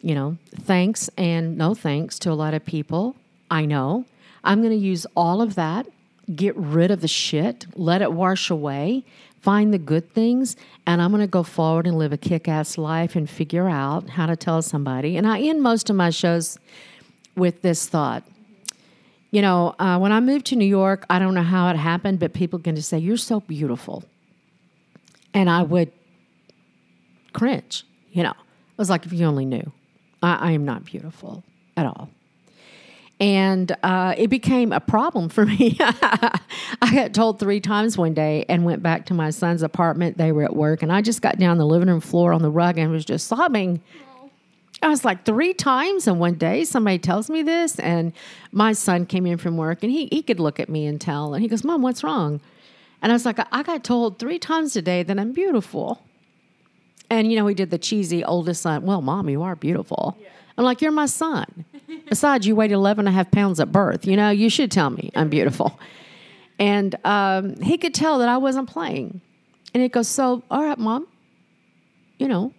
you 0.00 0.14
know, 0.14 0.36
thanks 0.54 1.08
and 1.16 1.56
no 1.56 1.74
thanks 1.74 2.18
to 2.20 2.30
a 2.30 2.34
lot 2.34 2.54
of 2.54 2.64
people. 2.64 3.16
I 3.50 3.64
know. 3.64 4.04
I'm 4.44 4.60
going 4.60 4.72
to 4.72 4.76
use 4.76 5.06
all 5.16 5.42
of 5.42 5.56
that, 5.56 5.86
get 6.34 6.56
rid 6.56 6.90
of 6.90 7.00
the 7.00 7.08
shit, 7.08 7.66
let 7.74 8.02
it 8.02 8.12
wash 8.12 8.50
away, 8.50 9.04
find 9.40 9.72
the 9.72 9.78
good 9.78 10.12
things, 10.12 10.56
and 10.86 11.02
I'm 11.02 11.10
going 11.10 11.20
to 11.20 11.26
go 11.26 11.42
forward 11.42 11.86
and 11.86 11.98
live 11.98 12.12
a 12.12 12.16
kick 12.16 12.48
ass 12.48 12.78
life 12.78 13.16
and 13.16 13.28
figure 13.28 13.68
out 13.68 14.10
how 14.10 14.26
to 14.26 14.36
tell 14.36 14.62
somebody. 14.62 15.16
And 15.16 15.26
I 15.26 15.40
end 15.40 15.62
most 15.62 15.90
of 15.90 15.96
my 15.96 16.10
shows 16.10 16.58
with 17.36 17.62
this 17.62 17.86
thought. 17.86 18.24
You 19.30 19.42
know, 19.42 19.74
uh, 19.78 19.98
when 19.98 20.12
I 20.12 20.20
moved 20.20 20.46
to 20.46 20.56
New 20.56 20.66
York, 20.66 21.04
I 21.10 21.18
don't 21.18 21.34
know 21.34 21.42
how 21.42 21.68
it 21.68 21.76
happened, 21.76 22.20
but 22.20 22.32
people 22.32 22.58
going 22.58 22.76
to 22.76 22.82
say, 22.82 22.98
You're 22.98 23.16
so 23.16 23.40
beautiful. 23.40 24.04
And 25.34 25.50
I 25.50 25.62
would 25.62 25.92
cringe, 27.32 27.84
you 28.12 28.22
know. 28.22 28.30
It 28.30 28.78
was 28.78 28.90
like 28.90 29.06
if 29.06 29.12
you 29.12 29.26
only 29.26 29.44
knew. 29.44 29.72
I, 30.26 30.48
I 30.48 30.50
am 30.52 30.64
not 30.64 30.84
beautiful 30.84 31.44
at 31.76 31.86
all. 31.86 32.08
And 33.18 33.74
uh, 33.82 34.14
it 34.18 34.28
became 34.28 34.72
a 34.72 34.80
problem 34.80 35.28
for 35.28 35.46
me. 35.56 35.76
I 35.80 36.40
got 36.92 37.14
told 37.14 37.38
three 37.38 37.60
times 37.60 37.96
one 37.96 38.12
day 38.12 38.44
and 38.48 38.64
went 38.64 38.82
back 38.82 39.06
to 39.06 39.14
my 39.14 39.30
son's 39.30 39.62
apartment. 39.62 40.18
They 40.18 40.32
were 40.32 40.42
at 40.42 40.54
work, 40.54 40.82
and 40.82 40.92
I 40.92 41.00
just 41.00 41.22
got 41.22 41.38
down 41.38 41.58
the 41.58 41.66
living 41.66 41.88
room 41.88 42.00
floor 42.00 42.32
on 42.32 42.42
the 42.42 42.50
rug 42.50 42.76
and 42.76 42.90
was 42.90 43.04
just 43.04 43.28
sobbing. 43.28 43.80
I 44.82 44.88
was 44.88 45.04
like 45.04 45.24
three 45.24 45.54
times 45.54 46.06
in 46.06 46.18
one 46.18 46.34
day. 46.34 46.64
Somebody 46.64 46.98
tells 46.98 47.30
me 47.30 47.42
this, 47.42 47.78
and 47.78 48.12
my 48.52 48.72
son 48.72 49.06
came 49.06 49.24
in 49.26 49.38
from 49.38 49.56
work, 49.56 49.82
and 49.82 49.90
he 49.90 50.08
he 50.12 50.22
could 50.22 50.40
look 50.40 50.60
at 50.60 50.68
me 50.68 50.86
and 50.86 51.00
tell, 51.00 51.32
and 51.32 51.42
he 51.42 51.48
goes, 51.48 51.64
"Mom, 51.64 51.80
what's 51.80 52.04
wrong?" 52.04 52.40
And 53.00 53.10
I 53.12 53.14
was 53.14 53.24
like, 53.24 53.38
"I 53.50 53.62
got 53.62 53.82
told 53.84 54.18
three 54.18 54.38
times 54.38 54.74
today 54.74 55.02
that 55.02 55.18
I'm 55.18 55.32
beautiful." 55.32 56.05
And 57.10 57.30
you 57.30 57.36
know, 57.36 57.46
he 57.46 57.54
did 57.54 57.70
the 57.70 57.78
cheesy 57.78 58.24
oldest 58.24 58.62
son. 58.62 58.82
Well, 58.82 59.00
mom, 59.00 59.28
you 59.28 59.42
are 59.42 59.54
beautiful. 59.54 60.16
Yeah. 60.20 60.28
I'm 60.58 60.64
like, 60.64 60.80
you're 60.80 60.92
my 60.92 61.06
son. 61.06 61.64
Besides, 62.08 62.46
you 62.46 62.56
weighed 62.56 62.72
11 62.72 63.06
and 63.06 63.14
a 63.14 63.16
half 63.16 63.30
pounds 63.30 63.60
at 63.60 63.70
birth. 63.70 64.06
You 64.06 64.16
know, 64.16 64.30
you 64.30 64.48
should 64.48 64.70
tell 64.70 64.90
me 64.90 65.10
I'm 65.14 65.28
beautiful. 65.28 65.78
And 66.58 66.94
um, 67.04 67.60
he 67.60 67.76
could 67.76 67.94
tell 67.94 68.18
that 68.20 68.28
I 68.28 68.38
wasn't 68.38 68.68
playing. 68.68 69.20
And 69.74 69.82
he 69.82 69.88
goes, 69.88 70.08
so, 70.08 70.42
all 70.50 70.64
right, 70.64 70.78
mom, 70.78 71.06
you 72.18 72.28
know, 72.28 72.54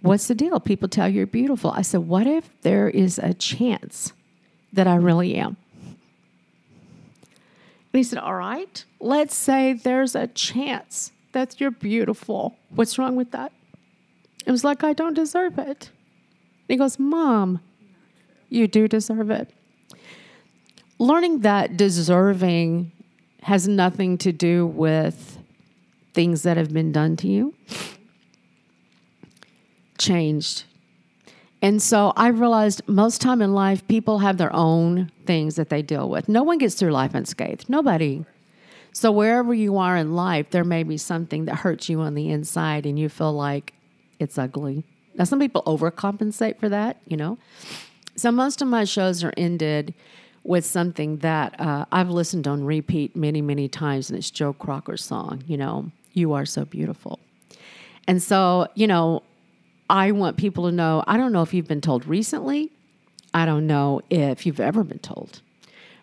what's 0.00 0.28
the 0.28 0.34
deal? 0.34 0.58
People 0.60 0.88
tell 0.88 1.08
you 1.08 1.18
you're 1.18 1.26
beautiful. 1.26 1.70
I 1.70 1.82
said, 1.82 2.00
what 2.00 2.26
if 2.26 2.50
there 2.62 2.88
is 2.88 3.18
a 3.18 3.34
chance 3.34 4.14
that 4.72 4.86
I 4.86 4.94
really 4.94 5.34
am? 5.34 5.56
And 7.92 7.98
he 7.98 8.02
said, 8.02 8.18
all 8.18 8.36
right, 8.36 8.82
let's 8.98 9.34
say 9.34 9.74
there's 9.74 10.14
a 10.14 10.28
chance 10.28 11.12
That's 11.32 11.60
you're 11.60 11.70
beautiful. 11.70 12.56
What's 12.70 12.98
wrong 12.98 13.16
with 13.16 13.30
that? 13.32 13.52
It 14.46 14.50
was 14.50 14.64
like, 14.64 14.82
I 14.82 14.92
don't 14.92 15.14
deserve 15.14 15.58
it. 15.58 15.90
he 16.68 16.76
goes, 16.76 16.98
Mom, 16.98 17.60
you 18.48 18.66
do 18.66 18.88
deserve 18.88 19.30
it. 19.30 19.52
Learning 20.98 21.40
that 21.40 21.76
deserving 21.76 22.92
has 23.42 23.66
nothing 23.68 24.18
to 24.18 24.32
do 24.32 24.66
with 24.66 25.38
things 26.12 26.42
that 26.42 26.56
have 26.56 26.72
been 26.72 26.92
done 26.92 27.16
to 27.16 27.28
you 27.28 27.54
changed. 30.00 30.64
And 31.62 31.80
so 31.80 32.12
I 32.16 32.28
realized 32.28 32.82
most 32.88 33.20
time 33.20 33.42
in 33.42 33.52
life 33.52 33.86
people 33.86 34.18
have 34.20 34.38
their 34.38 34.52
own 34.52 35.12
things 35.26 35.56
that 35.56 35.68
they 35.68 35.82
deal 35.82 36.08
with. 36.08 36.28
No 36.28 36.42
one 36.42 36.58
gets 36.58 36.74
through 36.74 36.90
life 36.90 37.14
unscathed. 37.14 37.68
Nobody. 37.68 38.24
So 38.92 39.12
wherever 39.12 39.54
you 39.54 39.78
are 39.78 39.96
in 39.96 40.14
life, 40.14 40.50
there 40.50 40.64
may 40.64 40.82
be 40.82 40.96
something 40.96 41.44
that 41.44 41.56
hurts 41.56 41.88
you 41.88 42.00
on 42.00 42.14
the 42.14 42.30
inside 42.30 42.86
and 42.86 42.98
you 42.98 43.08
feel 43.08 43.32
like 43.32 43.74
it's 44.18 44.36
ugly. 44.36 44.84
Now 45.14 45.24
some 45.24 45.38
people 45.38 45.62
overcompensate 45.62 46.58
for 46.58 46.68
that, 46.68 47.00
you 47.06 47.16
know. 47.16 47.38
So 48.16 48.30
most 48.30 48.60
of 48.60 48.68
my 48.68 48.84
shows 48.84 49.22
are 49.24 49.32
ended 49.36 49.94
with 50.42 50.64
something 50.64 51.18
that 51.18 51.58
uh, 51.60 51.84
I've 51.92 52.10
listened 52.10 52.48
on 52.48 52.64
repeat 52.64 53.14
many, 53.14 53.42
many 53.42 53.68
times, 53.68 54.10
and 54.10 54.18
it's 54.18 54.30
Joe 54.30 54.52
Cocker's 54.52 55.04
song, 55.04 55.44
you 55.46 55.56
know, 55.56 55.90
You 56.12 56.32
Are 56.32 56.46
So 56.46 56.64
Beautiful. 56.64 57.18
And 58.08 58.22
so, 58.22 58.66
you 58.74 58.86
know, 58.86 59.22
I 59.88 60.12
want 60.12 60.36
people 60.36 60.64
to 60.66 60.72
know 60.72 61.04
I 61.06 61.16
don't 61.16 61.32
know 61.32 61.42
if 61.42 61.52
you've 61.52 61.68
been 61.68 61.80
told 61.80 62.06
recently, 62.06 62.70
I 63.34 63.44
don't 63.44 63.66
know 63.66 64.00
if 64.10 64.46
you've 64.46 64.60
ever 64.60 64.82
been 64.82 64.98
told, 64.98 65.42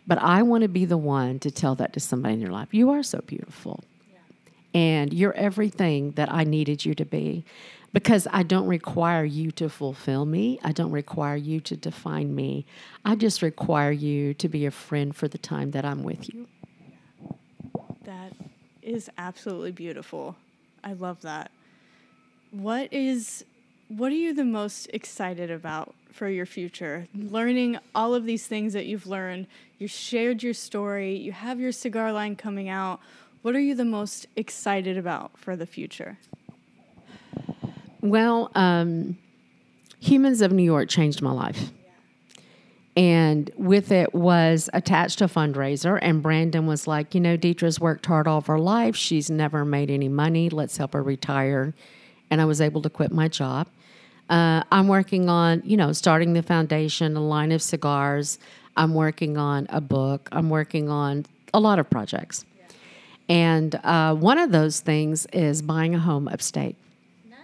but 0.08 0.18
I 0.20 0.41
want 0.41 0.62
to 0.62 0.70
be 0.70 0.86
the 0.86 0.97
one 0.97 1.38
to 1.39 1.51
tell 1.51 1.76
that 1.76 1.93
to 1.93 1.99
somebody 1.99 2.36
in 2.36 2.41
your 2.41 2.51
life. 2.51 2.74
You 2.74 2.89
are 2.91 3.03
so 3.03 3.20
beautiful. 3.28 3.84
Yeah. 4.10 4.20
And 4.74 5.14
you're 5.14 5.36
everything 5.36 6.12
that 6.12 6.32
I 6.32 6.45
needed 6.45 6.86
you 6.86 6.95
to 6.95 7.05
be 7.05 7.43
because 7.93 8.28
I 8.32 8.43
don't 8.43 8.68
require 8.68 9.26
you 9.26 9.51
to 9.51 9.70
fulfill 9.70 10.26
me. 10.26 10.60
I 10.64 10.72
don't 10.72 10.91
require 10.91 11.36
you 11.36 11.60
to 11.62 11.76
define 11.76 12.34
me. 12.34 12.66
I 13.03 13.16
just 13.16 13.41
require 13.41 13.91
you 13.91 14.34
to 14.36 14.47
be 14.47 14.66
a 14.66 14.72
friend 14.72 15.16
for 15.16 15.28
the 15.28 15.38
time 15.38 15.72
that 15.72 15.84
I'm 15.84 16.03
with 16.03 16.34
you. 16.34 16.47
That 18.03 18.34
is 18.82 19.10
absolutely 19.18 19.74
beautiful. 19.74 20.38
I 20.84 20.93
love 20.93 21.22
that. 21.22 21.51
What 22.51 22.91
is 22.93 23.43
what 23.89 24.12
are 24.12 24.16
you 24.16 24.34
the 24.34 24.45
most 24.45 24.88
excited 24.93 25.49
about 25.49 25.93
for 26.18 26.28
your 26.28 26.45
future? 26.45 27.07
Learning 27.15 27.78
all 27.93 28.13
of 28.15 28.26
these 28.26 28.47
things 28.47 28.74
that 28.74 28.88
you've 28.88 29.07
learned, 29.07 29.47
you 29.78 29.88
shared 29.88 30.43
your 30.43 30.53
story, 30.53 31.15
you 31.15 31.32
have 31.32 31.59
your 31.59 31.72
cigar 31.72 32.11
line 32.11 32.36
coming 32.36 32.68
out. 32.68 32.99
What 33.43 33.55
are 33.55 33.59
you 33.59 33.76
the 33.76 33.86
most 33.86 34.26
excited 34.36 34.97
about 34.97 35.38
for 35.38 35.55
the 35.55 35.65
future? 35.65 36.18
Well, 38.01 38.51
um, 38.55 39.18
Humans 39.99 40.41
of 40.41 40.51
New 40.51 40.63
York 40.63 40.89
changed 40.89 41.22
my 41.22 41.32
life. 41.32 41.72
And 42.95 43.51
with 43.55 43.91
it 43.91 44.15
was 44.15 44.72
attached 44.74 45.22
a 45.22 45.28
fundraiser, 45.28 45.99
and 46.01 46.24
Brandon 46.24 46.65
was 46.65 46.88
like, 46.88 47.13
You 47.13 47.22
know, 47.22 47.38
Deetra's 47.38 47.80
worked 47.80 48.07
hard 48.07 48.28
all 48.28 48.39
of 48.39 48.47
her 48.47 48.57
life. 48.57 48.95
She's 48.95 49.30
never 49.30 49.63
made 49.63 49.91
any 49.91 50.09
money. 50.09 50.49
Let's 50.49 50.78
help 50.78 50.93
her 50.93 51.03
retire. 51.03 51.76
And 52.32 52.41
I 52.41 52.45
was 52.45 52.59
able 52.59 52.82
to 52.82 52.89
quit 52.89 53.11
my 53.11 53.28
job. 53.28 53.68
Uh, 54.30 54.64
I'm 54.72 54.88
working 54.88 55.30
on, 55.30 55.62
you 55.66 55.78
know, 55.78 55.94
starting 55.94 56.34
the 56.34 56.44
foundation, 56.44 57.16
a 57.16 57.26
line 57.26 57.52
of 57.52 57.62
cigars. 57.62 58.40
I'm 58.76 58.94
working 58.94 59.38
on 59.38 59.68
a 59.70 59.82
book. 59.82 60.28
I'm 60.32 60.50
working 60.50 60.90
on 60.90 61.26
a 61.54 61.60
lot 61.60 61.80
of 61.80 61.90
projects. 61.90 62.46
Yeah. 62.58 62.66
And 63.30 63.76
uh, 63.84 64.16
one 64.16 64.38
of 64.38 64.52
those 64.52 64.80
things 64.82 65.26
is 65.28 65.62
buying 65.62 65.96
a 65.96 66.00
home 66.00 66.28
upstate. 66.28 66.76
Nice. 67.30 67.40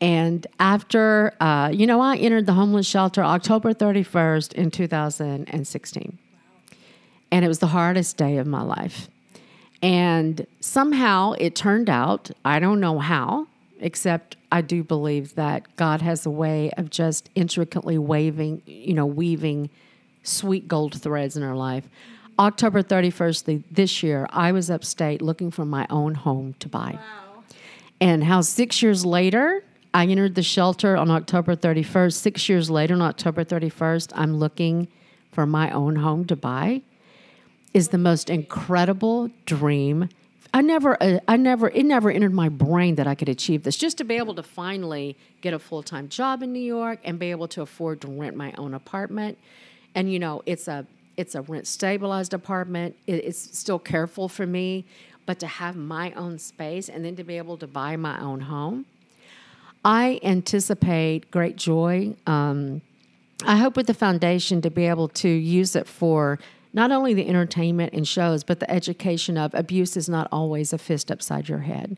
And 0.00 0.46
after, 0.58 1.34
uh, 1.40 1.70
you 1.72 1.86
know, 1.86 2.00
I 2.00 2.16
entered 2.16 2.46
the 2.46 2.54
homeless 2.54 2.86
shelter 2.86 3.22
October 3.22 3.74
31st 3.74 4.54
in 4.54 4.70
2016. 4.70 6.18
Wow. 6.18 6.76
And 7.30 7.44
it 7.44 7.48
was 7.48 7.58
the 7.58 7.68
hardest 7.68 8.16
day 8.16 8.38
of 8.38 8.46
my 8.46 8.62
life. 8.62 9.08
And 9.82 10.46
somehow 10.60 11.32
it 11.32 11.54
turned 11.54 11.90
out, 11.90 12.30
I 12.42 12.58
don't 12.58 12.80
know 12.80 12.98
how, 13.00 13.48
except 13.84 14.36
I 14.50 14.62
do 14.62 14.82
believe 14.82 15.34
that 15.34 15.76
God 15.76 16.00
has 16.00 16.24
a 16.24 16.30
way 16.30 16.70
of 16.78 16.88
just 16.88 17.28
intricately 17.34 17.98
waving, 17.98 18.62
you 18.66 18.94
know, 18.94 19.04
weaving 19.04 19.68
sweet 20.22 20.66
gold 20.66 21.00
threads 21.00 21.36
in 21.36 21.42
our 21.42 21.54
life. 21.54 21.88
October 22.38 22.82
31st 22.82 23.44
the, 23.44 23.62
this 23.70 24.02
year, 24.02 24.26
I 24.30 24.52
was 24.52 24.70
upstate 24.70 25.20
looking 25.20 25.50
for 25.50 25.66
my 25.66 25.86
own 25.90 26.14
home 26.14 26.54
to 26.60 26.68
buy. 26.68 26.98
Wow. 26.98 27.44
And 28.00 28.24
how 28.24 28.40
six 28.40 28.82
years 28.82 29.04
later, 29.04 29.62
I 29.92 30.06
entered 30.06 30.34
the 30.34 30.42
shelter 30.42 30.96
on 30.96 31.10
October 31.10 31.54
31st. 31.54 32.14
Six 32.14 32.48
years 32.48 32.70
later, 32.70 32.94
on 32.94 33.02
October 33.02 33.44
31st, 33.44 34.12
I'm 34.14 34.36
looking 34.36 34.88
for 35.30 35.46
my 35.46 35.70
own 35.70 35.96
home 35.96 36.24
to 36.26 36.36
buy. 36.36 36.82
Is 37.74 37.88
the 37.88 37.98
most 37.98 38.30
incredible 38.30 39.30
dream. 39.44 40.08
I 40.54 40.62
never, 40.62 41.02
uh, 41.02 41.18
I 41.28 41.36
never, 41.36 41.68
it 41.68 41.84
never 41.84 42.10
entered 42.10 42.32
my 42.32 42.48
brain 42.48 42.94
that 42.94 43.06
I 43.06 43.14
could 43.14 43.28
achieve 43.28 43.64
this. 43.64 43.76
Just 43.76 43.98
to 43.98 44.04
be 44.04 44.14
able 44.14 44.34
to 44.36 44.42
finally 44.42 45.18
get 45.42 45.52
a 45.52 45.58
full 45.58 45.82
time 45.82 46.08
job 46.08 46.42
in 46.42 46.52
New 46.52 46.60
York 46.60 47.00
and 47.04 47.18
be 47.18 47.30
able 47.30 47.48
to 47.48 47.60
afford 47.60 48.00
to 48.02 48.08
rent 48.08 48.36
my 48.36 48.54
own 48.56 48.72
apartment, 48.72 49.36
and 49.94 50.10
you 50.10 50.18
know, 50.18 50.42
it's 50.46 50.66
a, 50.68 50.86
it's 51.18 51.34
a 51.34 51.42
rent 51.42 51.66
stabilized 51.66 52.32
apartment. 52.32 52.96
It, 53.06 53.24
it's 53.24 53.58
still 53.58 53.78
careful 53.78 54.28
for 54.28 54.46
me, 54.46 54.86
but 55.26 55.38
to 55.40 55.46
have 55.46 55.76
my 55.76 56.12
own 56.12 56.38
space 56.38 56.88
and 56.88 57.04
then 57.04 57.16
to 57.16 57.24
be 57.24 57.36
able 57.36 57.58
to 57.58 57.66
buy 57.66 57.96
my 57.96 58.18
own 58.20 58.40
home 58.40 58.86
I 59.84 60.18
anticipate 60.22 61.30
great 61.30 61.56
joy. 61.56 62.16
Um, 62.26 62.80
I 63.44 63.56
hope 63.56 63.76
with 63.76 63.86
the 63.86 63.94
foundation 63.94 64.62
to 64.62 64.70
be 64.70 64.86
able 64.86 65.08
to 65.08 65.28
use 65.28 65.76
it 65.76 65.86
for 65.86 66.38
not 66.74 66.90
only 66.90 67.14
the 67.14 67.28
entertainment 67.28 67.94
and 67.94 68.06
shows, 68.06 68.42
but 68.44 68.58
the 68.60 68.70
education 68.70 69.38
of 69.38 69.54
abuse 69.54 69.96
is 69.96 70.08
not 70.08 70.28
always 70.32 70.72
a 70.72 70.78
fist 70.78 71.10
upside 71.10 71.48
your 71.48 71.60
head. 71.60 71.96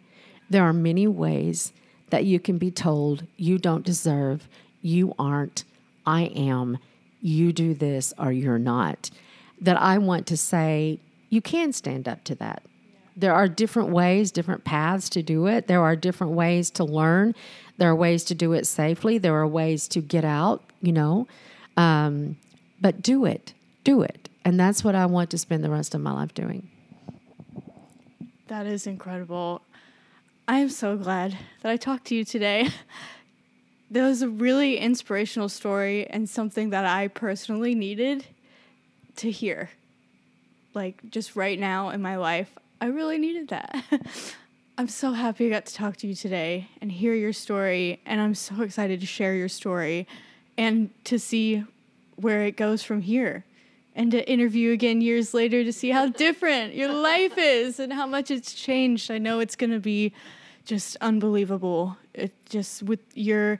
There 0.50 0.62
are 0.62 0.74
many 0.74 1.08
ways 1.08 1.72
that 2.10 2.26
you 2.26 2.38
can 2.38 2.58
be 2.58 2.70
told 2.70 3.26
you 3.36 3.58
don't 3.58 3.84
deserve, 3.84 4.48
you 4.82 5.14
aren't, 5.18 5.64
I 6.04 6.24
am, 6.24 6.78
you 7.20 7.52
do 7.52 7.74
this 7.74 8.12
or 8.18 8.30
you're 8.30 8.58
not. 8.58 9.10
That 9.60 9.80
I 9.80 9.96
want 9.96 10.26
to 10.28 10.36
say, 10.36 11.00
you 11.30 11.40
can 11.40 11.72
stand 11.72 12.06
up 12.06 12.22
to 12.24 12.34
that. 12.36 12.62
There 13.16 13.34
are 13.34 13.48
different 13.48 13.88
ways, 13.88 14.30
different 14.30 14.64
paths 14.64 15.08
to 15.10 15.22
do 15.22 15.46
it. 15.46 15.68
There 15.68 15.80
are 15.80 15.96
different 15.96 16.34
ways 16.34 16.70
to 16.72 16.84
learn. 16.84 17.34
There 17.78 17.88
are 17.88 17.96
ways 17.96 18.24
to 18.24 18.34
do 18.34 18.52
it 18.52 18.66
safely. 18.66 19.16
There 19.16 19.34
are 19.34 19.46
ways 19.46 19.88
to 19.88 20.02
get 20.02 20.24
out, 20.24 20.62
you 20.82 20.92
know. 20.92 21.26
Um, 21.78 22.36
but 22.78 23.00
do 23.00 23.24
it, 23.24 23.54
do 23.84 24.02
it. 24.02 24.25
And 24.46 24.60
that's 24.60 24.84
what 24.84 24.94
I 24.94 25.06
want 25.06 25.30
to 25.30 25.38
spend 25.38 25.64
the 25.64 25.70
rest 25.70 25.92
of 25.92 26.00
my 26.00 26.12
life 26.12 26.32
doing. 26.32 26.70
That 28.46 28.64
is 28.64 28.86
incredible. 28.86 29.60
I 30.46 30.60
am 30.60 30.68
so 30.68 30.96
glad 30.96 31.36
that 31.62 31.72
I 31.72 31.76
talked 31.76 32.04
to 32.06 32.14
you 32.14 32.24
today. 32.24 32.68
that 33.90 34.06
was 34.06 34.22
a 34.22 34.28
really 34.28 34.76
inspirational 34.76 35.48
story 35.48 36.06
and 36.06 36.30
something 36.30 36.70
that 36.70 36.86
I 36.86 37.08
personally 37.08 37.74
needed 37.74 38.24
to 39.16 39.32
hear. 39.32 39.70
Like, 40.74 41.10
just 41.10 41.34
right 41.34 41.58
now 41.58 41.88
in 41.88 42.00
my 42.00 42.14
life, 42.14 42.52
I 42.80 42.86
really 42.86 43.18
needed 43.18 43.48
that. 43.48 43.82
I'm 44.78 44.86
so 44.86 45.10
happy 45.10 45.46
I 45.46 45.50
got 45.50 45.66
to 45.66 45.74
talk 45.74 45.96
to 45.96 46.06
you 46.06 46.14
today 46.14 46.68
and 46.80 46.92
hear 46.92 47.14
your 47.14 47.32
story. 47.32 48.00
And 48.06 48.20
I'm 48.20 48.36
so 48.36 48.62
excited 48.62 49.00
to 49.00 49.06
share 49.06 49.34
your 49.34 49.48
story 49.48 50.06
and 50.56 50.90
to 51.02 51.18
see 51.18 51.64
where 52.14 52.42
it 52.42 52.56
goes 52.56 52.84
from 52.84 53.00
here. 53.00 53.44
And 53.96 54.10
to 54.10 54.30
interview 54.30 54.72
again 54.72 55.00
years 55.00 55.32
later 55.32 55.64
to 55.64 55.72
see 55.72 55.90
how 55.90 56.08
different 56.08 56.74
your 56.74 56.92
life 56.92 57.38
is 57.38 57.80
and 57.80 57.90
how 57.90 58.06
much 58.06 58.30
it's 58.30 58.52
changed. 58.52 59.10
I 59.10 59.16
know 59.16 59.40
it's 59.40 59.56
going 59.56 59.70
to 59.70 59.80
be 59.80 60.12
just 60.66 60.98
unbelievable. 61.00 61.96
It 62.12 62.32
just 62.46 62.82
with 62.82 63.00
your 63.14 63.58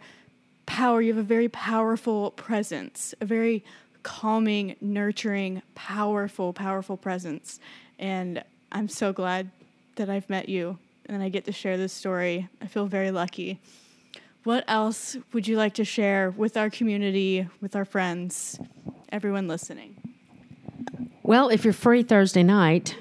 power, 0.67 1.01
you 1.01 1.15
have 1.15 1.25
a 1.25 1.27
very 1.27 1.49
powerful 1.49 2.33
presence, 2.33 3.15
a 3.23 3.25
very 3.25 3.65
calming, 4.03 4.77
nurturing, 4.83 5.63
powerful, 5.75 6.53
powerful 6.53 6.99
presence. 6.99 7.59
And 7.99 8.45
I'm 8.71 8.89
so 8.89 9.15
glad 9.15 9.51
that 9.95 10.11
I've 10.11 10.29
met 10.29 10.51
you 10.51 10.79
and 11.07 11.23
I 11.23 11.31
get 11.31 11.47
to 11.47 11.53
share 11.53 11.79
this 11.79 11.95
story. 11.95 12.49
I 12.61 12.67
feel 12.67 12.87
very 12.87 13.11
lucky. 13.11 13.59
What 14.45 14.65
else 14.69 15.17
would 15.33 15.49
you 15.49 15.57
like 15.57 15.75
to 15.75 15.85
share 15.85 16.31
with 16.31 16.59
our 16.59 16.69
community, 16.69 17.49
with 17.61 17.75
our 17.75 17.87
friends, 17.87 18.61
everyone 19.11 19.49
listening? 19.49 20.06
Well, 21.23 21.49
if 21.49 21.65
you're 21.65 21.73
free 21.73 22.03
Thursday 22.03 22.43
night, 22.43 22.97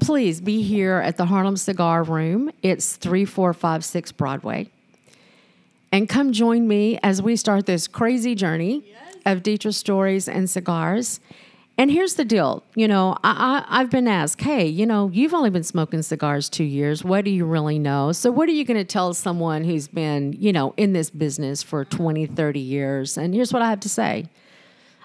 please 0.00 0.40
be 0.40 0.62
here 0.62 0.96
at 0.96 1.16
the 1.16 1.26
Harlem 1.26 1.56
Cigar 1.56 2.02
Room. 2.02 2.50
It's 2.62 2.96
3456 2.96 4.12
Broadway. 4.12 4.68
And 5.92 6.08
come 6.08 6.32
join 6.32 6.68
me 6.68 6.98
as 7.02 7.20
we 7.20 7.36
start 7.36 7.66
this 7.66 7.88
crazy 7.88 8.34
journey 8.34 8.84
yes. 8.86 9.16
of 9.26 9.42
Deetra 9.42 9.74
stories 9.74 10.28
and 10.28 10.48
cigars. 10.48 11.20
And 11.76 11.90
here's 11.90 12.14
the 12.14 12.24
deal. 12.26 12.62
You 12.74 12.86
know, 12.86 13.16
I, 13.24 13.64
I, 13.70 13.80
I've 13.80 13.90
been 13.90 14.06
asked, 14.06 14.42
hey, 14.42 14.66
you 14.66 14.84
know, 14.84 15.10
you've 15.12 15.32
only 15.32 15.48
been 15.48 15.64
smoking 15.64 16.02
cigars 16.02 16.48
two 16.48 16.64
years. 16.64 17.02
What 17.02 17.24
do 17.24 17.30
you 17.30 17.46
really 17.46 17.78
know? 17.78 18.12
So, 18.12 18.30
what 18.30 18.48
are 18.50 18.52
you 18.52 18.66
going 18.66 18.76
to 18.76 18.84
tell 18.84 19.14
someone 19.14 19.64
who's 19.64 19.88
been, 19.88 20.34
you 20.34 20.52
know, 20.52 20.74
in 20.76 20.92
this 20.92 21.08
business 21.08 21.62
for 21.62 21.86
20, 21.86 22.26
30 22.26 22.60
years? 22.60 23.16
And 23.16 23.34
here's 23.34 23.52
what 23.52 23.62
I 23.62 23.70
have 23.70 23.80
to 23.80 23.88
say 23.88 24.28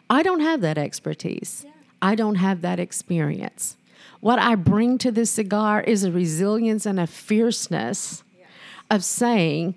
I 0.10 0.22
don't 0.22 0.42
have 0.42 0.62
that 0.62 0.78
expertise, 0.78 1.66
I 2.06 2.14
don't 2.14 2.36
have 2.36 2.62
that 2.62 2.80
experience. 2.80 3.78
What 4.20 4.38
I 4.38 4.53
bring 4.53 4.99
to 4.99 5.12
this 5.12 5.32
cigar 5.32 5.82
is 5.82 6.03
a 6.03 6.12
resilience 6.12 6.86
and 6.86 6.99
a 6.99 7.08
fierceness 7.08 8.24
of 8.91 9.03
saying, 9.03 9.74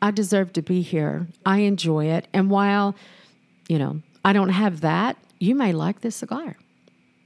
I 0.00 0.12
deserve 0.12 0.52
to 0.52 0.62
be 0.62 0.82
here. 0.82 1.26
I 1.44 1.58
enjoy 1.58 2.04
it. 2.06 2.28
And 2.32 2.50
while, 2.50 2.94
you 3.68 3.80
know, 3.80 4.00
I 4.24 4.32
don't 4.32 4.50
have 4.50 4.82
that, 4.82 5.16
you 5.40 5.56
may 5.56 5.72
like 5.72 6.02
this 6.02 6.14
cigar. 6.14 6.56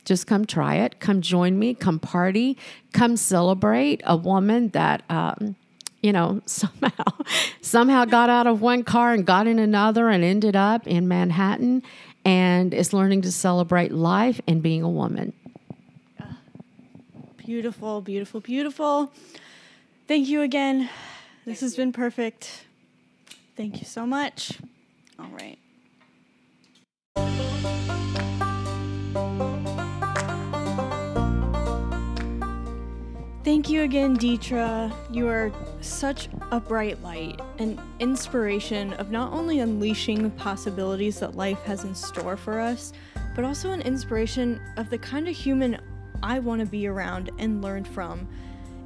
Just 0.07 0.27
come 0.27 0.47
try 0.47 0.77
it. 0.77 1.01
Come 1.01 1.21
join 1.21 1.59
me. 1.59 1.75
Come 1.75 1.99
party. 1.99 2.57
Come 2.95 3.19
celebrate 3.19 4.01
a 4.07 4.17
woman 4.17 4.71
that, 4.71 5.03
um, 5.11 5.55
you 6.03 6.15
know, 6.15 6.41
somehow 6.47 7.05
somehow 7.61 8.07
got 8.07 8.31
out 8.31 8.47
of 8.47 8.63
one 8.63 8.85
car 8.85 9.13
and 9.13 9.27
got 9.27 9.47
in 9.47 9.59
another 9.59 10.09
and 10.09 10.25
ended 10.25 10.57
up 10.57 10.87
in 10.87 11.07
Manhattan 11.07 11.83
and 12.27 12.75
is 12.75 12.93
learning 12.93 13.23
to 13.23 13.31
celebrate 13.31 13.93
life 13.93 14.41
and 14.49 14.61
being 14.61 14.83
a 14.83 14.91
woman. 14.91 15.33
Ah, 16.21 16.39
beautiful, 17.37 18.01
beautiful, 18.01 18.41
beautiful. 18.41 19.13
Thank 20.09 20.27
you 20.27 20.43
again. 20.43 20.91
This 21.45 21.61
has 21.61 21.77
been 21.77 21.93
perfect. 21.93 22.65
Thank 23.57 23.79
you 23.79 23.87
so 23.87 24.05
much. 24.05 24.59
All 25.21 25.31
right. 25.31 25.59
Thank 33.47 33.71
you 33.71 33.83
again, 33.83 34.17
Deetra. 34.17 34.93
You 35.09 35.29
are 35.29 35.53
such 35.81 36.29
a 36.51 36.59
bright 36.59 37.01
light, 37.05 37.41
an 37.61 37.81
inspiration 38.01 38.93
of 38.95 39.13
not 39.13 39.33
only 39.33 39.61
unleashing 39.61 40.25
the 40.25 40.31
possibilities 40.31 41.21
that 41.21 41.37
life 41.37 41.63
has 41.63 41.85
in 41.85 41.95
store 41.95 42.37
for 42.37 42.59
us, 42.59 42.93
but 43.37 43.45
also 43.45 43.71
an 43.71 43.83
inspiration 43.83 44.61
of 44.79 44.91
the 44.91 44.99
kind 44.99 45.29
of 45.29 45.37
human 45.37 45.79
I 46.25 46.41
want 46.41 46.59
to 46.59 46.67
be 46.67 46.89
around 46.89 47.31
and 47.39 47.63
learn 47.63 47.85
from. 47.85 48.27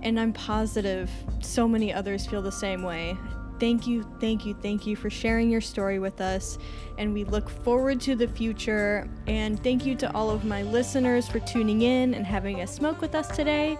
And 0.02 0.20
I'm 0.20 0.34
positive 0.34 1.10
so 1.40 1.66
many 1.66 1.90
others 1.90 2.26
feel 2.26 2.42
the 2.42 2.52
same 2.52 2.82
way. 2.82 3.16
Thank 3.60 3.86
you, 3.86 4.06
thank 4.20 4.44
you, 4.44 4.52
thank 4.60 4.86
you 4.86 4.94
for 4.94 5.08
sharing 5.08 5.48
your 5.48 5.62
story 5.62 5.98
with 5.98 6.20
us. 6.20 6.58
And 6.98 7.14
we 7.14 7.24
look 7.24 7.48
forward 7.48 7.98
to 8.02 8.14
the 8.14 8.28
future. 8.28 9.08
And 9.26 9.62
thank 9.64 9.86
you 9.86 9.94
to 9.96 10.14
all 10.14 10.28
of 10.28 10.44
my 10.44 10.64
listeners 10.64 11.28
for 11.28 11.40
tuning 11.40 11.80
in 11.80 12.12
and 12.12 12.26
having 12.26 12.60
a 12.60 12.66
smoke 12.66 13.00
with 13.00 13.14
us 13.14 13.34
today. 13.34 13.78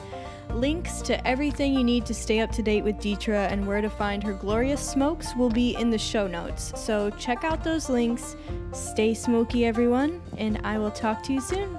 Links 0.55 1.01
to 1.03 1.27
everything 1.27 1.75
you 1.75 1.83
need 1.83 2.05
to 2.07 2.15
stay 2.15 2.41
up 2.41 2.51
to 2.53 2.63
date 2.63 2.85
with 2.85 2.97
Deetra 2.97 3.51
and 3.51 3.67
where 3.67 3.81
to 3.81 3.89
find 3.89 4.23
her 4.23 4.33
glorious 4.33 4.81
smokes 4.81 5.35
will 5.37 5.49
be 5.51 5.75
in 5.77 5.91
the 5.91 5.99
show 5.99 6.27
notes. 6.27 6.73
So 6.77 7.11
check 7.11 7.45
out 7.45 7.65
those 7.65 7.89
links. 7.89 8.37
Stay 8.73 9.15
smoky, 9.15 9.65
everyone, 9.65 10.21
and 10.37 10.61
I 10.65 10.79
will 10.79 10.91
talk 10.91 11.23
to 11.25 11.33
you 11.33 11.41
soon. 11.41 11.79